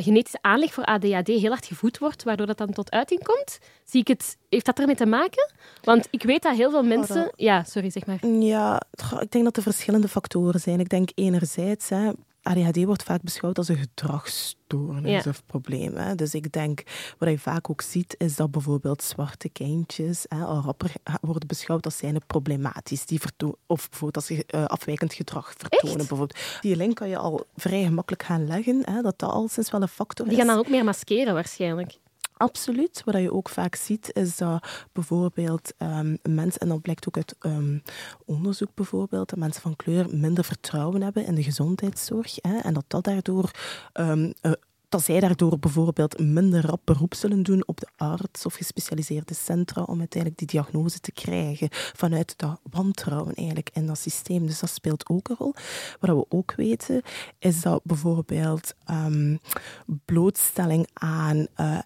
genetische 0.01 0.39
aanleg 0.41 0.73
voor 0.73 0.85
ADHD 0.85 1.27
heel 1.27 1.49
hard 1.49 1.67
gevoed 1.67 1.99
wordt, 1.99 2.23
waardoor 2.23 2.47
dat 2.47 2.59
dan 2.59 2.73
tot 2.73 2.91
uiting 2.91 3.23
komt? 3.23 3.59
Zie 3.85 4.01
ik 4.01 4.09
het, 4.09 4.37
heeft 4.49 4.67
dat 4.67 4.79
ermee 4.79 4.95
te 4.95 5.07
maken? 5.07 5.53
Want 5.83 6.09
ik 6.11 6.23
weet 6.23 6.43
dat 6.43 6.57
heel 6.57 6.71
veel 6.71 6.83
mensen... 6.83 7.33
Ja, 7.37 7.63
sorry, 7.63 7.91
zeg 7.91 8.07
maar. 8.07 8.27
Ja, 8.27 8.83
ik 9.21 9.31
denk 9.31 9.45
dat 9.45 9.57
er 9.57 9.63
verschillende 9.63 10.09
factoren 10.09 10.61
zijn. 10.61 10.81
Ik 10.81 10.89
denk 10.89 11.11
enerzijds, 11.15 11.89
hè, 11.89 12.11
ADHD 12.45 12.85
wordt 12.85 13.03
vaak 13.03 13.23
beschouwd 13.23 13.59
als 13.59 13.69
een 13.69 13.77
gedragsstoornis 13.77 15.27
of 15.27 15.47
probleem. 15.47 15.95
Hè. 15.97 16.15
Dus 16.15 16.35
ik 16.35 16.53
denk, 16.53 16.83
wat 17.19 17.29
je 17.29 17.39
vaak 17.39 17.71
ook 17.71 17.81
ziet, 17.81 18.15
is 18.19 18.37
dat 18.37 18.51
bijvoorbeeld 18.51 19.03
zwarte 19.03 19.49
kindjes 19.49 20.25
hè, 20.29 20.45
al 20.45 20.61
rapper 20.61 20.93
worden 21.21 21.49
beschouwd 21.49 21.85
als 21.85 21.97
zijnde 21.97 22.21
problematisch. 22.27 23.07
Die 23.07 23.21
of 23.67 23.89
bijvoorbeeld 23.89 24.17
als 24.17 24.27
ze 24.27 24.45
uh, 24.55 24.65
afwijkend 24.65 25.15
gedrag 25.15 25.55
vertonen. 25.57 25.97
Bijvoorbeeld. 25.97 26.39
Die 26.61 26.77
link 26.77 26.97
kan 26.97 27.09
je 27.09 27.17
al 27.17 27.47
vrij 27.57 27.85
gemakkelijk 27.85 28.23
gaan 28.23 28.47
leggen, 28.47 28.83
hè, 28.85 29.03
dat 29.03 29.19
dat 29.19 29.31
al 29.31 29.49
sinds 29.49 29.71
wel 29.71 29.83
een 29.83 29.89
factor 29.89 30.27
is. 30.27 30.33
Die 30.33 30.41
gaan 30.41 30.51
dan 30.51 30.59
ook 30.59 30.69
meer 30.69 30.85
maskeren 30.85 31.35
waarschijnlijk. 31.35 31.99
Absoluut. 32.45 33.03
Wat 33.05 33.15
je 33.15 33.33
ook 33.33 33.49
vaak 33.49 33.75
ziet, 33.75 34.11
is 34.13 34.37
dat 34.37 34.67
bijvoorbeeld 34.93 35.73
um, 35.79 36.19
mensen, 36.23 36.61
en 36.61 36.69
dat 36.69 36.83
blijkt 36.83 37.09
ook 37.09 37.17
uit 37.17 37.37
um, 37.41 37.83
onderzoek 38.25 38.75
bijvoorbeeld, 38.75 39.29
dat 39.29 39.39
mensen 39.39 39.63
van 39.63 39.77
kleur 39.77 40.17
minder 40.17 40.45
vertrouwen 40.45 41.03
hebben 41.03 41.27
in 41.27 41.35
de 41.35 41.43
gezondheidszorg. 41.43 42.35
Hè, 42.41 42.59
en 42.59 42.75
dat 42.75 42.85
dat 42.87 43.05
daardoor 43.05 43.51
um, 43.93 44.33
uh, 44.43 44.53
dat 44.95 45.05
zij 45.05 45.21
daardoor 45.21 45.59
bijvoorbeeld 45.59 46.19
minder 46.19 46.67
rap 46.67 46.81
beroep 46.85 47.15
zullen 47.15 47.43
doen 47.43 47.63
op 47.67 47.81
de 47.81 47.89
arts 47.97 48.47
of 48.47 48.55
gespecialiseerde 48.55 49.35
centra 49.35 49.83
om 49.83 49.99
uiteindelijk 49.99 50.41
die 50.41 50.49
diagnose 50.49 51.01
te 51.01 51.13
krijgen 51.13 51.69
vanuit 51.71 52.35
dat 52.37 52.61
wantrouwen 52.71 53.35
eigenlijk 53.35 53.71
in 53.73 53.87
dat 53.87 53.99
systeem. 53.99 54.47
Dus 54.47 54.61
dat 54.61 54.71
speelt 54.71 55.09
ook 55.09 55.29
een 55.29 55.37
rol. 55.39 55.55
Wat 56.01 56.17
we 56.17 56.27
ook 56.29 56.55
weten 56.55 57.03
is 57.39 57.61
dat 57.61 57.81
bijvoorbeeld 57.85 58.75
blootstelling 60.05 60.89
aan 60.93 61.37
uh, 61.37 61.79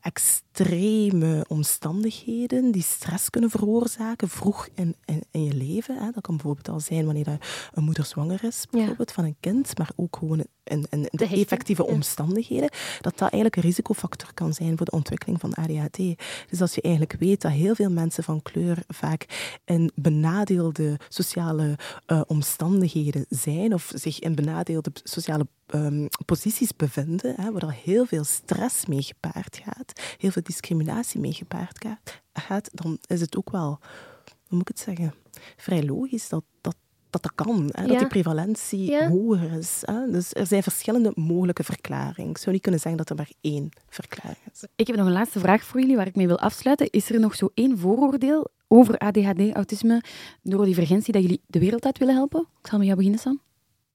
extreme 0.58 1.44
omstandigheden 1.48 2.70
die 2.70 2.82
stress 2.82 3.30
kunnen 3.30 3.50
veroorzaken 3.50 4.28
vroeg 4.28 4.68
in, 4.74 4.96
in, 5.04 5.22
in 5.30 5.44
je 5.44 5.54
leven. 5.54 5.96
Hè. 5.98 6.10
Dat 6.10 6.22
kan 6.22 6.34
bijvoorbeeld 6.36 6.68
al 6.68 6.80
zijn 6.80 7.04
wanneer 7.04 7.38
een 7.72 7.84
moeder 7.84 8.04
zwanger 8.04 8.44
is, 8.44 8.66
bijvoorbeeld, 8.70 9.08
ja. 9.08 9.14
van 9.14 9.24
een 9.24 9.36
kind, 9.40 9.78
maar 9.78 9.90
ook 9.96 10.16
gewoon 10.16 10.46
in, 10.64 10.86
in 10.90 11.02
de, 11.02 11.08
de 11.10 11.26
effectieve 11.26 11.86
omstandigheden, 11.86 12.70
dat 13.00 13.12
dat 13.12 13.20
eigenlijk 13.20 13.56
een 13.56 13.62
risicofactor 13.62 14.34
kan 14.34 14.54
zijn 14.54 14.76
voor 14.76 14.86
de 14.86 14.92
ontwikkeling 14.92 15.40
van 15.40 15.54
ADHD. 15.54 15.96
Dus 16.50 16.60
als 16.60 16.74
je 16.74 16.82
eigenlijk 16.82 17.16
weet 17.18 17.40
dat 17.40 17.52
heel 17.52 17.74
veel 17.74 17.90
mensen 17.90 18.24
van 18.24 18.42
kleur 18.42 18.82
vaak 18.86 19.26
in 19.64 19.90
benadeelde 19.94 20.96
sociale 21.08 21.78
uh, 22.06 22.20
omstandigheden 22.26 23.26
zijn 23.28 23.74
of 23.74 23.92
zich 23.94 24.18
in 24.18 24.34
benadeelde 24.34 24.90
sociale 25.02 25.46
um, 25.74 26.08
posities 26.24 26.76
bevinden, 26.76 27.34
hè, 27.36 27.52
waar 27.52 27.72
heel 27.72 28.06
veel 28.06 28.24
stress 28.24 28.86
mee 28.86 29.02
gepaard 29.02 29.60
gaat, 29.64 30.00
heel 30.18 30.30
veel 30.30 30.42
discriminatie 30.42 31.20
mee 31.20 31.32
gepaard 31.32 31.86
gaat, 32.32 32.70
dan 32.72 32.98
is 33.06 33.20
het 33.20 33.36
ook 33.36 33.50
wel, 33.50 33.78
hoe 34.24 34.58
moet 34.58 34.60
ik 34.60 34.68
het 34.68 34.78
zeggen, 34.78 35.14
vrij 35.56 35.84
logisch 35.84 36.28
dat 36.28 36.44
dat 36.60 36.76
dat 37.10 37.22
dat 37.22 37.34
kan, 37.34 37.68
hè, 37.72 37.86
dat 37.86 37.98
die 37.98 38.06
prevalentie 38.06 39.04
hoger 39.06 39.52
is. 39.52 39.82
Hè. 39.84 40.10
Dus 40.10 40.34
er 40.34 40.46
zijn 40.46 40.62
verschillende 40.62 41.12
mogelijke 41.14 41.64
verklaringen. 41.64 42.30
Ik 42.30 42.38
zou 42.38 42.52
niet 42.52 42.62
kunnen 42.62 42.80
zeggen 42.80 42.98
dat 42.98 43.10
er 43.10 43.16
maar 43.16 43.30
één 43.40 43.68
verklaring 43.88 44.38
is. 44.52 44.64
Ik 44.76 44.86
heb 44.86 44.96
nog 44.96 45.06
een 45.06 45.12
laatste 45.12 45.38
vraag 45.38 45.64
voor 45.64 45.80
jullie 45.80 45.96
waar 45.96 46.06
ik 46.06 46.16
mee 46.16 46.26
wil 46.26 46.38
afsluiten. 46.38 46.90
Is 46.90 47.10
er 47.10 47.20
nog 47.20 47.34
zo 47.34 47.50
één 47.54 47.78
vooroordeel 47.78 48.50
over 48.68 48.98
ADHD, 48.98 49.52
autisme, 49.52 50.02
neurodivergentie, 50.42 51.12
dat 51.12 51.22
jullie 51.22 51.42
de 51.46 51.58
wereld 51.58 51.84
uit 51.84 51.98
willen 51.98 52.14
helpen? 52.14 52.40
Ik 52.60 52.66
zal 52.66 52.78
met 52.78 52.86
jou 52.86 52.98
beginnen, 52.98 53.20
Sam. 53.20 53.40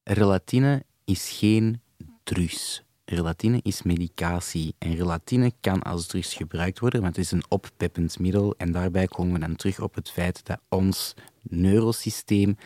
Relatine 0.04 0.84
is 1.06 1.30
geen 1.30 1.82
drugs. 2.24 2.84
Relatine 3.06 3.60
is 3.64 3.84
medicatie. 3.84 4.76
En 4.78 4.96
relatine 4.96 5.52
kan 5.62 5.82
als 5.82 6.08
drugs 6.08 6.34
gebruikt 6.34 6.80
worden, 6.80 7.02
want 7.02 7.16
het 7.16 7.26
is 7.26 7.32
een 7.32 7.44
oppeppend 7.50 8.20
middel. 8.20 8.56
En 8.58 8.72
daarbij 8.72 9.08
komen 9.08 9.34
we 9.34 9.40
dan 9.40 9.56
terug 9.56 9.80
op 9.80 9.96
het 9.96 10.10
feit 10.10 10.46
dat 10.46 10.60
ons 10.70 11.14
neurosysteem 11.42 12.58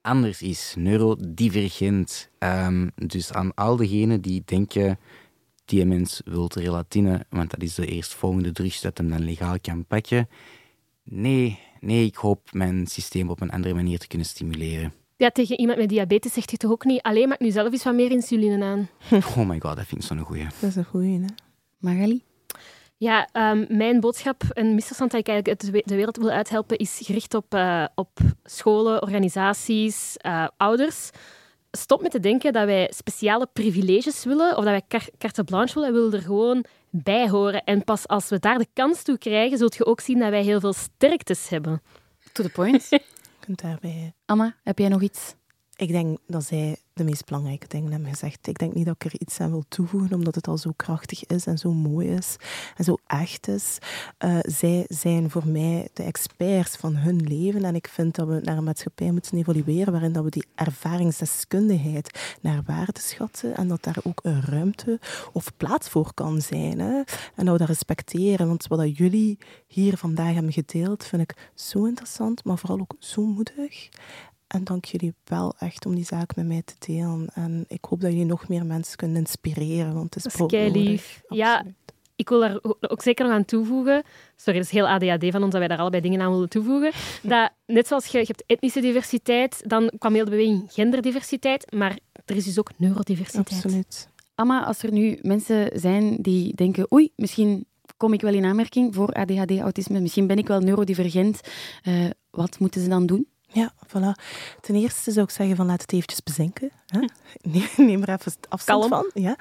anders 0.00 0.42
is, 0.42 0.74
neurodivergent. 0.76 2.30
Um, 2.38 2.90
dus 2.94 3.32
aan 3.32 3.54
al 3.54 3.76
diegenen 3.76 4.20
die 4.20 4.42
denken, 4.44 4.98
die 5.64 5.84
mens 5.84 6.20
wil 6.24 6.50
relatine, 6.54 7.26
want 7.30 7.50
dat 7.50 7.62
is 7.62 7.74
de 7.74 7.86
eerstvolgende 7.86 8.52
drugs 8.52 8.80
dat 8.80 8.98
hem 8.98 9.10
dan 9.10 9.24
legaal 9.24 9.60
kan 9.60 9.84
pakken. 9.84 10.28
Nee, 11.02 11.58
nee, 11.80 12.04
ik 12.04 12.14
hoop 12.14 12.52
mijn 12.52 12.86
systeem 12.86 13.30
op 13.30 13.40
een 13.40 13.50
andere 13.50 13.74
manier 13.74 13.98
te 13.98 14.06
kunnen 14.06 14.26
stimuleren. 14.26 14.92
Ja, 15.18 15.30
tegen 15.30 15.58
iemand 15.58 15.78
met 15.78 15.88
diabetes 15.88 16.32
zegt 16.32 16.50
je 16.50 16.56
toch 16.56 16.70
ook 16.70 16.84
niet, 16.84 17.02
alleen 17.02 17.28
maak 17.28 17.40
nu 17.40 17.50
zelf 17.50 17.72
eens 17.72 17.84
wat 17.84 17.94
meer 17.94 18.10
insuline 18.10 18.64
aan. 18.64 18.88
Oh 19.36 19.48
my 19.48 19.60
god, 19.60 19.76
dat 19.76 19.86
vind 19.86 20.02
ik 20.02 20.06
zo'n 20.06 20.18
goeie. 20.18 20.46
Dat 20.60 20.70
is 20.70 20.76
een 20.76 20.84
goeie, 20.84 21.20
hè. 21.20 21.26
Magali? 21.78 22.22
Ja, 22.96 23.28
um, 23.32 23.66
mijn 23.68 24.00
boodschap, 24.00 24.42
een 24.48 24.74
misverstand 24.74 25.10
dat 25.10 25.20
ik 25.20 25.28
eigenlijk 25.28 25.86
de 25.88 25.94
wereld 25.94 26.16
wil 26.16 26.30
uithelpen, 26.30 26.76
is 26.76 27.00
gericht 27.02 27.34
op, 27.34 27.54
uh, 27.54 27.84
op 27.94 28.18
scholen, 28.44 29.02
organisaties, 29.02 30.16
uh, 30.26 30.46
ouders. 30.56 31.10
Stop 31.70 32.02
met 32.02 32.10
te 32.10 32.20
denken 32.20 32.52
dat 32.52 32.64
wij 32.64 32.92
speciale 32.94 33.48
privileges 33.52 34.24
willen 34.24 34.56
of 34.56 34.64
dat 34.64 34.82
wij 34.88 35.04
carte 35.18 35.44
blanche 35.44 35.74
willen. 35.74 35.92
We 35.92 35.98
willen 35.98 36.14
er 36.14 36.22
gewoon 36.22 36.64
bij 36.90 37.28
horen. 37.28 37.64
En 37.64 37.84
pas 37.84 38.08
als 38.08 38.28
we 38.28 38.38
daar 38.38 38.58
de 38.58 38.68
kans 38.72 39.02
toe 39.02 39.18
krijgen, 39.18 39.58
zult 39.58 39.76
je 39.76 39.86
ook 39.86 40.00
zien 40.00 40.18
dat 40.18 40.30
wij 40.30 40.42
heel 40.42 40.60
veel 40.60 40.72
sterktes 40.72 41.48
hebben. 41.48 41.82
To 42.32 42.42
the 42.42 42.50
point. 42.50 42.88
kunt 43.48 43.60
daarbij... 43.60 44.14
Amma, 44.24 44.56
heb 44.62 44.78
jij 44.78 44.88
nog 44.88 45.02
iets? 45.02 45.34
Ik 45.78 45.88
denk 45.88 46.18
dat 46.26 46.44
zij 46.44 46.76
de 46.92 47.04
meest 47.04 47.24
belangrijke 47.24 47.68
dingen 47.68 47.90
hebben 47.90 48.10
gezegd. 48.10 48.46
Ik 48.46 48.58
denk 48.58 48.74
niet 48.74 48.86
dat 48.86 48.94
ik 48.94 49.12
er 49.12 49.20
iets 49.20 49.40
aan 49.40 49.50
wil 49.50 49.64
toevoegen, 49.68 50.12
omdat 50.12 50.34
het 50.34 50.48
al 50.48 50.58
zo 50.58 50.72
krachtig 50.76 51.26
is 51.26 51.46
en 51.46 51.58
zo 51.58 51.72
mooi 51.72 52.08
is 52.08 52.36
en 52.76 52.84
zo 52.84 52.96
echt 53.06 53.48
is. 53.48 53.78
Uh, 54.24 54.38
zij 54.42 54.84
zijn 54.88 55.30
voor 55.30 55.48
mij 55.48 55.88
de 55.92 56.02
experts 56.02 56.76
van 56.76 56.96
hun 56.96 57.20
leven 57.22 57.64
en 57.64 57.74
ik 57.74 57.88
vind 57.88 58.14
dat 58.14 58.28
we 58.28 58.40
naar 58.42 58.56
een 58.56 58.64
maatschappij 58.64 59.10
moeten 59.10 59.38
evolueren 59.38 59.92
waarin 59.92 60.12
dat 60.12 60.24
we 60.24 60.30
die 60.30 60.46
ervaringsdeskundigheid 60.54 62.36
naar 62.40 62.62
waarde 62.66 63.00
schatten 63.00 63.56
en 63.56 63.68
dat 63.68 63.82
daar 63.82 63.98
ook 64.02 64.20
een 64.22 64.42
ruimte 64.42 65.00
of 65.32 65.56
plaats 65.56 65.88
voor 65.88 66.14
kan 66.14 66.40
zijn. 66.40 66.78
Hè? 66.78 67.02
En 67.34 67.44
dat 67.44 67.52
we 67.52 67.58
dat 67.58 67.68
respecteren, 67.68 68.48
want 68.48 68.66
wat 68.66 68.96
jullie 68.96 69.38
hier 69.66 69.96
vandaag 69.96 70.34
hebben 70.34 70.52
gedeeld, 70.52 71.04
vind 71.04 71.22
ik 71.22 71.50
zo 71.54 71.84
interessant, 71.84 72.44
maar 72.44 72.58
vooral 72.58 72.80
ook 72.80 72.94
zo 72.98 73.24
moedig. 73.24 73.88
En 74.48 74.64
dank 74.64 74.84
jullie 74.84 75.14
wel 75.24 75.54
echt 75.58 75.86
om 75.86 75.94
die 75.94 76.04
zaak 76.04 76.36
met 76.36 76.46
mij 76.46 76.62
te 76.64 76.74
delen. 76.78 77.28
En 77.34 77.64
ik 77.68 77.84
hoop 77.84 78.00
dat 78.00 78.10
jullie 78.10 78.26
nog 78.26 78.48
meer 78.48 78.66
mensen 78.66 78.96
kunnen 78.96 79.16
inspireren, 79.16 79.94
want 79.94 80.14
het 80.14 80.26
is 80.26 80.32
Dat 80.32 80.52
is 80.52 80.72
lief. 80.72 81.22
Ja, 81.28 81.64
ik 82.16 82.28
wil 82.28 82.40
daar 82.40 82.58
ook 82.80 83.02
zeker 83.02 83.24
nog 83.24 83.34
aan 83.34 83.44
toevoegen. 83.44 84.02
Sorry, 84.36 84.58
dat 84.58 84.68
is 84.68 84.74
heel 84.74 84.88
ADHD 84.88 85.30
van 85.30 85.42
ons 85.42 85.50
dat 85.50 85.58
wij 85.58 85.68
daar 85.68 85.78
allebei 85.78 86.02
dingen 86.02 86.20
aan 86.20 86.32
willen 86.32 86.48
toevoegen. 86.48 86.92
Dat, 87.22 87.50
net 87.66 87.86
zoals 87.86 88.06
je, 88.06 88.18
je 88.18 88.24
hebt 88.26 88.44
etnische 88.46 88.80
diversiteit, 88.80 89.62
dan 89.66 89.90
kwam 89.98 90.14
heel 90.14 90.24
de 90.24 90.30
beweging 90.30 90.72
genderdiversiteit, 90.72 91.72
maar 91.72 91.98
er 92.24 92.36
is 92.36 92.44
dus 92.44 92.58
ook 92.58 92.70
neurodiversiteit. 92.76 93.64
Absoluut. 93.64 94.08
Amma, 94.34 94.64
als 94.64 94.82
er 94.82 94.92
nu 94.92 95.18
mensen 95.22 95.80
zijn 95.80 96.16
die 96.16 96.54
denken, 96.54 96.92
oei, 96.92 97.12
misschien 97.16 97.66
kom 97.96 98.12
ik 98.12 98.20
wel 98.20 98.34
in 98.34 98.44
aanmerking 98.44 98.94
voor 98.94 99.12
ADHD-autisme, 99.12 100.00
misschien 100.00 100.26
ben 100.26 100.38
ik 100.38 100.46
wel 100.46 100.60
neurodivergent, 100.60 101.40
uh, 101.84 102.10
wat 102.30 102.58
moeten 102.58 102.80
ze 102.80 102.88
dan 102.88 103.06
doen? 103.06 103.26
Ja, 103.52 103.72
voilà. 103.86 104.12
Ten 104.60 104.74
eerste 104.74 105.10
zou 105.10 105.26
ik 105.26 105.32
zeggen 105.32 105.56
van 105.56 105.66
laat 105.66 105.80
het 105.80 105.92
eventjes 105.92 106.22
bezinken. 106.22 106.70
Hè? 106.86 107.00
Neem 107.84 108.02
er 108.02 108.08
even 108.08 108.32
afstand 108.48 108.88
van. 108.88 109.10
Ja. 109.14 109.36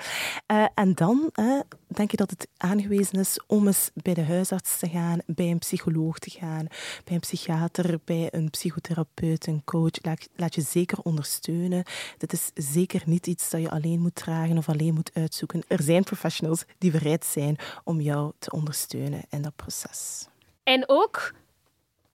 Uh, 0.47 0.65
en 0.73 0.93
dan 0.93 1.31
uh, 1.39 1.59
denk 1.87 2.11
ik 2.11 2.17
dat 2.17 2.29
het 2.29 2.47
aangewezen 2.57 3.19
is 3.19 3.39
om 3.47 3.67
eens 3.67 3.89
bij 3.93 4.13
de 4.13 4.23
huisarts 4.23 4.79
te 4.79 4.89
gaan, 4.89 5.19
bij 5.25 5.51
een 5.51 5.59
psycholoog 5.59 6.19
te 6.19 6.29
gaan, 6.29 6.67
bij 7.03 7.13
een 7.13 7.19
psychiater, 7.19 7.99
bij 8.05 8.27
een 8.31 8.49
psychotherapeut, 8.49 9.47
een 9.47 9.61
coach. 9.65 10.01
Laat, 10.01 10.29
laat 10.35 10.55
je 10.55 10.61
zeker 10.61 10.99
ondersteunen. 10.99 11.83
Dit 12.17 12.33
is 12.33 12.51
zeker 12.53 13.01
niet 13.05 13.27
iets 13.27 13.49
dat 13.49 13.61
je 13.61 13.69
alleen 13.69 13.99
moet 13.99 14.15
dragen 14.15 14.57
of 14.57 14.69
alleen 14.69 14.93
moet 14.93 15.11
uitzoeken. 15.13 15.63
Er 15.67 15.81
zijn 15.81 16.03
professionals 16.03 16.63
die 16.77 16.91
bereid 16.91 17.25
zijn 17.25 17.57
om 17.83 18.01
jou 18.01 18.31
te 18.39 18.51
ondersteunen 18.51 19.21
in 19.29 19.41
dat 19.41 19.55
proces. 19.55 20.27
En 20.63 20.83
ook 20.87 21.33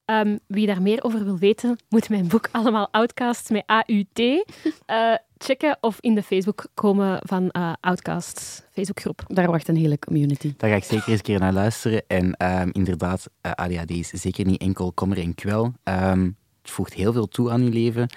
Um, 0.05 0.39
wie 0.47 0.67
daar 0.67 0.81
meer 0.81 1.03
over 1.03 1.23
wil 1.23 1.37
weten, 1.37 1.77
moet 1.89 2.09
mijn 2.09 2.27
boek 2.27 2.49
Allemaal 2.51 2.87
Outcasts 2.91 3.49
met 3.49 3.63
AUT 3.65 4.19
uh, 4.19 4.41
eh, 4.85 5.17
checken 5.37 5.77
of 5.81 5.97
in 5.99 6.15
de 6.15 6.23
Facebook 6.23 6.65
komen 6.73 7.19
van 7.23 7.49
uh, 7.51 7.73
Outcasts 7.79 8.61
Facebookgroep. 8.71 9.23
Daar 9.27 9.51
wacht 9.51 9.67
een 9.67 9.75
hele 9.75 9.99
community. 9.99 10.53
Daar 10.57 10.69
ga 10.69 10.75
ik 10.75 10.83
zeker 10.83 11.07
eens 11.07 11.17
een 11.17 11.23
keer 11.23 11.39
naar 11.39 11.53
luisteren. 11.53 12.03
En 12.07 12.45
um, 12.61 12.69
inderdaad, 12.71 13.29
uh, 13.41 13.51
eh, 13.51 13.65
ADHD 13.65 13.91
is 13.91 14.09
zeker 14.09 14.45
niet 14.45 14.61
enkel 14.61 14.91
kommer 14.91 15.17
en 15.17 15.35
kwel. 15.35 15.73
Um, 15.83 16.37
het 16.61 16.71
voegt 16.71 16.93
heel 16.93 17.13
veel 17.13 17.27
toe 17.27 17.51
aan 17.51 17.63
je 17.63 17.71
leven 17.71 18.09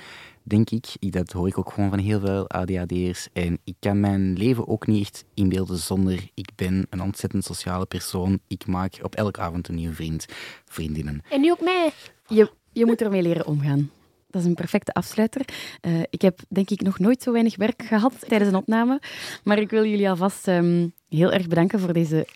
denk 0.47 0.71
ik. 0.71 1.13
Dat 1.13 1.33
hoor 1.33 1.49
ik 1.49 1.59
ook 1.59 1.73
gewoon 1.73 1.91
van 1.91 1.99
heel 1.99 2.21
veel 2.21 2.49
ADHD'ers. 2.49 3.29
En 3.33 3.59
ik 3.65 3.75
kan 3.79 4.01
mijn 4.01 4.33
leven 4.33 4.69
ook 4.69 4.87
niet 4.87 5.07
echt 5.07 5.25
inbeelden 5.35 5.79
zonder... 5.79 6.31
Ik 6.35 6.51
ben 6.55 6.87
een 6.91 7.03
ontzettend 7.03 7.45
sociale 7.45 7.87
persoon. 7.87 8.39
Ik 8.47 8.67
maak 8.67 8.99
op 9.03 9.15
elke 9.15 9.41
avond 9.41 9.69
een 9.69 9.75
nieuwe 9.75 9.95
vriend, 9.95 10.27
vriendinnen. 10.65 11.23
En 11.31 11.41
nu 11.41 11.51
ook 11.51 11.61
mij. 11.61 11.91
Je, 12.27 12.51
je 12.73 12.87
moet 12.87 13.01
ermee 13.01 13.23
leren 13.23 13.47
omgaan. 13.47 13.91
Dat 14.31 14.43
is 14.43 14.47
een 14.47 14.55
perfecte 14.55 14.93
afsluiter. 14.93 15.45
Uh, 15.81 16.01
ik 16.11 16.23
heb 16.23 16.41
denk 16.49 16.71
ik 16.71 16.81
nog 16.81 16.99
nooit 16.99 17.23
zo 17.23 17.33
weinig 17.33 17.57
werk 17.57 17.83
gehad 17.83 18.15
tijdens 18.29 18.51
een 18.51 18.57
opname. 18.57 19.01
Maar 19.45 19.59
ik 19.59 19.71
wil 19.71 19.85
jullie 19.85 20.11
alvast 20.11 20.47
um, 20.49 20.93
heel 21.09 21.33
erg 21.33 21.49
bedanken 21.49 21.81
voor 21.81 21.93
deze 21.93 22.27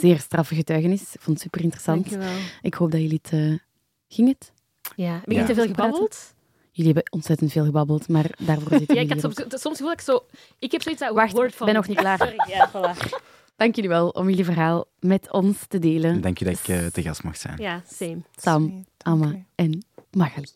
zeer 0.00 0.18
straffe 0.18 0.54
getuigenis. 0.54 1.00
Ik 1.00 1.20
vond 1.20 1.36
het 1.36 1.40
super 1.40 1.60
interessant. 1.60 2.18
Ik 2.62 2.74
hoop 2.74 2.90
dat 2.90 3.00
jullie 3.00 3.20
het... 3.22 3.32
Uh, 3.32 3.58
ging 4.08 4.28
het? 4.28 4.52
Ja, 4.96 5.12
heb 5.12 5.30
ik 5.30 5.36
ja. 5.36 5.44
te 5.44 5.54
veel 5.54 5.66
gebabbeld? 5.66 6.34
Jullie 6.76 6.92
hebben 6.92 7.12
ontzettend 7.12 7.52
veel 7.52 7.64
gebabbeld, 7.64 8.08
maar 8.08 8.30
daarvoor 8.38 8.78
zitten 8.78 8.94
ja, 8.96 9.02
ik 9.02 9.08
had 9.08 9.20
soms, 9.20 9.34
soms 9.48 9.76
gevoel 9.76 9.92
ik 9.92 10.00
zo... 10.00 10.24
Ik 10.58 10.72
heb 10.72 10.82
zoiets 10.82 11.00
dat 11.00 11.14
Wacht, 11.14 11.32
woord 11.32 11.54
van... 11.54 11.66
ben 11.66 11.74
nog 11.74 11.88
niet 11.88 11.98
klaar. 11.98 12.18
Sorry, 12.22 12.36
ja, 12.48 12.70
voilà. 12.70 13.22
Dank 13.56 13.74
jullie 13.74 13.90
wel 13.90 14.08
om 14.08 14.28
jullie 14.28 14.44
verhaal 14.44 14.84
met 15.00 15.32
ons 15.32 15.56
te 15.68 15.78
delen. 15.78 16.20
Dank 16.20 16.38
je 16.38 16.44
dat 16.44 16.54
ik 16.54 16.68
uh, 16.68 16.86
te 16.86 17.02
gast 17.02 17.22
mag 17.22 17.36
zijn. 17.36 17.56
Ja, 17.58 17.82
same. 17.92 18.18
Sam, 18.36 18.84
Amma 19.02 19.34
en 19.54 19.84
Magali. 20.10 20.48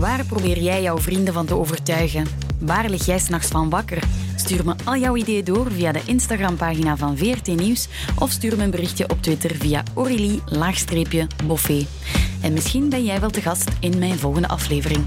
Waar 0.00 0.26
probeer 0.26 0.58
jij 0.58 0.82
jouw 0.82 0.98
vrienden 0.98 1.34
van 1.34 1.46
te 1.46 1.54
overtuigen? 1.54 2.26
Waar 2.60 2.88
lig 2.88 3.06
jij 3.06 3.18
s'nachts 3.18 3.48
van 3.48 3.70
wakker? 3.70 4.02
Stuur 4.42 4.64
me 4.64 4.74
al 4.84 4.96
jouw 4.96 5.16
ideeën 5.16 5.44
door 5.44 5.72
via 5.72 5.92
de 5.92 6.00
Instagram-pagina 6.04 6.96
van 6.96 7.16
VRT 7.16 7.46
Nieuws 7.46 7.88
of 8.18 8.30
stuur 8.30 8.56
me 8.56 8.62
een 8.62 8.70
berichtje 8.70 9.08
op 9.08 9.22
Twitter 9.22 9.56
via 9.56 9.82
Aurélie-Boffé. 9.94 11.86
En 12.40 12.52
misschien 12.52 12.88
ben 12.88 13.04
jij 13.04 13.20
wel 13.20 13.30
te 13.30 13.40
gast 13.40 13.70
in 13.80 13.98
mijn 13.98 14.18
volgende 14.18 14.48
aflevering. 14.48 15.04